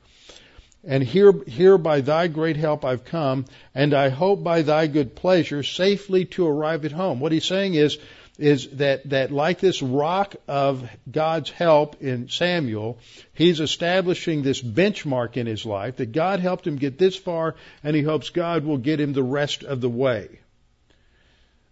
And 0.85 1.01
here, 1.01 1.33
here 1.47 1.79
by 1.79 2.01
thy 2.01 2.27
great 2.27 2.57
help 2.57 2.85
I've 2.85 3.05
come, 3.05 3.45
and 3.73 3.95
I 3.95 4.09
hope 4.09 4.43
by 4.43 4.63
thy 4.63 4.89
good 4.89 5.15
pleasure 5.15 5.63
safely 5.63 6.25
to 6.25 6.49
arrive 6.49 6.85
at 6.85 6.91
home. 6.91 7.21
What 7.21 7.31
he's 7.31 7.45
saying 7.45 7.75
is, 7.75 7.99
is 8.43 8.69
that, 8.71 9.09
that 9.11 9.31
like 9.31 9.61
this 9.61 9.81
rock 9.83 10.35
of 10.49 10.89
God's 11.11 11.51
help 11.51 12.03
in 12.03 12.29
Samuel, 12.29 12.99
he's 13.35 13.61
establishing 13.61 14.43
this 14.43 14.61
benchmark 14.61 15.37
in 15.37 15.47
his 15.47 15.65
life 15.65 15.97
that 15.97 16.13
God 16.13 16.41
helped 16.41 16.67
him 16.67 16.77
get 16.77 16.99
this 16.99 17.17
far 17.17 17.55
and 17.85 17.95
he 17.95 18.03
hopes 18.03 18.31
God 18.31 18.65
will 18.65 18.79
get 18.79 19.01
him 19.01 19.13
the 19.13 19.23
rest 19.23 19.63
of 19.63 19.81
the 19.81 19.89
way. 19.89 20.41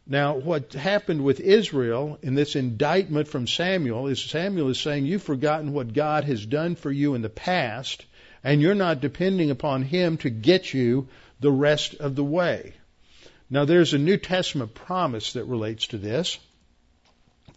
Now, 0.07 0.37
what 0.37 0.73
happened 0.73 1.23
with 1.23 1.41
Israel 1.41 2.19
in 2.23 2.35
this 2.35 2.57
indictment 2.57 3.29
from 3.29 3.47
Samuel 3.47 4.07
is 4.09 4.23
Samuel 4.23 4.69
is 4.69 4.81
saying, 4.81 5.07
You've 5.07 5.23
forgotten 5.23 5.73
what 5.73 5.93
God 5.93 6.25
has 6.25 6.45
done 6.45 6.75
for 6.75 6.91
you 6.91 7.15
in 7.15 7.23
the 7.23 7.29
past, 7.29 8.05
and 8.43 8.61
you're 8.61 8.75
not 8.75 9.01
depending 9.01 9.51
upon 9.51 9.83
Him 9.83 10.17
to 10.19 10.31
get 10.31 10.75
you 10.75 11.09
the 11.39 11.53
rest 11.53 11.95
of 11.95 12.17
the 12.17 12.25
way. 12.25 12.75
Now, 13.49 13.65
there's 13.65 13.95
a 13.95 13.99
New 13.99 14.17
Testament 14.17 14.75
promise 14.75 15.35
that 15.35 15.45
relates 15.45 15.89
to 15.89 15.99
this. 15.99 16.39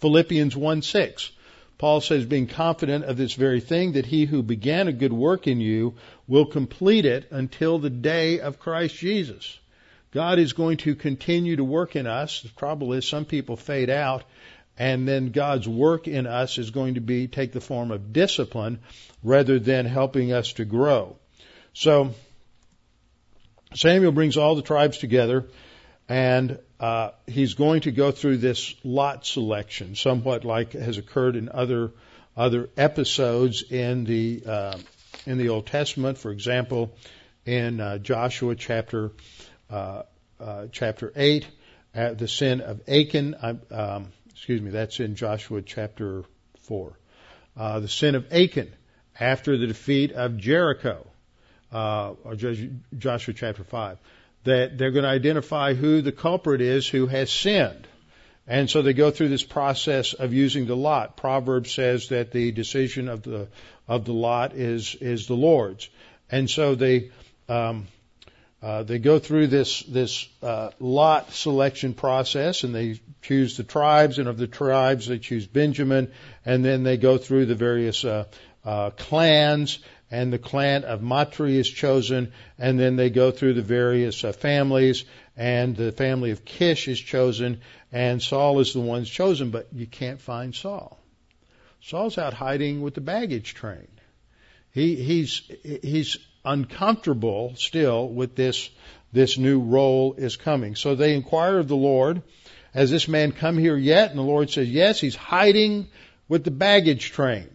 Philippians 0.04 0.54
1 0.54 0.82
6. 0.82 1.32
Paul 1.78 2.02
says, 2.02 2.26
being 2.26 2.48
confident 2.48 3.06
of 3.06 3.16
this 3.16 3.36
very 3.36 3.62
thing, 3.62 3.94
that 3.94 4.06
he 4.06 4.26
who 4.26 4.44
began 4.44 4.90
a 4.90 4.92
good 4.92 5.14
work 5.14 5.48
in 5.48 5.62
you 5.62 5.94
will 6.28 6.46
complete 6.46 7.06
it 7.06 7.32
until 7.32 7.80
the 7.80 7.90
day 7.90 8.42
of 8.42 8.60
Christ 8.60 8.98
Jesus. 8.98 9.58
God 10.12 10.40
is 10.40 10.52
going 10.52 10.76
to 10.80 10.96
continue 10.96 11.56
to 11.56 11.64
work 11.64 11.96
in 11.96 12.06
us. 12.06 12.42
The 12.42 12.50
trouble 12.50 12.92
is 12.92 13.08
some 13.08 13.24
people 13.24 13.56
fade 13.56 13.90
out 13.90 14.26
and 14.78 15.08
then 15.08 15.32
God's 15.32 15.70
work 15.70 16.10
in 16.10 16.28
us 16.28 16.58
is 16.58 16.72
going 16.72 16.96
to 16.96 17.02
be 17.02 17.30
take 17.30 17.54
the 17.54 17.62
form 17.62 17.90
of 17.90 18.12
discipline 18.12 18.80
rather 19.24 19.58
than 19.58 19.86
helping 19.86 20.34
us 20.34 20.52
to 20.54 20.66
grow. 20.66 21.16
So 21.72 22.14
Samuel 23.74 24.12
brings 24.12 24.36
all 24.36 24.56
the 24.56 24.64
tribes 24.64 24.98
together 24.98 25.46
and 26.10 26.60
uh, 26.84 27.12
he's 27.28 27.54
going 27.54 27.80
to 27.80 27.92
go 27.92 28.12
through 28.12 28.36
this 28.36 28.76
lot 28.84 29.26
selection, 29.26 29.96
somewhat 29.96 30.44
like 30.44 30.74
has 30.74 30.98
occurred 30.98 31.38
in 31.38 31.48
other 31.48 31.94
other 32.36 32.70
episodes 32.76 33.64
in 33.72 34.04
the 34.04 34.44
uh, 34.46 34.78
in 35.26 35.38
the 35.38 35.48
Old 35.48 35.66
Testament. 35.66 36.18
For 36.18 36.30
example, 36.30 36.94
in 37.46 37.80
uh, 37.80 38.00
Joshua 38.00 38.56
chapter 38.56 39.14
uh, 39.70 40.02
uh, 40.42 40.68
chapter 40.74 41.14
8, 41.16 41.48
uh, 41.96 42.14
the 42.16 42.28
sin 42.28 42.60
of 42.60 42.82
Achan. 42.90 43.62
Um, 43.72 44.12
excuse 44.32 44.62
me, 44.62 44.72
that's 44.72 45.00
in 45.00 45.16
Joshua 45.16 45.62
chapter 45.62 46.26
4. 46.64 47.00
Uh, 47.56 47.80
the 47.80 47.88
sin 47.88 48.16
of 48.16 48.26
Achan 48.34 48.70
after 49.18 49.58
the 49.58 49.68
defeat 49.68 50.12
of 50.12 50.36
Jericho, 50.36 51.08
or 51.72 52.36
Joshua 52.98 53.34
chapter 53.34 53.64
5. 53.64 53.98
That 54.44 54.78
they're 54.78 54.92
going 54.92 55.04
to 55.04 55.10
identify 55.10 55.74
who 55.74 56.02
the 56.02 56.12
culprit 56.12 56.62
is 56.62 56.88
who 56.88 57.08
has 57.08 57.32
sinned. 57.32 57.88
And 58.46 58.70
so 58.70 58.82
they 58.82 58.94
go 58.94 59.10
through 59.10 59.30
this 59.30 59.44
process 59.44 60.14
of 60.14 60.34
using 60.34 60.66
the 60.66 60.76
lot. 60.76 61.16
Proverbs 61.16 61.72
says 61.72 62.10
that 62.10 62.32
the 62.32 62.52
decision 62.52 63.08
of 63.08 63.24
the 63.24 63.48
of 63.88 64.06
the 64.06 64.14
lot 64.14 64.54
is 64.54 64.96
is 64.96 65.28
the 65.28 65.36
Lord's, 65.36 65.90
and 66.30 66.50
so 66.50 66.76
they 66.76 67.12
um, 67.48 67.88
uh, 68.62 68.84
they 68.84 69.00
go 69.00 69.20
through 69.20 69.48
this 69.48 69.84
this 69.84 70.28
uh, 70.42 70.72
lot 70.80 71.32
selection 71.32 71.94
process, 71.94 72.64
and 72.64 72.76
they 72.76 73.00
choose 73.22 73.56
the 73.56 73.64
tribes, 73.64 74.20
and 74.20 74.28
of 74.28 74.38
the 74.38 74.48
tribes 74.48 75.08
they 75.08 75.20
choose 75.20 75.48
Benjamin, 75.48 76.12
and 76.46 76.66
then 76.66 76.84
they 76.84 76.98
go 76.98 77.18
through 77.18 77.46
the 77.46 77.56
various 77.56 78.04
uh, 78.04 78.26
uh 78.66 78.90
clans, 78.92 79.80
and 80.14 80.32
the 80.32 80.38
clan 80.38 80.84
of 80.84 81.02
Matri 81.02 81.58
is 81.58 81.68
chosen, 81.68 82.34
and 82.60 82.80
then 82.80 82.98
they 82.98 83.10
go 83.10 83.32
through 83.32 83.56
the 83.56 83.64
various 83.64 84.24
uh, 84.24 84.32
families, 84.32 85.06
and 85.36 85.76
the 85.76 85.92
family 85.92 86.30
of 86.30 86.46
Kish 86.46 86.88
is 86.88 87.00
chosen, 87.00 87.62
and 87.92 88.22
Saul 88.22 88.60
is 88.60 88.74
the 88.74 88.80
one 88.80 89.06
chosen, 89.06 89.50
but 89.50 89.70
you 89.74 89.88
can't 89.88 90.22
find 90.22 90.54
Saul. 90.54 91.00
Saul's 91.82 92.20
out 92.20 92.36
hiding 92.36 92.84
with 92.84 92.94
the 92.94 93.02
baggage 93.02 93.56
train. 93.56 93.88
He, 94.70 94.96
he's 94.96 95.52
he's 95.82 96.18
uncomfortable 96.46 97.56
still 97.56 98.08
with 98.08 98.36
this 98.36 98.70
this 99.14 99.40
new 99.40 99.62
role 99.62 100.14
is 100.14 100.36
coming. 100.38 100.76
So 100.76 100.94
they 100.94 101.16
inquire 101.16 101.58
of 101.58 101.68
the 101.68 101.76
Lord, 101.76 102.22
has 102.76 102.92
this 102.92 103.08
man 103.08 103.32
come 103.32 103.58
here 103.58 103.78
yet? 103.78 104.12
And 104.12 104.20
the 104.20 104.24
Lord 104.24 104.52
says, 104.52 104.70
yes, 104.70 105.02
he's 105.02 105.16
hiding 105.16 105.88
with 106.28 106.44
the 106.44 106.52
baggage 106.52 107.12
train. 107.12 107.50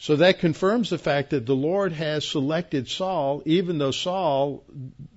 So 0.00 0.16
that 0.16 0.38
confirms 0.38 0.88
the 0.88 0.96
fact 0.96 1.30
that 1.30 1.44
the 1.44 1.54
Lord 1.54 1.92
has 1.92 2.26
selected 2.26 2.88
Saul, 2.88 3.42
even 3.44 3.76
though 3.76 3.90
Saul 3.90 4.64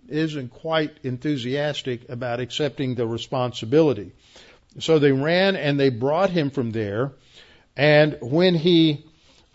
isn't 0.09 0.49
quite 0.49 0.97
enthusiastic 1.03 2.09
about 2.09 2.41
accepting 2.41 2.95
the 2.95 3.07
responsibility. 3.07 4.11
So 4.79 4.99
they 4.99 5.13
ran 5.13 5.55
and 5.55 5.79
they 5.79 5.87
brought 5.87 6.31
him 6.31 6.49
from 6.49 6.71
there. 6.71 7.13
And 7.77 8.17
when 8.19 8.55
he 8.55 9.05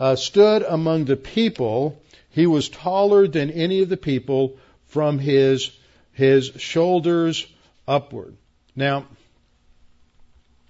uh, 0.01 0.17
stood 0.17 0.63
among 0.63 1.05
the 1.05 1.17
people, 1.17 2.01
he 2.31 2.47
was 2.47 2.71
taller 2.71 3.29
than 3.29 3.51
any 3.51 3.83
of 3.83 3.91
the 3.91 3.99
people 3.99 4.57
from 4.87 5.19
his, 5.19 5.71
his 6.13 6.53
shoulders 6.57 7.47
upward. 7.87 8.35
Now, 8.75 9.05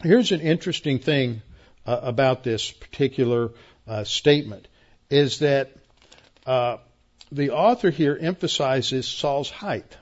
here's 0.02 0.32
an 0.32 0.40
interesting 0.40 0.98
thing 0.98 1.42
uh, 1.86 2.00
about 2.02 2.42
this 2.42 2.72
particular 2.72 3.50
uh, 3.88 4.04
statement 4.04 4.68
is 5.10 5.38
that 5.40 5.70
uh, 6.46 6.76
the 7.32 7.50
author 7.50 7.90
here 7.90 8.16
emphasizes 8.20 9.06
Saul's 9.06 9.50
height. 9.50 9.96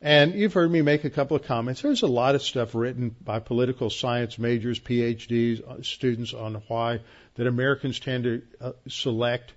And 0.00 0.34
you've 0.34 0.52
heard 0.52 0.70
me 0.70 0.82
make 0.82 1.04
a 1.04 1.10
couple 1.10 1.36
of 1.36 1.44
comments. 1.44 1.80
There's 1.80 2.02
a 2.02 2.08
lot 2.08 2.34
of 2.34 2.42
stuff 2.42 2.74
written 2.74 3.14
by 3.20 3.38
political 3.38 3.88
science 3.88 4.36
majors, 4.36 4.80
PhDs, 4.80 5.62
uh, 5.62 5.82
students 5.82 6.34
on 6.34 6.54
why 6.66 7.00
that 7.36 7.46
Americans 7.46 8.00
tend 8.00 8.24
to 8.24 8.42
uh, 8.60 8.72
select 8.88 9.52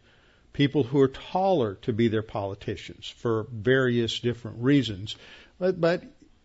people 0.54 0.84
who 0.84 1.02
are 1.02 1.08
taller 1.08 1.76
to 1.82 1.92
be 1.92 2.08
their 2.08 2.22
politicians 2.22 3.08
for 3.18 3.48
various 3.52 4.20
different 4.20 4.62
reasons. 4.62 5.16
But, 5.58 5.82
but 5.82 6.04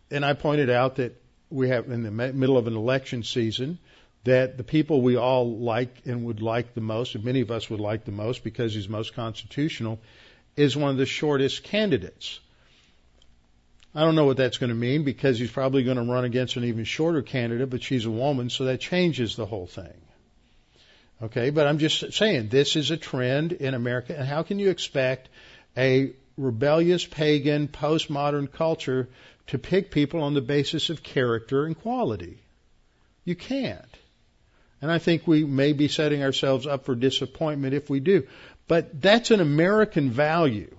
and 0.09 0.25
I 0.25 0.33
pointed 0.33 0.71
out 0.71 0.95
that 0.95 1.21
we 1.51 1.69
have 1.69 1.89
in 1.89 2.01
the 2.01 2.11
middle 2.11 2.57
of 2.57 2.65
an 2.65 2.75
election 2.75 3.23
season 3.23 3.77
that 4.23 4.57
the 4.57 4.63
people 4.63 5.01
we 5.01 5.15
all 5.15 5.57
like 5.57 6.03
and 6.05 6.25
would 6.25 6.41
like 6.41 6.73
the 6.73 6.81
most, 6.81 7.15
and 7.15 7.23
many 7.23 7.41
of 7.41 7.51
us 7.51 7.69
would 7.69 7.79
like 7.79 8.05
the 8.05 8.11
most 8.11 8.43
because 8.43 8.73
he's 8.73 8.87
most 8.87 9.15
constitutional, 9.15 9.99
is 10.55 10.77
one 10.77 10.91
of 10.91 10.97
the 10.97 11.05
shortest 11.05 11.63
candidates. 11.63 12.39
I 13.93 14.01
don't 14.01 14.15
know 14.15 14.25
what 14.25 14.37
that's 14.37 14.57
going 14.57 14.69
to 14.69 14.75
mean 14.75 15.03
because 15.03 15.39
he's 15.39 15.51
probably 15.51 15.83
going 15.83 15.97
to 15.97 16.03
run 16.03 16.23
against 16.23 16.55
an 16.55 16.63
even 16.63 16.85
shorter 16.85 17.21
candidate, 17.21 17.69
but 17.69 17.83
she's 17.83 18.05
a 18.05 18.11
woman, 18.11 18.49
so 18.49 18.65
that 18.65 18.79
changes 18.79 19.35
the 19.35 19.45
whole 19.45 19.67
thing. 19.67 19.93
Okay, 21.23 21.49
but 21.49 21.67
I'm 21.67 21.77
just 21.77 22.13
saying 22.13 22.47
this 22.47 22.75
is 22.75 22.89
a 22.89 22.97
trend 22.97 23.51
in 23.51 23.73
America, 23.73 24.17
and 24.17 24.27
how 24.27 24.43
can 24.43 24.59
you 24.59 24.69
expect 24.69 25.29
a 25.77 26.13
rebellious 26.37 27.05
pagan 27.05 27.67
postmodern 27.67 28.51
culture 28.51 29.09
to 29.47 29.59
pick 29.59 29.91
people 29.91 30.23
on 30.23 30.33
the 30.33 30.41
basis 30.41 30.89
of 30.89 31.03
character 31.03 31.65
and 31.65 31.77
quality? 31.77 32.39
You 33.25 33.35
can't. 33.35 33.97
And 34.81 34.91
I 34.91 34.97
think 34.97 35.27
we 35.27 35.43
may 35.43 35.73
be 35.73 35.87
setting 35.87 36.23
ourselves 36.23 36.65
up 36.65 36.85
for 36.85 36.95
disappointment 36.95 37.73
if 37.73 37.89
we 37.89 37.99
do. 37.99 38.27
But 38.67 39.01
that's 39.01 39.31
an 39.31 39.39
American 39.39 40.09
value. 40.09 40.75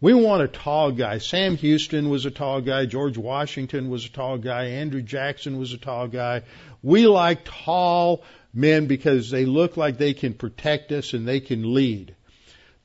We 0.00 0.14
want 0.14 0.42
a 0.42 0.48
tall 0.48 0.92
guy. 0.92 1.18
Sam 1.18 1.56
Houston 1.56 2.08
was 2.08 2.24
a 2.24 2.30
tall 2.30 2.60
guy. 2.60 2.86
George 2.86 3.18
Washington 3.18 3.90
was 3.90 4.04
a 4.04 4.10
tall 4.10 4.38
guy. 4.38 4.66
Andrew 4.66 5.02
Jackson 5.02 5.58
was 5.58 5.72
a 5.72 5.78
tall 5.78 6.06
guy. 6.06 6.42
We 6.82 7.06
like 7.08 7.44
tall 7.44 8.22
men 8.54 8.86
because 8.86 9.30
they 9.30 9.44
look 9.44 9.76
like 9.76 9.98
they 9.98 10.14
can 10.14 10.34
protect 10.34 10.92
us 10.92 11.14
and 11.14 11.26
they 11.26 11.40
can 11.40 11.74
lead. 11.74 12.14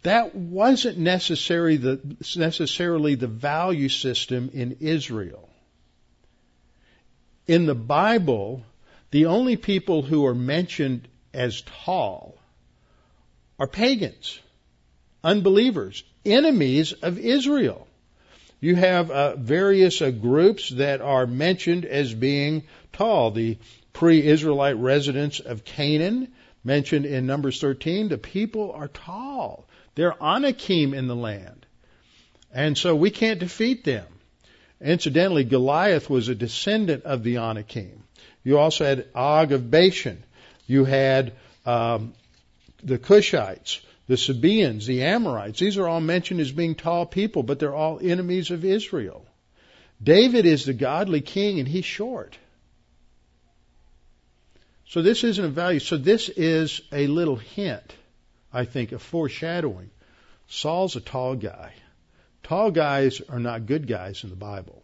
That 0.02 0.36
wasn't 0.36 0.98
necessarily 0.98 1.78
the, 1.78 2.02
necessarily 2.36 3.16
the 3.16 3.28
value 3.28 3.90
system 3.90 4.50
in 4.54 4.78
Israel. 4.82 5.50
In 7.48 7.66
the 7.66 7.76
Bible, 7.76 8.64
the 9.14 9.28
only 9.28 9.58
people 9.58 10.02
who 10.02 10.26
are 10.26 10.34
mentioned 10.34 11.08
as 11.36 11.62
tall 11.86 12.36
are 13.60 13.68
pagans, 13.68 14.40
unbelievers, 15.24 16.04
enemies 16.26 16.94
of 16.94 17.20
Israel. 17.20 17.88
You 18.60 18.76
have 18.76 19.12
uh, 19.12 19.36
various 19.36 20.02
uh, 20.02 20.10
groups 20.10 20.70
that 20.70 21.02
are 21.02 21.28
mentioned 21.28 21.86
as 21.86 22.12
being 22.12 22.64
tall. 22.92 23.30
The 23.30 23.60
pre-Israelite 23.94 24.78
residents 24.78 25.40
of 25.40 25.64
Canaan, 25.64 26.30
mentioned 26.64 27.06
in 27.06 27.28
Numbers 27.28 27.62
13, 27.62 28.10
the 28.10 28.18
people 28.18 28.72
are 28.72 28.88
tall. 28.88 29.68
They're 29.94 30.16
Anakim 30.24 30.96
in 30.96 31.06
the 31.06 31.16
land. 31.16 31.68
And 32.52 32.76
so 32.76 32.96
we 32.96 33.12
can't 33.12 33.40
defeat 33.40 33.84
them. 33.84 34.08
Incidentally, 34.82 35.44
Goliath 35.44 36.10
was 36.10 36.30
a 36.30 36.36
descendant 36.36 37.04
of 37.04 37.24
the 37.24 37.38
Anakim. 37.38 38.03
You 38.44 38.60
also 38.60 38.86
had 38.86 39.08
Og 39.16 39.52
of 39.52 39.72
Bashan. 39.72 40.24
You 40.68 40.86
had 40.86 41.34
um, 41.66 42.14
the 42.84 42.98
Cushites, 42.98 43.80
the 44.08 44.18
Sabaeans, 44.18 44.86
the 44.86 45.04
Amorites. 45.04 45.60
These 45.60 45.78
are 45.78 45.88
all 45.88 46.02
mentioned 46.02 46.42
as 46.42 46.52
being 46.52 46.76
tall 46.76 47.06
people, 47.06 47.44
but 47.44 47.60
they're 47.60 47.76
all 47.76 48.00
enemies 48.02 48.52
of 48.52 48.66
Israel. 48.66 49.26
David 50.02 50.46
is 50.46 50.66
the 50.66 50.74
godly 50.74 51.22
king, 51.22 51.60
and 51.60 51.68
he's 51.68 51.86
short. 51.86 52.38
So 54.90 55.02
this 55.02 55.24
isn't 55.24 55.44
a 55.44 55.50
value. 55.50 55.80
So 55.80 55.98
this 55.98 56.30
is 56.30 56.82
a 56.92 57.08
little 57.08 57.38
hint, 57.38 57.96
I 58.52 58.66
think, 58.66 58.92
of 58.92 59.02
foreshadowing. 59.02 59.90
Saul's 60.48 60.96
a 60.96 61.02
tall 61.02 61.36
guy. 61.36 61.74
Tall 62.44 62.70
guys 62.72 63.22
are 63.22 63.40
not 63.40 63.66
good 63.66 63.88
guys 63.88 64.24
in 64.24 64.30
the 64.30 64.36
Bible. 64.36 64.83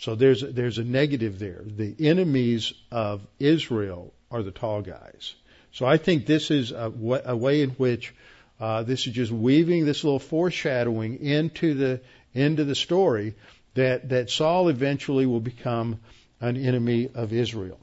So 0.00 0.14
there's 0.14 0.42
there's 0.42 0.78
a 0.78 0.84
negative 0.84 1.38
there. 1.38 1.62
The 1.64 1.94
enemies 1.98 2.72
of 2.90 3.26
Israel 3.38 4.12
are 4.30 4.42
the 4.42 4.50
tall 4.50 4.82
guys. 4.82 5.34
So 5.72 5.86
I 5.86 5.96
think 5.96 6.26
this 6.26 6.50
is 6.50 6.72
a, 6.72 6.90
way 6.90 7.62
in 7.62 7.70
which 7.70 8.14
uh, 8.60 8.84
this 8.84 9.06
is 9.06 9.12
just 9.12 9.32
weaving 9.32 9.84
this 9.84 10.04
little 10.04 10.20
foreshadowing 10.20 11.20
into 11.20 11.74
the 11.74 12.00
into 12.32 12.64
the 12.64 12.74
story 12.74 13.34
that 13.74 14.08
that 14.10 14.30
Saul 14.30 14.68
eventually 14.68 15.26
will 15.26 15.40
become 15.40 16.00
an 16.40 16.56
enemy 16.56 17.08
of 17.14 17.32
Israel. 17.32 17.78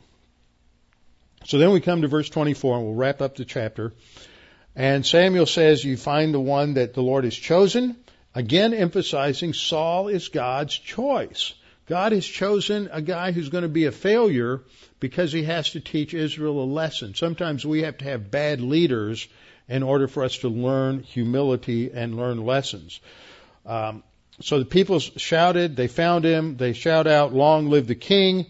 So 1.46 1.58
then 1.58 1.72
we 1.72 1.82
come 1.82 2.02
to 2.04 2.08
verse 2.08 2.30
24 2.30 2.78
and 2.78 2.86
we'll 2.86 2.96
wrap 2.96 3.22
up 3.22 3.36
the 3.36 3.46
chapter. 3.46 3.94
And 4.76 5.06
Samuel 5.06 5.46
says, 5.46 5.84
You 5.84 5.98
find 5.98 6.34
the 6.34 6.40
one 6.40 6.76
that 6.76 6.94
the 6.94 7.02
Lord 7.02 7.24
has 7.24 7.36
chosen. 7.36 7.98
Again, 8.34 8.74
emphasizing 8.74 9.54
Saul 9.54 10.08
is 10.08 10.30
God's 10.30 10.78
choice. 10.78 11.54
God 11.92 12.14
has 12.14 12.26
chosen 12.26 12.88
a 12.94 13.02
guy 13.02 13.34
who's 13.34 13.50
going 13.50 13.64
to 13.64 13.68
be 13.68 13.84
a 13.84 13.92
failure 13.92 14.62
because 15.02 15.34
he 15.34 15.44
has 15.44 15.72
to 15.72 15.82
teach 15.82 16.14
Israel 16.14 16.64
a 16.64 16.64
lesson. 16.64 17.16
Sometimes 17.16 17.66
we 17.66 17.82
have 17.82 17.98
to 17.98 18.06
have 18.06 18.32
bad 18.32 18.62
leaders 18.62 19.28
in 19.68 19.84
order 19.84 20.08
for 20.08 20.24
us 20.24 20.38
to 20.38 20.48
learn 20.48 21.04
humility 21.04 21.92
and 21.92 22.16
learn 22.16 22.46
lessons. 22.46 23.02
Um, 23.66 24.04
so 24.40 24.60
the 24.60 24.64
people 24.64 25.00
shouted, 25.00 25.76
they 25.76 25.90
found 25.90 26.24
him, 26.24 26.56
they 26.56 26.72
shout 26.72 27.08
out, 27.08 27.34
Long 27.34 27.68
live 27.68 27.88
the 27.88 27.96
king. 27.96 28.46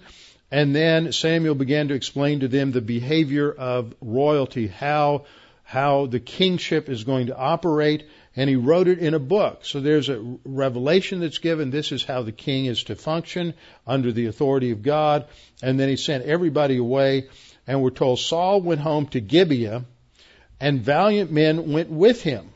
And 0.52 0.76
then 0.76 1.12
Samuel 1.12 1.56
began 1.56 1.88
to 1.88 1.96
explain 1.96 2.42
to 2.42 2.48
them 2.48 2.72
the 2.72 2.80
behavior 2.80 3.52
of 3.52 3.96
royalty, 4.02 4.68
how, 4.68 5.26
how 5.64 6.06
the 6.06 6.20
kingship 6.20 6.90
is 6.90 7.06
going 7.06 7.26
to 7.26 7.36
operate, 7.36 8.08
and 8.36 8.50
he 8.50 8.56
wrote 8.56 8.88
it 8.88 9.00
in 9.00 9.14
a 9.14 9.20
book. 9.20 9.66
So 9.66 9.80
there's 9.80 10.10
a 10.10 10.38
revelation 10.46 11.20
that's 11.20 11.40
given. 11.40 11.70
This 11.70 11.92
is 11.92 12.04
how 12.04 12.24
the 12.24 12.32
king 12.32 12.66
is 12.66 12.84
to 12.86 12.96
function 12.96 13.54
under 13.86 14.12
the 14.12 14.28
authority 14.28 14.72
of 14.72 14.84
God. 14.84 15.28
And 15.62 15.80
then 15.80 15.90
he 15.90 15.98
sent 15.98 16.26
everybody 16.26 16.78
away, 16.78 17.28
and 17.68 17.82
we're 17.82 17.90
told 17.90 18.20
Saul 18.20 18.62
went 18.62 18.82
home 18.82 19.08
to 19.08 19.20
Gibeah, 19.20 19.84
and 20.60 20.82
valiant 20.82 21.32
men 21.32 21.72
went 21.72 21.90
with 21.90 22.22
him, 22.24 22.50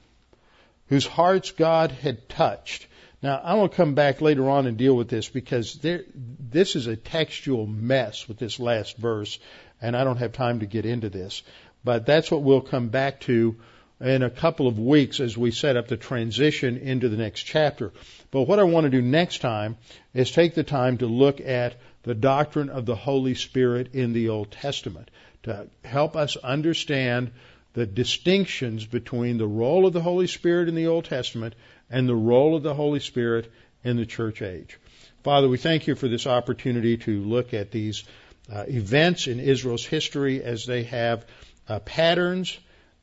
whose 0.87 1.05
hearts 1.05 1.51
God 1.51 1.91
had 1.91 2.29
touched. 2.29 2.87
Now, 3.21 3.41
I 3.43 3.55
want 3.55 3.71
to 3.71 3.75
come 3.77 3.95
back 3.95 4.21
later 4.21 4.49
on 4.49 4.67
and 4.67 4.77
deal 4.77 4.95
with 4.95 5.09
this 5.09 5.27
because 5.27 5.75
there, 5.79 6.03
this 6.13 6.75
is 6.75 6.87
a 6.87 6.95
textual 6.95 7.65
mess 7.65 8.27
with 8.27 8.37
this 8.37 8.59
last 8.59 8.97
verse, 8.97 9.39
and 9.81 9.97
I 9.97 10.03
don't 10.03 10.17
have 10.17 10.31
time 10.31 10.59
to 10.59 10.67
get 10.67 10.85
into 10.85 11.09
this. 11.09 11.41
But 11.83 12.05
that's 12.05 12.29
what 12.31 12.43
we'll 12.43 12.61
come 12.61 12.89
back 12.89 13.21
to 13.21 13.55
in 14.01 14.23
a 14.23 14.29
couple 14.29 14.67
of 14.67 14.77
weeks 14.77 15.19
as 15.19 15.37
we 15.37 15.51
set 15.51 15.77
up 15.77 15.87
the 15.87 15.97
transition 15.97 16.77
into 16.77 17.09
the 17.09 17.17
next 17.17 17.43
chapter. 17.43 17.93
But 18.31 18.43
what 18.43 18.59
I 18.59 18.63
want 18.63 18.85
to 18.85 18.89
do 18.89 19.01
next 19.01 19.39
time 19.39 19.77
is 20.13 20.31
take 20.31 20.53
the 20.53 20.63
time 20.63 20.97
to 20.97 21.05
look 21.05 21.39
at 21.39 21.75
the 22.03 22.15
doctrine 22.15 22.69
of 22.69 22.85
the 22.85 22.95
Holy 22.95 23.35
Spirit 23.35 23.93
in 23.93 24.13
the 24.13 24.29
Old 24.29 24.51
Testament 24.51 25.09
to 25.43 25.67
help 25.83 26.15
us 26.15 26.35
understand 26.37 27.31
the 27.73 27.85
distinctions 27.85 28.85
between 28.85 29.37
the 29.37 29.47
role 29.47 29.85
of 29.85 29.93
the 29.93 30.01
Holy 30.01 30.27
Spirit 30.27 30.69
in 30.69 30.75
the 30.75 30.87
Old 30.87 31.05
Testament 31.05 31.55
and 31.89 32.07
the 32.07 32.15
role 32.15 32.55
of 32.55 32.63
the 32.63 32.73
Holy 32.73 32.99
Spirit 32.99 33.51
in 33.83 33.97
the 33.97 34.05
church 34.05 34.41
age. 34.41 34.77
Father, 35.23 35.47
we 35.47 35.57
thank 35.57 35.87
you 35.87 35.95
for 35.95 36.07
this 36.07 36.27
opportunity 36.27 36.97
to 36.97 37.21
look 37.23 37.53
at 37.53 37.71
these 37.71 38.03
uh, 38.51 38.65
events 38.67 39.27
in 39.27 39.39
Israel's 39.39 39.85
history 39.85 40.43
as 40.43 40.65
they 40.65 40.83
have 40.83 41.25
uh, 41.67 41.79
patterns 41.79 42.57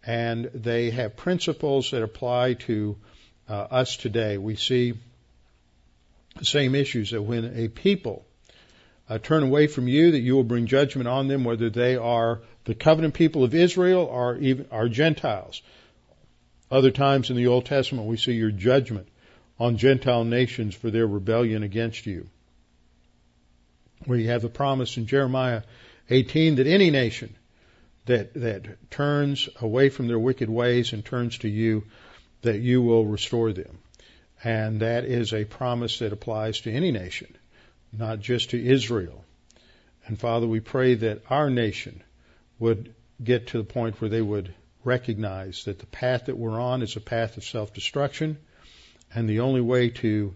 and 0.05 0.51
they 0.55 0.91
have 0.91 1.17
principles 1.17 1.91
that 1.93 2.03
apply 2.03 2.55
to 2.55 2.97
uh, 3.49 3.53
us 3.53 3.97
today. 3.97 4.39
We 4.39 4.57
see 4.57 4.95
the 6.37 6.45
same 6.45 6.75
issues 6.75 7.11
that 7.11 7.23
when 7.23 7.57
a 7.57 7.69
people 7.69 8.25
uh, 9.09 9.19
turn 9.19 9.43
away 9.43 9.67
from 9.67 9.89
you, 9.89 10.13
that 10.13 10.21
you 10.21 10.35
will 10.35 10.45
bring 10.45 10.67
judgment 10.67 11.09
on 11.09 11.29
them, 11.29 11.45
whether 11.45 11.71
they 11.71 11.97
are 11.97 12.41
the 12.65 12.75
covenant 12.75 13.15
people 13.15 13.45
of 13.45 13.55
Israel 13.55 14.03
or 14.05 14.37
even 14.37 14.67
are 14.71 14.89
Gentiles. 14.89 15.63
Other 16.71 16.91
times 16.91 17.29
in 17.31 17.37
the 17.37 17.49
Old 17.49 17.67
Testament, 17.67 18.07
we 18.07 18.17
see 18.17 18.33
your 18.33 18.51
judgment 18.51 19.09
on 19.59 19.77
Gentile 19.77 20.25
nations 20.25 20.75
for 20.75 20.91
their 20.91 21.07
rebellion 21.07 21.63
against 21.63 22.07
you. 22.07 22.29
You 24.07 24.29
have 24.29 24.43
the 24.43 24.49
promise 24.49 24.97
in 24.97 25.07
Jeremiah 25.07 25.63
18 26.11 26.57
that 26.57 26.67
any 26.67 26.91
nation 26.91 27.37
that, 28.07 28.35
that 28.35 28.91
turns 28.91 29.49
away 29.61 29.89
from 29.89 30.09
their 30.09 30.19
wicked 30.19 30.51
ways 30.51 30.93
and 30.93 31.05
turns 31.05 31.39
to 31.39 31.49
you, 31.49 31.85
that 32.43 32.61
you 32.61 32.83
will 32.83 33.07
restore 33.07 33.53
them. 33.53 33.79
And 34.45 34.81
that 34.81 35.05
is 35.05 35.33
a 35.33 35.45
promise 35.45 36.01
that 36.01 36.13
applies 36.13 36.61
to 36.63 36.73
any 36.73 36.91
nation, 36.91 37.37
not 37.93 38.21
just 38.21 38.51
to 38.51 38.65
Israel. 38.65 39.25
And 40.07 40.19
Father, 40.19 40.49
we 40.49 40.61
pray 40.61 40.95
that 40.95 41.23
our 41.31 41.49
nation 41.49 42.03
would 42.59 42.95
get 43.23 43.49
to 43.49 43.59
the 43.59 43.65
point 43.65 44.01
where 44.01 44.11
they 44.11 44.23
would 44.23 44.53
recognize 44.85 45.65
that 45.65 45.79
the 45.79 45.87
path 45.87 46.27
that 46.27 46.37
we're 46.37 46.61
on 46.61 46.83
is 46.83 46.97
a 46.97 47.01
path 47.01 47.37
of 47.37 47.45
self-destruction, 47.45 48.37
and 49.15 49.29
the 49.29 49.41
only 49.41 49.61
way 49.61 49.91
to 49.91 50.35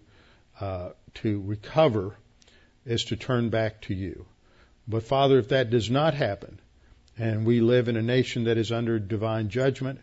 uh, 0.60 0.90
to 1.14 1.42
recover 1.42 2.16
is 2.84 3.06
to 3.06 3.16
turn 3.16 3.50
back 3.50 3.80
to 3.82 3.94
you. 3.94 4.26
But 4.86 5.02
Father, 5.02 5.38
if 5.38 5.48
that 5.48 5.70
does 5.70 5.90
not 5.90 6.14
happen, 6.14 6.60
and 7.18 7.46
we 7.46 7.60
live 7.60 7.88
in 7.88 7.96
a 7.96 8.02
nation 8.02 8.44
that 8.44 8.58
is 8.58 8.72
under 8.72 8.98
divine 8.98 9.48
judgment, 9.48 10.00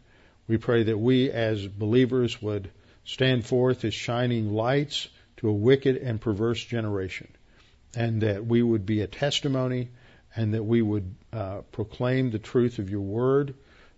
we 0.47 0.57
pray 0.57 0.84
that 0.84 0.97
we 0.97 1.30
as 1.32 1.66
believers 1.68 2.41
would 2.41 2.70
stand 3.05 3.45
forth 3.45 3.86
as 3.86 3.93
shining 3.93 4.51
lights 4.51 5.07
to 5.38 5.49
a 5.49 5.53
wicked 5.53 5.97
and 5.97 6.20
perverse 6.20 6.64
generation, 6.64 7.28
and 7.95 8.22
that 8.22 8.45
we 8.45 8.61
would 8.61 8.86
be 8.86 9.01
a 9.01 9.07
testimony, 9.07 9.89
and 10.36 10.53
that 10.53 10.64
we 10.64 10.82
would 10.82 11.16
uh, 11.32 11.61
proclaim 11.72 12.32
the 12.32 12.39
truth 12.39 12.80
of 12.80 12.89
your 12.89 13.01
word 13.01 13.53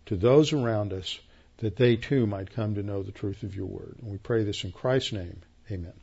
to 0.07 0.15
those 0.15 0.53
around 0.53 0.91
us 0.93 1.17
that 1.57 1.77
they 1.77 1.95
too 1.95 2.27
might 2.27 2.51
come 2.51 2.75
to 2.75 2.83
know 2.83 3.01
the 3.01 3.11
truth 3.11 3.43
of 3.43 3.55
your 3.55 3.65
word. 3.65 3.95
And 4.01 4.11
we 4.11 4.17
pray 4.17 4.43
this 4.43 4.63
in 4.63 4.71
Christ's 4.71 5.13
name. 5.13 5.41
Amen. 5.71 5.93